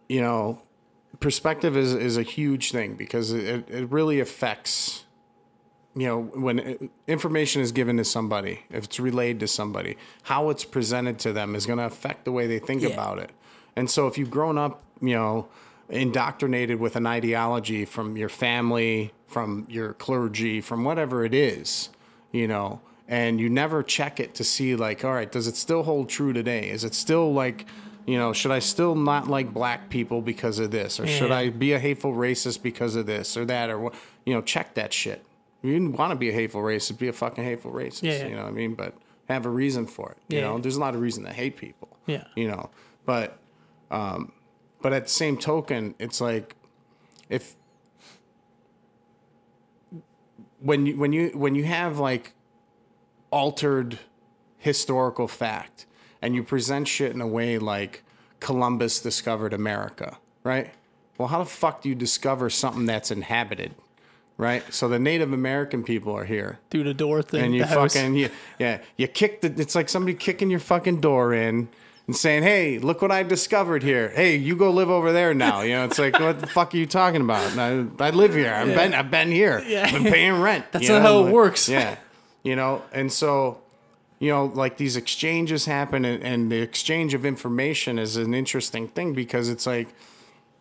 [0.10, 0.62] you know
[1.20, 5.06] perspective is is a huge thing because it, it really affects
[5.96, 10.64] you know when information is given to somebody if it's relayed to somebody how it's
[10.64, 12.90] presented to them is going to affect the way they think Yeah.
[12.90, 13.32] about it
[13.76, 15.48] and so if you've grown up you know
[15.90, 21.90] indoctrinated with an ideology from your family from your clergy from whatever it is
[22.32, 25.84] you know and you never check it to see like all right does it still
[25.84, 27.66] hold true today is it still like
[28.08, 31.00] you know should i still not like black people because of this?
[31.00, 33.70] Or should i be a hateful racist because of this or that?
[33.70, 33.94] Or what
[34.26, 35.24] you know check that shit.
[35.62, 38.28] You didn't want to be a hateful racist be a fucking hateful racist Yeah, yeah.
[38.28, 38.74] you know what i mean?
[38.76, 38.94] But
[39.30, 40.46] have a reason for it you Yeah.
[40.46, 40.58] know?
[40.60, 42.24] there's a lot of reason to hate people Yeah.
[42.36, 42.70] you know?
[43.06, 43.38] But
[43.92, 44.32] um
[44.82, 46.56] but at the same token it's like
[47.30, 47.56] if
[50.60, 52.34] when you when you when you have like
[53.32, 54.00] altered
[54.58, 55.86] historical fact
[56.22, 58.04] and you present shit in a way like
[58.40, 60.74] Columbus discovered America, right?
[61.18, 63.74] Well, how the fuck do you discover something that's inhabited,
[64.38, 64.64] right?
[64.74, 67.44] So the Native American people are here, through the door thing.
[67.46, 68.30] and you fucking you,
[68.60, 69.54] yeah, you kick the.
[69.60, 71.70] It's like somebody kicking your fucking door in
[72.06, 74.10] and saying, "Hey, look what I discovered here.
[74.10, 76.78] Hey, you go live over there now." You know, it's like, what the fuck are
[76.78, 77.58] you talking about?
[77.58, 78.54] I, I live here.
[78.54, 79.64] I've been I've been here.
[79.66, 79.86] Yeah.
[79.88, 80.66] I've been paying rent.
[80.72, 81.68] That's not know, how it like- works.
[81.68, 81.98] Yeah,
[82.44, 83.62] you know, and so.
[84.20, 88.88] You know, like these exchanges happen, and, and the exchange of information is an interesting
[88.88, 89.90] thing because it's like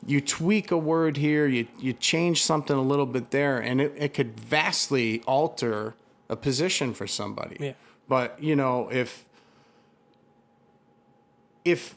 [0.04, 3.94] you tweak a word here, you you change something a little bit there, and it,
[3.96, 5.94] it could vastly alter
[6.28, 7.56] a position for somebody.
[7.58, 7.72] Yeah.
[8.08, 9.24] But you know, if
[11.64, 11.96] if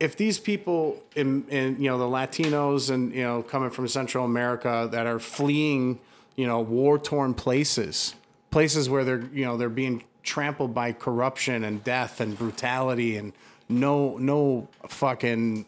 [0.00, 4.24] if these people in, in you know the Latinos and you know coming from Central
[4.24, 6.00] America that are fleeing
[6.36, 8.14] you know war torn places,
[8.50, 13.32] places where they're you know they're being trampled by corruption and death and brutality and
[13.68, 15.66] no no fucking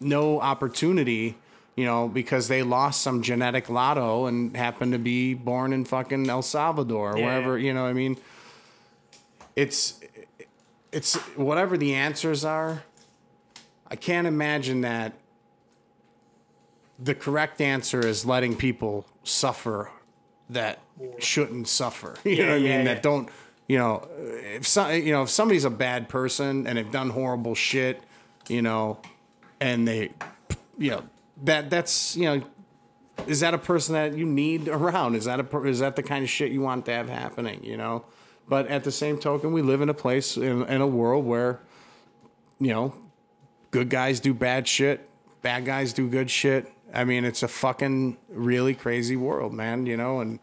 [0.00, 1.36] no opportunity,
[1.76, 6.28] you know, because they lost some genetic lotto and happened to be born in fucking
[6.28, 7.24] El Salvador or Yeah.
[7.26, 8.16] wherever, you know what I mean?
[9.54, 10.00] It's
[10.90, 12.82] it's whatever the answers are.
[13.90, 15.12] I can't imagine that
[16.98, 19.90] the correct answer is letting people suffer
[20.50, 20.78] that
[21.18, 22.16] shouldn't suffer.
[22.24, 22.64] You know what I mean?
[22.66, 22.84] yeah, yeah.
[22.84, 23.28] That don't,
[23.72, 28.02] you know, if you know, if somebody's a bad person and they've done horrible shit,
[28.46, 28.98] you know,
[29.60, 30.10] and they,
[30.76, 31.04] you know,
[31.44, 32.42] that that's you know,
[33.26, 35.14] is that a person that you need around?
[35.14, 37.64] Is that a is that the kind of shit you want to have happening?
[37.64, 38.04] You know,
[38.46, 41.60] but at the same token, we live in a place in, in a world where,
[42.60, 42.92] you know,
[43.70, 45.08] good guys do bad shit,
[45.40, 46.70] bad guys do good shit.
[46.92, 49.86] I mean, it's a fucking really crazy world, man.
[49.86, 50.40] You know, and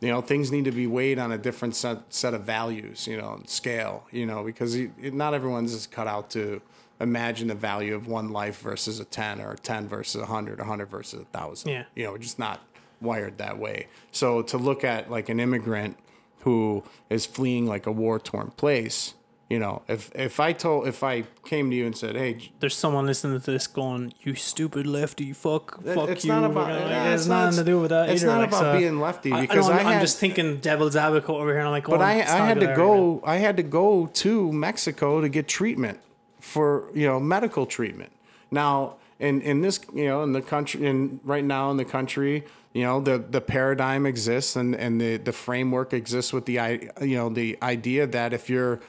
[0.00, 3.16] you know things need to be weighed on a different set, set of values you
[3.16, 6.60] know scale you know because it, not everyone's just cut out to
[7.00, 10.58] imagine the value of one life versus a 10 or a 10 versus a 100
[10.58, 11.84] 100 versus a 1000 Yeah.
[11.94, 12.60] you know we're just not
[13.00, 15.96] wired that way so to look at like an immigrant
[16.40, 19.14] who is fleeing like a war torn place
[19.48, 22.74] you know if if i told if i came to you and said hey There's
[22.76, 26.12] someone listening to this going, "You stupid lefty, fuck, fuck you.
[26.12, 28.08] it's you." not about- Like, yeah, it it's has not- nothing to do with that.
[28.10, 30.18] it's either, not like, about so- being lefty, I- I because I'm, I I'm just
[30.18, 31.58] thinking devil's advocate over here.
[31.60, 33.22] And I'm like, But I, I had to go.
[33.24, 35.98] I had to go to Mexico to get treatment
[36.40, 38.10] for you know medical treatment.
[38.50, 42.44] Now, in in this you know in the country, in right now in the country,
[42.72, 46.70] you know the the paradigm exists and and the the framework exists with the i
[47.00, 48.80] you know the idea that if you're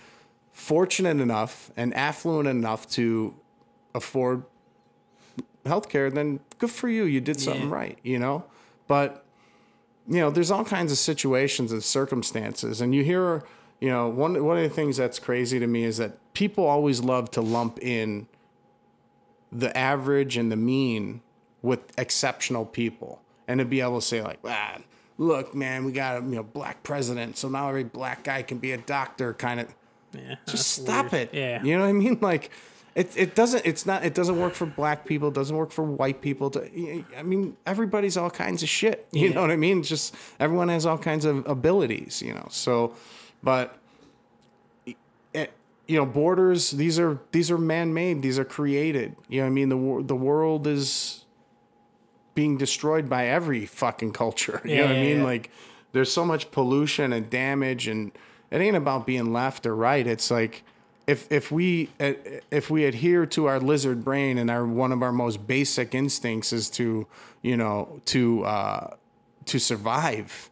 [0.58, 3.36] fortunate enough and affluent enough to
[3.94, 4.44] afford
[5.64, 7.04] healthcare, then good for you.
[7.04, 7.76] You did something Yeah.
[7.76, 8.00] right.
[8.04, 8.44] You know,
[8.88, 9.24] but
[10.08, 13.44] you know, there's all kinds of situations and circumstances, and you hear,
[13.80, 17.02] you know, one one of the things that's crazy to me is that people always
[17.02, 18.28] love to lump in
[19.52, 21.22] the average and the mean
[21.62, 24.78] with exceptional people, and to be able to say like, ah,
[25.20, 28.58] look, man, we got a you know black president, so now every black guy can
[28.58, 29.76] be a doctor, kind of.
[30.18, 31.30] Yeah, Just stop weird.
[31.30, 31.34] it.
[31.38, 32.18] Yeah, You know what I mean?
[32.22, 32.52] Like,
[32.96, 35.28] it, it doesn't, it's not, it doesn't work for black people.
[35.28, 36.50] It doesn't work for white people.
[36.52, 36.64] To,
[37.16, 39.08] I mean, everybody's all kinds of shit.
[39.14, 39.36] You Yeah.
[39.36, 39.80] know what I mean?
[39.80, 42.48] It's just, everyone has all kinds of abilities, you know?
[42.50, 42.96] So,
[43.44, 43.78] but,
[44.88, 44.96] it,
[45.36, 45.46] eh,
[45.88, 48.22] you know, borders, these are, these are man-made.
[48.24, 49.16] These are created.
[49.30, 49.70] You know what I mean?
[49.70, 51.24] The, the world is
[52.34, 54.62] being destroyed by every fucking culture.
[54.66, 55.18] You know what I mean?
[55.20, 55.24] yeah.
[55.24, 55.52] Like,
[55.94, 58.12] there's so much pollution and damage and
[58.52, 60.64] it ain't about being left or right it's like
[61.06, 62.14] if if we uh,
[62.52, 66.52] if we adhere to our lizard brain and our one of our most basic instincts
[66.54, 67.08] is to
[67.42, 68.94] you know to uh
[69.46, 70.50] to survive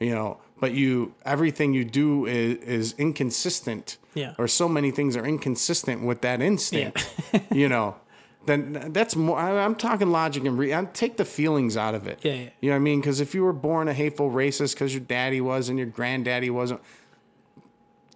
[0.00, 4.34] you know but you everything you do is, is inconsistent Yeah.
[4.38, 7.12] or so many things are inconsistent with that instinct
[7.50, 7.96] you know
[8.44, 9.36] then that's more.
[9.36, 10.72] I, I'm talking logic and re.
[10.72, 12.20] I take the feelings out of it.
[12.22, 12.48] Yeah, yeah.
[12.60, 13.00] You know what I mean?
[13.00, 16.48] Because if you were born a hateful racist because your daddy was and your granddaddy
[16.50, 16.80] wasn't,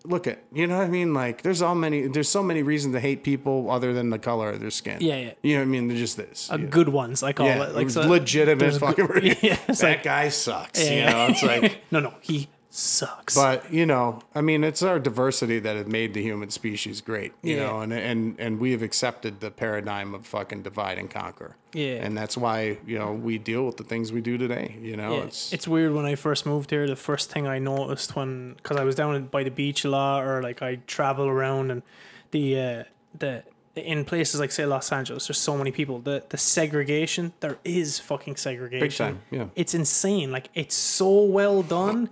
[0.05, 1.12] look at you know what I mean.
[1.14, 2.06] Like there's all many.
[2.06, 4.98] There's so many reasons to hate people other than the color of their skin.
[5.01, 5.32] Yeah, yeah.
[5.43, 5.89] You know what I mean?
[5.89, 6.51] They're just this.
[6.51, 6.66] Uh, yeah.
[6.66, 7.74] good ones, I call Yeah, it.
[7.74, 9.06] Like so, legitimate fucking.
[9.06, 10.82] good- yeah, that like guy sucks.
[10.82, 10.93] Yeah.
[10.94, 11.82] You know, it's like.
[11.90, 13.35] no, no, he sucks.
[13.35, 17.33] But you know, I mean, it's our diversity that has made the human species great.
[17.43, 17.67] You Yeah.
[17.67, 21.57] know, and and and we have accepted the paradigm of fucking divide and conquer.
[21.73, 22.05] Yeah.
[22.05, 24.77] and that's why you know we deal with the things we do today.
[24.81, 26.87] You know, Yeah, it's it's weird when I first moved here.
[26.87, 30.25] The first thing I noticed when, because I was down by the beach a lot,
[30.25, 31.83] or like I travel around, and
[32.31, 32.85] the uh,
[33.19, 33.45] the
[33.77, 36.01] in places like say Los Angeles, there's so many people.
[36.01, 38.89] The the segregation there is fucking segregation.
[38.89, 39.47] Big time, yeah.
[39.55, 40.33] It's insane.
[40.33, 42.11] Like it's so well done.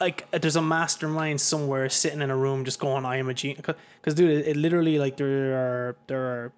[0.00, 3.34] Like uh, there's a mastermind somewhere sitting in a room just going, "I am a
[3.34, 6.52] genius." Because dude, it, it literally like there are there are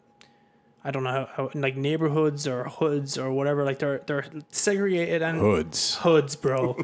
[0.85, 3.65] I don't know how, how like neighborhoods or hoods or whatever.
[3.65, 5.97] Like they're they're segregated and hoods.
[5.97, 6.79] hoods, bro.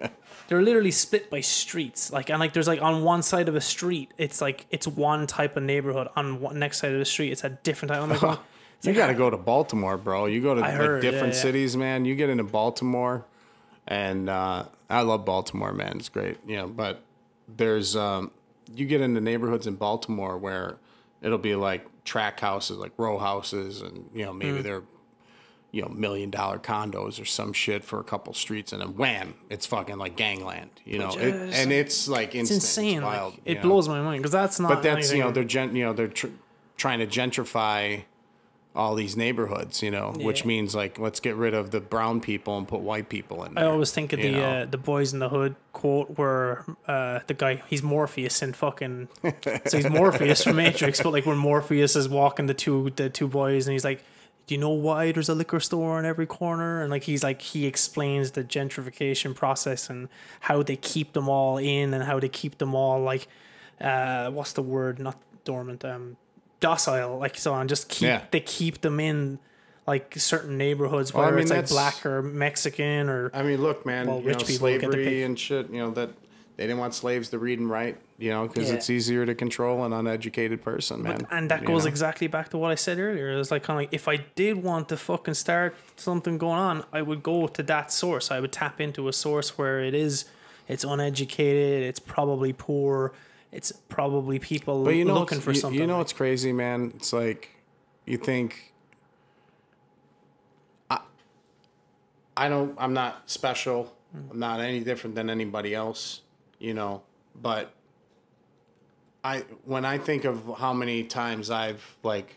[0.48, 2.12] they're literally split by streets.
[2.12, 5.26] Like and like there's like on one side of a street, it's like it's one
[5.26, 6.08] type of neighborhood.
[6.16, 8.06] On one next side of the street, it's a different type.
[8.08, 8.42] Like, well,
[8.82, 10.26] You got to go to Baltimore, bro.
[10.26, 11.42] You go to like heard, different yeah, yeah.
[11.42, 12.04] cities, man.
[12.04, 13.24] You get into Baltimore,
[13.88, 15.96] and uh, I love Baltimore, man.
[15.96, 16.68] It's great, you know.
[16.68, 17.02] But
[17.48, 18.30] there's um,
[18.74, 20.76] you get into neighborhoods in Baltimore where
[21.22, 24.38] it'll be like track houses, like row houses, and you know Mm.
[24.38, 24.82] maybe they're
[25.72, 29.34] you know million dollar condos or some shit for a couple streets, and then wham,
[29.50, 31.10] it's fucking like gangland, you know.
[31.10, 32.98] It, and it's like it's insane.
[32.98, 33.62] It's wild, like, it know?
[33.62, 34.68] blows my mind because that's not.
[34.68, 36.28] But that's you know they're gen- you know they're tr-
[36.76, 38.04] trying to gentrify
[38.74, 42.56] all these neighborhoods, you know, which means like let's get rid of the brown people
[42.58, 43.64] and put white people in there.
[43.64, 47.34] I always think of the uh, the Boyz n the Hood quote where uh, the
[47.34, 49.08] guy he's Morpheus and fucking
[49.66, 53.26] so he's Morpheus from Matrix, but like when Morpheus is walking the two the two
[53.26, 54.04] boys and he's like,
[54.46, 56.80] Do you know why there's a liquor store in every corner?
[56.82, 60.08] And like he's like he explains the gentrification process and
[60.40, 63.26] how they keep them all in and how they keep them all like
[63.80, 64.98] uh what's the word?
[65.00, 66.16] Not dormant, um
[66.60, 67.68] docile, like so on.
[67.68, 68.22] Just keep Yeah.
[68.30, 69.38] they keep them in
[69.86, 73.62] like certain neighborhoods Well, I whether mean, it's like black or Mexican or I mean,
[73.62, 76.10] look, man, Well, you rich know, people slavery and shit, you know that
[76.56, 78.74] they didn't want slaves to read and write, you know, because Yeah.
[78.74, 81.26] it's easier to control an uneducated person, man.
[81.30, 81.88] and that goes know?
[81.88, 83.38] exactly back to what I said earlier.
[83.38, 86.84] It's like kind of like if I did want to fucking start something going on,
[86.92, 88.30] I would go to that source.
[88.32, 90.24] I would tap into a source where it is,
[90.66, 93.12] it's uneducated, it's probably poor,
[93.52, 95.80] it's probably people But you know, looking for you, something.
[95.80, 96.92] You know like- what's crazy, man?
[96.96, 97.50] It's like
[98.06, 98.74] you think
[100.90, 101.00] I,
[102.36, 102.74] I don't.
[102.78, 103.94] I'm not special.
[104.16, 104.30] Mm.
[104.32, 106.22] I'm not any different than anybody else.
[106.58, 107.02] You know,
[107.40, 107.72] but
[109.24, 112.36] I when I think of how many times I've like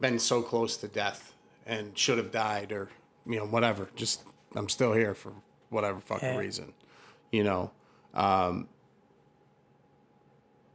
[0.00, 1.34] been so close to death
[1.66, 2.88] and should have died or
[3.26, 3.88] you know whatever.
[3.96, 4.22] Just
[4.56, 5.32] I'm still here for
[5.70, 6.38] whatever fucking Yeah.
[6.38, 6.72] reason.
[7.32, 7.70] You know.
[8.14, 8.68] Um,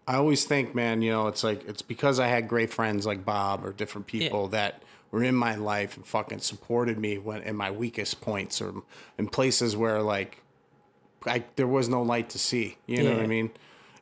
[0.07, 3.23] I always think, man, you know, it's like it's because I had great friends like
[3.23, 7.55] Bob or different people that were in my life and fucking supported me when in
[7.55, 8.73] my weakest points or
[9.17, 10.41] in places where like
[11.25, 12.77] I there was no light to see.
[12.85, 13.51] You know what I mean?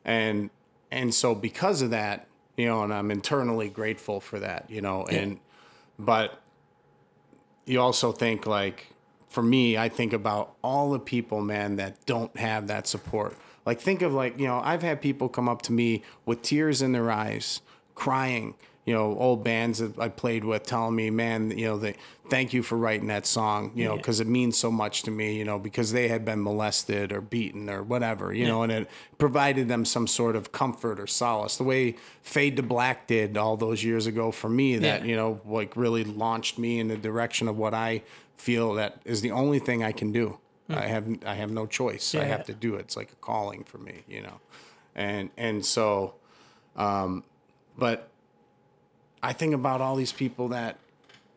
[0.04, 0.50] And
[0.90, 2.26] and so because of that,
[2.56, 5.38] you know, and I'm internally grateful for that, you know, and
[5.98, 6.42] but
[7.64, 8.88] you also think like
[9.28, 13.80] for me i think about all the people man that don't have that support like
[13.80, 16.92] think of like you know i've had people come up to me with tears in
[16.92, 17.60] their eyes
[17.94, 21.94] crying you know old bands that i played with telling me man you know they
[22.30, 23.96] thank you for writing that song you know Yeah.
[23.98, 27.20] because it means so much to me you know because they had been molested or
[27.20, 31.56] beaten or whatever you know and it provided them some sort of comfort or solace
[31.58, 35.06] the way fade to black did all those years ago for me that Yeah.
[35.06, 38.02] you know like really launched me in the direction of what i
[38.36, 40.38] feel that is the only thing i can do
[40.74, 42.24] i have i have no choice i Hmm.
[42.24, 42.36] Yeah.
[42.36, 44.40] have to do it it's like a calling for me you know
[44.94, 46.14] and and so
[46.76, 47.24] um
[47.78, 48.08] but
[49.22, 50.76] i think about all these people that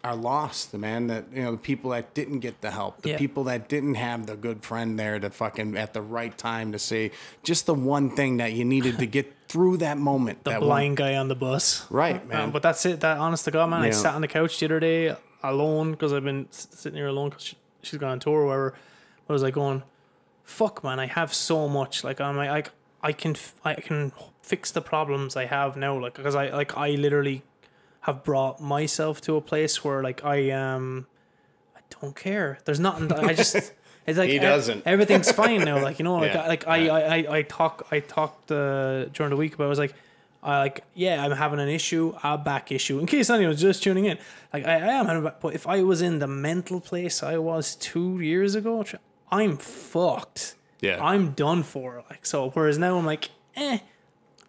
[0.04, 3.10] are lost the man that you know the people that didn't get the help the
[3.12, 3.18] Yeah.
[3.18, 6.80] people that didn't have the good friend there to fucking at the right time to
[6.80, 7.12] say
[7.44, 10.68] just the one thing that you needed to get through that moment the that one-
[10.70, 11.86] blind guy on the bus.
[11.90, 13.00] right man Um, but that's it.
[13.00, 13.82] That honest to God, man.
[13.82, 17.30] I sat on the couch the other day alone because I've been sitting here alone
[17.30, 18.74] because she, she's gone on tour or whatever.
[19.28, 19.84] I was like going,
[20.44, 21.00] "Fuck, man!
[21.00, 22.04] I have so much.
[22.04, 22.72] Like I'm like
[23.06, 24.12] I can I can
[24.42, 26.00] fix the problems I have now.
[26.00, 27.44] Like because I like I literally
[28.02, 31.06] have brought myself to a place where like I um
[31.76, 32.58] I don't care.
[32.66, 33.08] There's nothing.
[33.10, 33.56] That I just.
[34.08, 34.84] It's like He doesn't.
[34.86, 35.82] everything's fine now.
[35.82, 39.06] Like you know, like Yeah, I, like I, I I I talk I talked uh,
[39.06, 39.96] during the week but I was like,
[40.44, 43.00] I like, yeah, I'm having an issue, a back issue.
[43.00, 44.20] In case anyone's just tuning in,
[44.54, 47.24] like I, I am having a back, but if I was in the mental place
[47.24, 48.84] I was two years ago,
[49.32, 50.56] I'm fucked.
[50.82, 51.04] Yeah.
[51.04, 52.04] I'm done for.
[52.10, 52.50] Like so.
[52.52, 53.80] Whereas now I'm like, eh,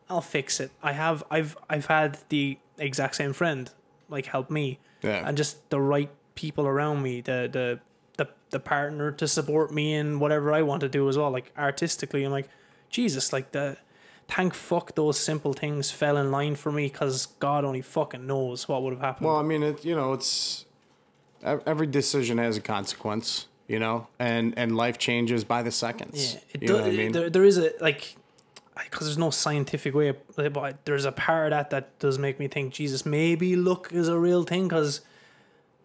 [0.08, 0.70] I'll fix it.
[0.82, 3.70] I have, I've, I've had the exact same friend
[4.08, 5.26] like help me, Yeah.
[5.26, 7.80] and just the right people around me, the the
[8.18, 11.30] the the partner to support me in whatever I want to do as well.
[11.30, 12.48] Like artistically, I'm like,
[12.90, 13.78] Jesus, like the
[14.28, 18.68] thank fuck those simple things fell in line for me because God only fucking knows
[18.68, 19.26] what would have happened.
[19.26, 20.66] Well, I mean, it, you know, it's
[21.42, 26.34] every decision has a consequence, you know, and and life changes by the seconds.
[26.34, 27.12] yeah, it you do, know what I mean?
[27.12, 28.16] there, there is a like.
[28.84, 32.46] Because there's no scientific way, but there's a part of that that does make me
[32.46, 34.68] think, Jesus, maybe luck is a real thing.
[34.68, 35.00] Because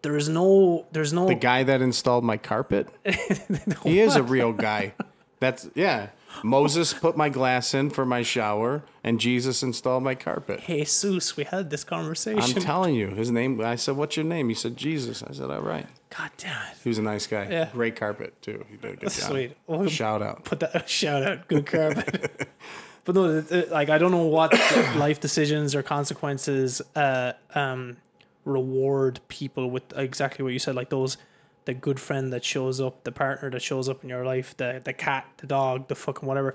[0.02, 1.26] there's no, there's no.
[1.26, 2.88] the guy that installed my carpet,
[3.82, 4.92] he is a real guy.
[5.40, 6.08] That's yeah.
[6.44, 10.60] Moses put my glass in for my shower, and Jesus installed my carpet.
[10.66, 12.40] Jesus, we had this conversation.
[12.42, 13.60] I'm telling you, his name.
[13.60, 15.86] I said, "What's your name?" He said, "Jesus." I said, "All right."
[16.16, 16.76] God damn it.
[16.82, 17.48] He was a nice guy.
[17.50, 17.68] Yeah.
[17.72, 18.64] Great carpet too.
[18.70, 19.30] He did a good job.
[19.30, 19.56] Sweet.
[19.66, 20.44] Well, Shout out.
[20.44, 22.48] put that shout out good carpet
[23.04, 24.52] but no it- it- like i don't know what
[24.96, 27.96] life decisions or consequences uh um
[28.44, 31.16] reward people with exactly what you said like those
[31.64, 34.80] the good friend that shows up the partner that shows up in your life the
[34.82, 36.54] the cat the dog the fucking whatever.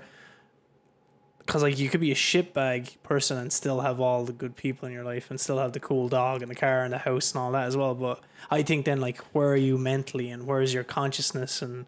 [1.38, 4.86] Because like you could be a shitbag person and still have all the good people
[4.86, 7.32] in your life and still have the cool dog and the car and the house
[7.32, 7.94] and all that as well.
[7.94, 8.20] But
[8.50, 11.86] i think then like where are you mentally and where's your consciousness and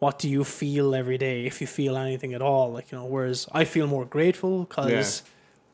[0.00, 2.72] what do you feel every day if you feel anything at all?
[2.72, 5.22] Like you know whereas i feel more grateful because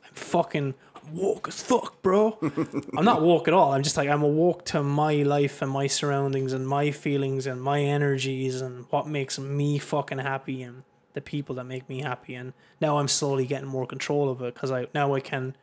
[0.05, 0.75] i'm fucking
[1.13, 2.39] woke as fuck bro
[2.97, 5.87] i'm not woke at all i'm just like i'm awoke to my life and my
[5.87, 10.83] surroundings and my feelings and my energies and what makes me fucking happy and
[11.13, 14.55] the people that make me happy and now i'm slowly getting more control of it
[14.55, 15.55] because i now i can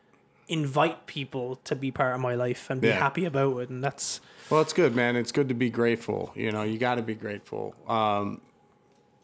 [0.48, 2.98] invite people to be part of my life and be Yeah.
[2.98, 4.20] happy about it and that's
[4.50, 5.16] Well, it's good, man.
[5.16, 6.32] It's good to be grateful.
[6.34, 7.74] You know, you got to be grateful.
[7.88, 8.40] Um,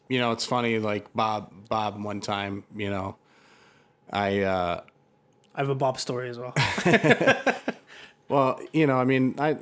[0.07, 0.79] you know, it's funny.
[0.79, 3.15] Like Bob, Bob, one time, you know,
[4.11, 4.39] I.
[4.41, 4.81] Uh,
[5.59, 6.53] i have a bob story as well
[8.29, 9.57] Well, you know, I mean, I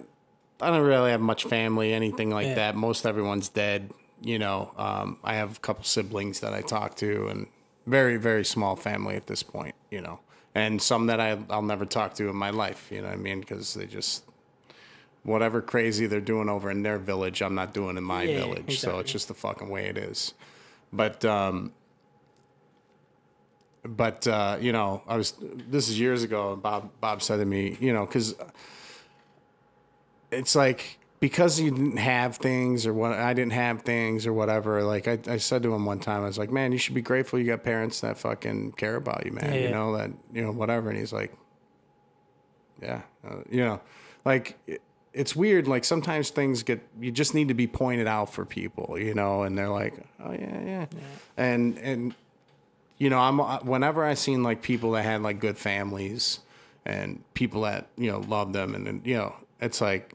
[0.59, 2.55] I don't really have much family, anything like Yeah.
[2.55, 2.75] that.
[2.75, 3.91] Most everyone's dead.
[4.21, 7.47] You know, um, I have a couple siblings that I talk to, and
[7.85, 9.75] very very small family at this point.
[9.89, 10.19] You know,
[10.53, 12.89] and some that I I'll never talk to in my life.
[12.91, 13.39] You know what I mean?
[13.39, 14.25] Because they just
[15.23, 18.79] whatever crazy they're doing over in their village, I'm not doing in my Yeah, village.
[18.79, 20.33] So it's just the fucking way it is.
[20.91, 21.71] But um,
[23.87, 26.53] but uh, you know, I was this is years ago.
[26.53, 28.35] and Bob Bob said to me, you know, because
[30.31, 34.83] it's like because you didn't have things or what I didn't have things or whatever.
[34.83, 37.01] Like I, I said to him one time, I was like, man, you should be
[37.01, 39.53] grateful you got parents that fucking care about you, man.
[39.53, 40.89] Yeah, You know that you know whatever.
[40.89, 41.33] And he's like,
[42.81, 43.81] yeah, uh, you know,
[44.25, 44.57] like.
[44.67, 44.81] It,
[45.13, 45.67] it's weird.
[45.67, 49.41] Like sometimes things get, you just need to be pointed out for people, you know,
[49.41, 50.99] and they're like, oh yeah, yeah, yeah,
[51.37, 52.15] and and
[52.97, 56.39] you know, I'm uh, whenever I seen like people that had like good families
[56.85, 60.13] and people that you know love them, and, then you know, it's like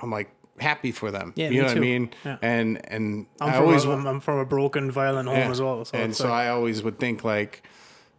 [0.00, 1.32] I'm like happy for them.
[1.36, 1.80] Yeah, you know what I too.
[1.80, 2.10] mean?
[2.24, 2.36] Yeah.
[2.42, 5.50] And and I'm, I from always a, I'm, from a broken, violent home yeah.
[5.50, 5.84] as well.
[5.84, 7.66] So and so like, I always would think like,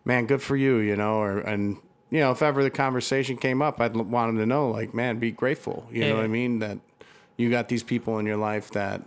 [0.05, 1.77] man, good for you, you know, or and
[2.09, 4.93] you know, if ever the conversation came up, I'd l- want them to know, like,
[4.93, 5.87] man, be grateful.
[5.91, 6.13] You know Yeah.
[6.15, 6.59] what I mean?
[6.59, 6.79] That
[7.37, 9.01] you got these people in your life that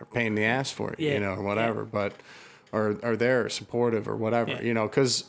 [0.00, 1.14] are paying the ass for it, Yeah.
[1.14, 2.14] you know, or whatever, but
[2.72, 4.62] or are there supportive or whatever, Yeah.
[4.62, 5.24] you know, because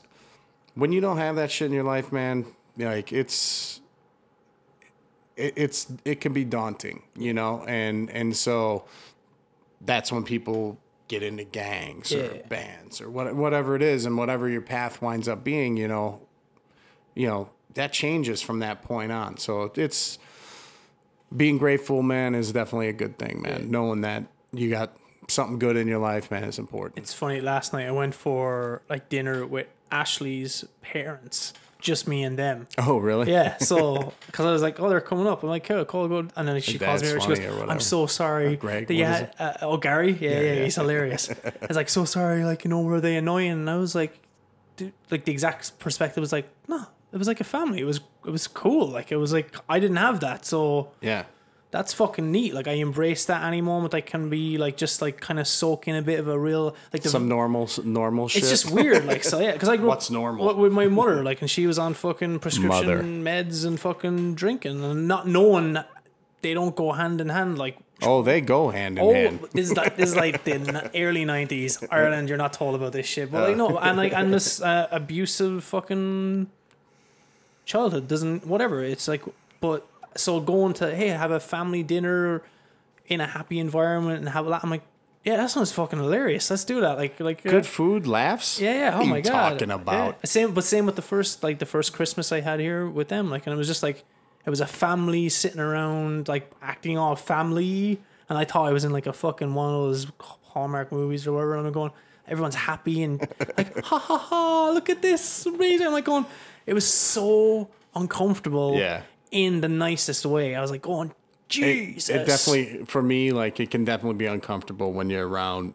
[0.76, 2.45] when you don't have that shit in your life, man,
[2.78, 3.82] like it's
[5.36, 8.86] it, it's it can be daunting, you know, and and so
[9.82, 12.48] that's when people get into gangs or Yeah.
[12.48, 16.22] bands or what, whatever it is, and whatever your path winds up being, you know,
[17.15, 19.36] you know that changes from that point on.
[19.38, 20.20] So it's
[21.36, 23.61] being grateful, man, is definitely a good thing, man.
[23.61, 23.65] Yeah.
[23.72, 24.95] Knowing that you got
[25.28, 26.98] something good in your life, man, is important.
[27.00, 27.41] it's funny.
[27.41, 32.68] Last night I went for like dinner with Ashley's parents, just me and them.
[32.78, 33.32] oh, really?
[33.32, 35.44] Yeah, so because I was like, oh, they're coming up.
[35.44, 36.32] I'm like, cool, cool, good.
[36.36, 37.36] And then she calls me over.
[37.36, 37.70] She goes.
[37.70, 38.56] I'm so sorry.
[38.56, 40.12] Greg, that you had, uh, oh, Gary?
[40.14, 40.64] Yeah, yeah, yeah.
[40.64, 41.30] he's hilarious.
[41.45, 42.45] I was like, so sorry.
[42.45, 43.52] Like, you know, were they annoying?
[43.52, 44.18] And I was like,
[44.78, 47.80] dude, like the exact perspective was like, no, it was like a family.
[47.80, 48.88] It was, it was cool.
[48.88, 50.45] Like, it was like, I didn't have that.
[50.45, 51.26] So Yeah.
[51.74, 52.54] That's fucking neat.
[52.54, 55.98] Like, I embrace that any moment I can be like, just like kind of soaking
[55.98, 58.44] a bit of a real, like the Some normal, normal shit.
[58.44, 59.40] it's just weird, like so.
[59.40, 60.45] Yeah, because I grew What's normal?
[60.45, 63.02] wi- with my mother, like, and she was on fucking prescription Mother.
[63.04, 65.78] meds and fucking drinking, and not knowing
[66.44, 67.58] they don't go hand in hand.
[67.58, 69.40] Like Oh, they go hand in Oh, hand.
[69.54, 72.28] this is like this is like the early nineties Ireland.
[72.30, 75.64] You're not told about this shit, but like no, and like and this uh, abusive
[75.64, 76.50] fucking
[77.66, 78.84] childhood doesn't whatever.
[78.84, 79.24] It's like,
[79.62, 82.44] but so going to hey have a family dinner
[83.07, 84.64] in a happy environment and have that.
[84.64, 84.84] I'm like,
[85.23, 86.49] yeah, that sounds fucking hilarious.
[86.49, 86.98] Let's do that.
[86.98, 88.60] Like like uh, Good food, laughs.
[88.60, 88.91] Yeah, yeah.
[88.94, 89.49] Oh What are my you god.
[89.52, 90.18] Talking about.
[90.22, 90.26] Yeah.
[90.26, 93.30] same, but same with the first like the first Christmas I had here with them.
[93.30, 94.03] Like, and it was just like
[94.45, 98.84] it was a family sitting around like acting all family, and I thought I was
[98.84, 101.56] in like a fucking one of those Hallmark movies or whatever.
[101.57, 101.91] And I'm going,
[102.27, 103.19] everyone's happy and
[103.57, 105.88] like ha ha ha, look at this amazing.
[105.88, 106.26] I'm like going,
[106.65, 108.76] it was so uncomfortable.
[108.77, 109.03] Yeah.
[109.34, 111.15] In the nicest way, I was like oh, going, It,
[111.49, 112.10] Jesus.
[112.10, 115.73] it definitely, for me, like it can definitely be uncomfortable when you're around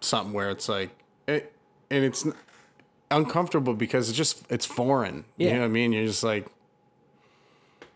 [0.00, 0.90] something where it's like,
[1.26, 1.52] it,
[1.90, 2.24] and it's
[3.10, 5.24] uncomfortable because it's just it's foreign.
[5.36, 5.54] You Yeah.
[5.54, 5.92] know what I mean?
[5.92, 6.46] You're just like,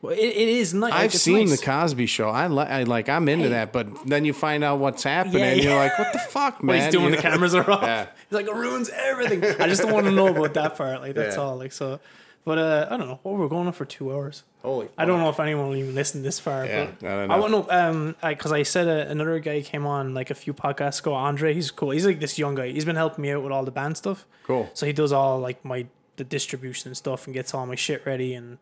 [0.02, 0.92] It, it is nice.
[0.92, 2.28] I've seen the Cosby Show.
[2.28, 3.50] I, li- I like, I'm into Hey.
[3.50, 6.62] that, but then you find out what's happening, Yeah, and you're like, what the fuck,
[6.62, 6.76] man?
[6.76, 7.22] What he's doing, You the know?
[7.22, 7.82] cameras are off.
[7.82, 8.06] Yeah.
[8.28, 9.42] He's like, it ruins everything.
[9.60, 11.00] I just don't want to know about that part.
[11.00, 11.42] Like, that's Yeah.
[11.42, 11.56] all.
[11.56, 11.98] Like, so,
[12.46, 13.18] but uh, I don't know.
[13.24, 14.44] What we're going on for two hours.
[14.62, 16.64] Holy, I don't know if anyone will even listen this far.
[16.64, 17.34] Yeah, but I don't know.
[17.34, 17.56] I know.
[17.56, 21.00] want to um, because I, said uh, another guy came on like a few podcasts
[21.00, 21.12] ago.
[21.12, 21.90] Andre, he's cool.
[21.90, 22.68] He's like this young guy.
[22.68, 24.26] He's been helping me out with all the band stuff.
[24.44, 24.70] Cool.
[24.74, 28.06] So he does all like my the distribution and stuff and gets all my shit
[28.06, 28.58] ready and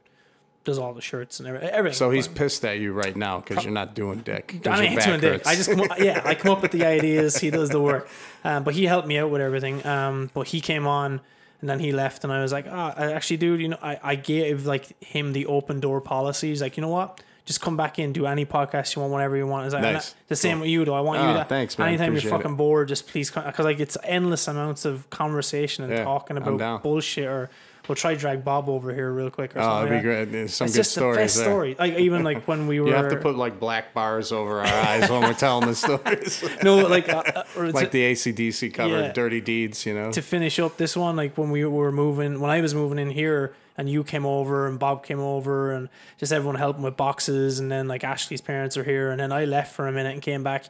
[0.65, 1.93] does all the shirts and everything.
[1.93, 4.67] So he's pissed at you right now because you're not doing dick.
[4.67, 5.47] I ain't doing dick.
[5.47, 7.37] I just come up, yeah, I come up with the ideas.
[7.37, 8.09] He does the work,
[8.45, 9.87] um, but he helped me out with everything.
[9.87, 11.21] Um, but he came on
[11.65, 13.99] and then he left, and I was like, ah, I actually, dude, you know, I,
[14.03, 16.49] I gave like him the open door policy.
[16.51, 17.23] He's like, you know what?
[17.47, 19.65] Just come back in, do any podcast you want, whenever you want.
[19.65, 20.15] It's like, Nice.
[20.29, 20.93] the same with you, though.
[20.95, 21.89] I want Ah, you to thanks, man.
[21.89, 22.57] anytime Appreciate you're fucking it.
[22.59, 26.83] bored, just please come because like it's endless amounts of conversation and Yeah, talking about
[26.83, 27.25] bullshit.
[27.27, 27.49] Or
[27.89, 29.55] we'll try drag Bob over here real quick.
[29.57, 30.33] Or Oh, something that'd be like that.
[30.33, 30.51] great.
[30.51, 31.45] Some It's good just the stories best there.
[31.47, 31.77] story.
[31.79, 34.67] Like even like when we were You have to put like black bars over our
[34.67, 39.01] eyes when we're telling the stories, no like uh, uh, like to- the ACDC cover,
[39.01, 39.13] Yeah.
[39.13, 42.51] "Dirty Deeds." You know, to finish up this one, like when we were moving, when
[42.51, 45.89] I was moving in here, and you came over, and Bob came over, and
[46.19, 49.45] just everyone helping with boxes, and then like Ashley's parents are here, and then I
[49.45, 50.65] left for a minute and came back.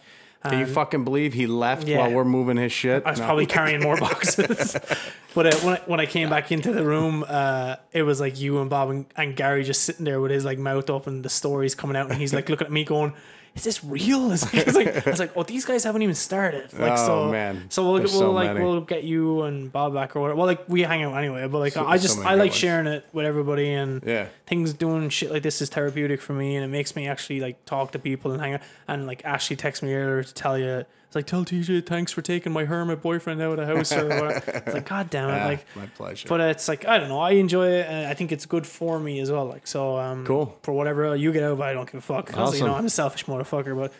[0.51, 1.99] Can you fucking believe he left Yeah.
[1.99, 3.03] while we're moving his shit?
[3.07, 3.27] I was No.
[3.27, 4.77] probably carrying more boxes.
[5.35, 8.39] but uh, when I, when I came back into the room, uh, it was like
[8.39, 11.31] you and Bob and, and Gary just sitting there with his like mouth open, the
[11.31, 13.15] stories coming out, and he's like looking at me going.
[13.57, 14.33] Is this real?
[14.33, 16.73] It's like, it's like, I was like, oh, these guys haven't even started.
[16.73, 17.67] Like, Oh, so, man.
[17.71, 18.65] So we'll, we'll so like many.
[18.65, 20.39] we'll get you and Bob back or whatever.
[20.39, 22.57] Well, like we hang out anyway, but like So- I just many I like ones.
[22.57, 24.27] sharing it with everybody, and Yeah.
[24.49, 27.65] things doing shit like this is therapeutic for me, and it makes me actually like
[27.65, 28.61] talk to people and hang out.
[28.89, 32.23] And like Ashley texted me earlier to tell you, it's like tell TJ thanks for
[32.23, 34.51] taking my hermit boyfriend out of the house or whatever.
[34.67, 35.67] It's like God damn it, Yeah, like.
[35.77, 36.29] my pleasure.
[36.29, 37.21] But it's like I don't know.
[37.21, 39.47] I enjoy it, and I think it's good for me as well.
[39.47, 40.59] Like so, um, Cool.
[40.63, 41.63] for whatever you get out of it.
[41.63, 42.27] I don't give a fuck.
[42.27, 42.79] 'Cause, You know, Awesome.
[42.81, 43.77] I'm a selfish motherfucker.
[43.77, 43.93] But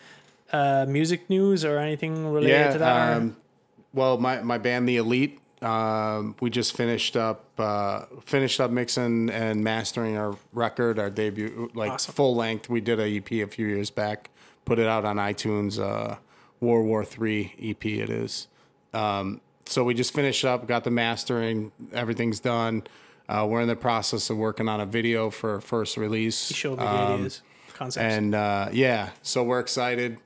[0.55, 2.73] uh, music news or anything related yeah.
[2.73, 3.17] to that?
[3.17, 3.37] Um,
[3.93, 9.29] well, my my band, The Elite, um, we just finished up uh, finished up mixing
[9.29, 12.13] and mastering our record, our debut, like Awesome.
[12.13, 12.69] full length.
[12.69, 14.29] We did a EP a few years back,
[14.65, 15.79] put it out on iTunes.
[15.79, 16.17] Uh,
[16.65, 18.47] World War Three EP it is.
[18.93, 22.83] Um, so we just finished up, got the mastering, everything's done.
[23.27, 26.49] Uh, we're in the process of working on a video for first release.
[26.51, 27.41] you showed me the Um, ideas,
[27.73, 28.13] concepts.
[28.15, 30.17] and uh, yeah, so we're excited.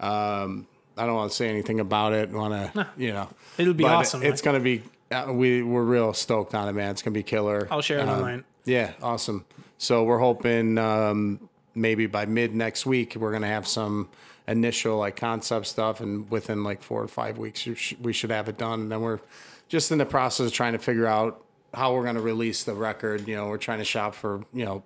[0.00, 0.66] Um,
[0.96, 2.30] I don't want to say anything about it.
[2.30, 4.82] Want to, you know, It'll be awesome, It's like- gonna be.
[5.10, 6.90] Uh, we we're real stoked on it, man.
[6.90, 7.66] It's gonna be killer.
[7.70, 8.44] I'll share it Um, online.
[8.64, 9.44] Yeah, awesome.
[9.78, 14.08] So we're hoping um, maybe by mid next week we're gonna have some
[14.48, 17.66] initial like concept stuff, and within like four or five weeks
[18.00, 18.80] we should have it done.
[18.80, 19.20] And then we're
[19.68, 21.44] just in the process of trying to figure out
[21.74, 23.28] how we're gonna release the record.
[23.28, 24.82] You know, we're trying to shop for you know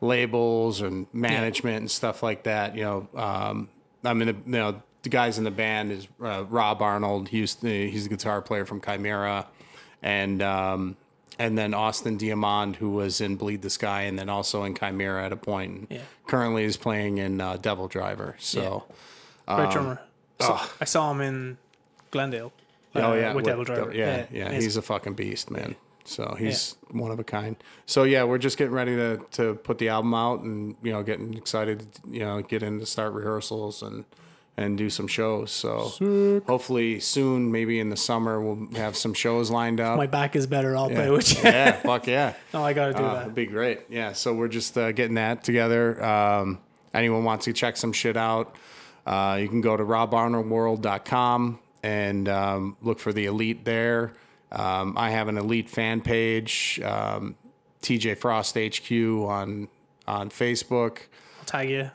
[0.00, 2.76] labels and management and stuff like that.
[2.76, 3.68] You know, um,
[4.04, 7.28] I mean, you know, the guys in the band is uh, Rob Arnold.
[7.28, 9.46] He's he's a guitar player from Chimaira,
[10.02, 10.96] and um,
[11.38, 15.24] and then Austin D'Amond, who was in Bleed the Sky, and then also in Chimaira
[15.24, 15.72] at a point.
[15.72, 16.00] And Yeah.
[16.26, 18.34] Currently is playing in uh, DevilDriver.
[18.38, 18.84] So.
[19.46, 20.00] Great drummer.
[20.40, 21.58] So, I saw him in
[22.10, 22.52] Glendale.
[22.94, 23.94] uh, Oh yeah, with DevilDriver.
[23.94, 24.60] Yeah, yeah, amazing.
[24.62, 25.76] he's a fucking beast, man.
[26.06, 27.56] So he's one of a kind.
[27.86, 31.02] So yeah, we're just getting ready to to put the album out, and you know,
[31.02, 34.04] getting excited, you know, get in to start rehearsals and
[34.56, 35.50] and do some shows.
[35.50, 39.96] So hopefully soon, maybe in the summer, we'll have some shows lined up.
[39.96, 40.76] my back is better.
[40.76, 41.10] I'll play yeah.
[41.10, 41.50] with you.
[41.50, 42.34] yeah, fuck yeah.
[42.54, 43.22] no, I got to do Uh, that.
[43.22, 43.80] it'd be great.
[43.88, 44.12] Yeah.
[44.12, 46.02] So we're just uh, getting that together.
[46.04, 46.60] Um,
[46.92, 48.54] anyone wants to check some shit out,
[49.06, 54.12] uh, you can go to robarnoldworld.com and um, look for the Elite there.
[54.52, 57.34] Um, I have an Elite fan page, um,
[57.82, 58.90] TJ Frost HQ
[59.28, 59.68] on
[60.06, 60.98] on Facebook.
[61.40, 61.90] I'll tag you.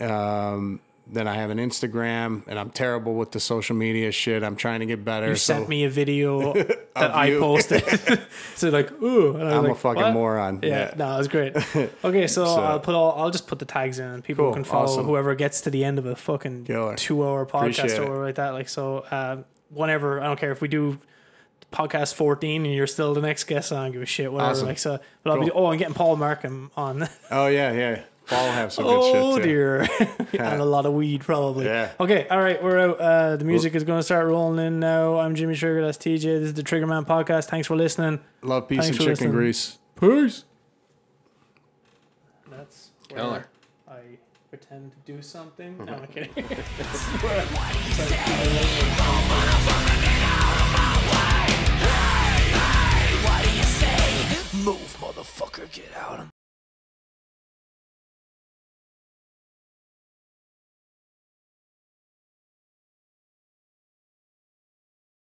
[1.12, 4.44] Then I have an Instagram, and I'm terrible with the social media shit.
[4.44, 5.30] I'm trying to get better.
[5.30, 7.84] You so sent me a video that I posted.
[8.56, 10.60] so like, ooh, and I was I'm a fucking "What?" moron.
[10.62, 11.56] Yeah, no, it was great.
[12.04, 13.20] Okay, so, I'll put all.
[13.20, 15.06] I'll just put the tags in, and people Cool, can follow awesome.
[15.06, 16.96] whoever gets to the end of a fucking Killer.
[16.96, 18.50] two-hour podcast Appreciate or whatever like that.
[18.52, 19.38] Like so, uh,
[19.70, 21.00] whenever I don't care if we do
[21.72, 23.72] podcast 14 and you're still the next guest.
[23.72, 24.32] I don't give a shit.
[24.32, 24.52] Whatever.
[24.52, 24.68] Awesome.
[24.68, 25.52] Like so, but I'll be.
[25.52, 27.08] Oh, I'm getting Paul Markham on.
[27.32, 28.02] Oh yeah, yeah.
[28.30, 29.50] Paul have some good oh shit too.
[29.50, 29.88] dear,
[30.40, 31.66] and a lot of weed probably.
[31.66, 31.92] Yeah.
[32.00, 33.00] Okay, all right, we're out.
[33.00, 35.18] Uh, the music is going to start rolling in now.
[35.20, 35.82] I'm Jimmy Sugar.
[35.82, 36.22] That's TJ.
[36.22, 37.46] This is the Triggerman podcast.
[37.46, 38.20] Thanks for listening.
[38.44, 39.32] Love peace Thanks and for chicken listening.
[39.32, 39.80] grease.
[40.00, 40.46] Peace.
[42.52, 43.46] That's where Killer.
[43.90, 43.98] I
[44.50, 45.84] pretend to do something.
[45.84, 46.30] No, I'm kidding.
[54.64, 56.28] Move, motherfucker, get out.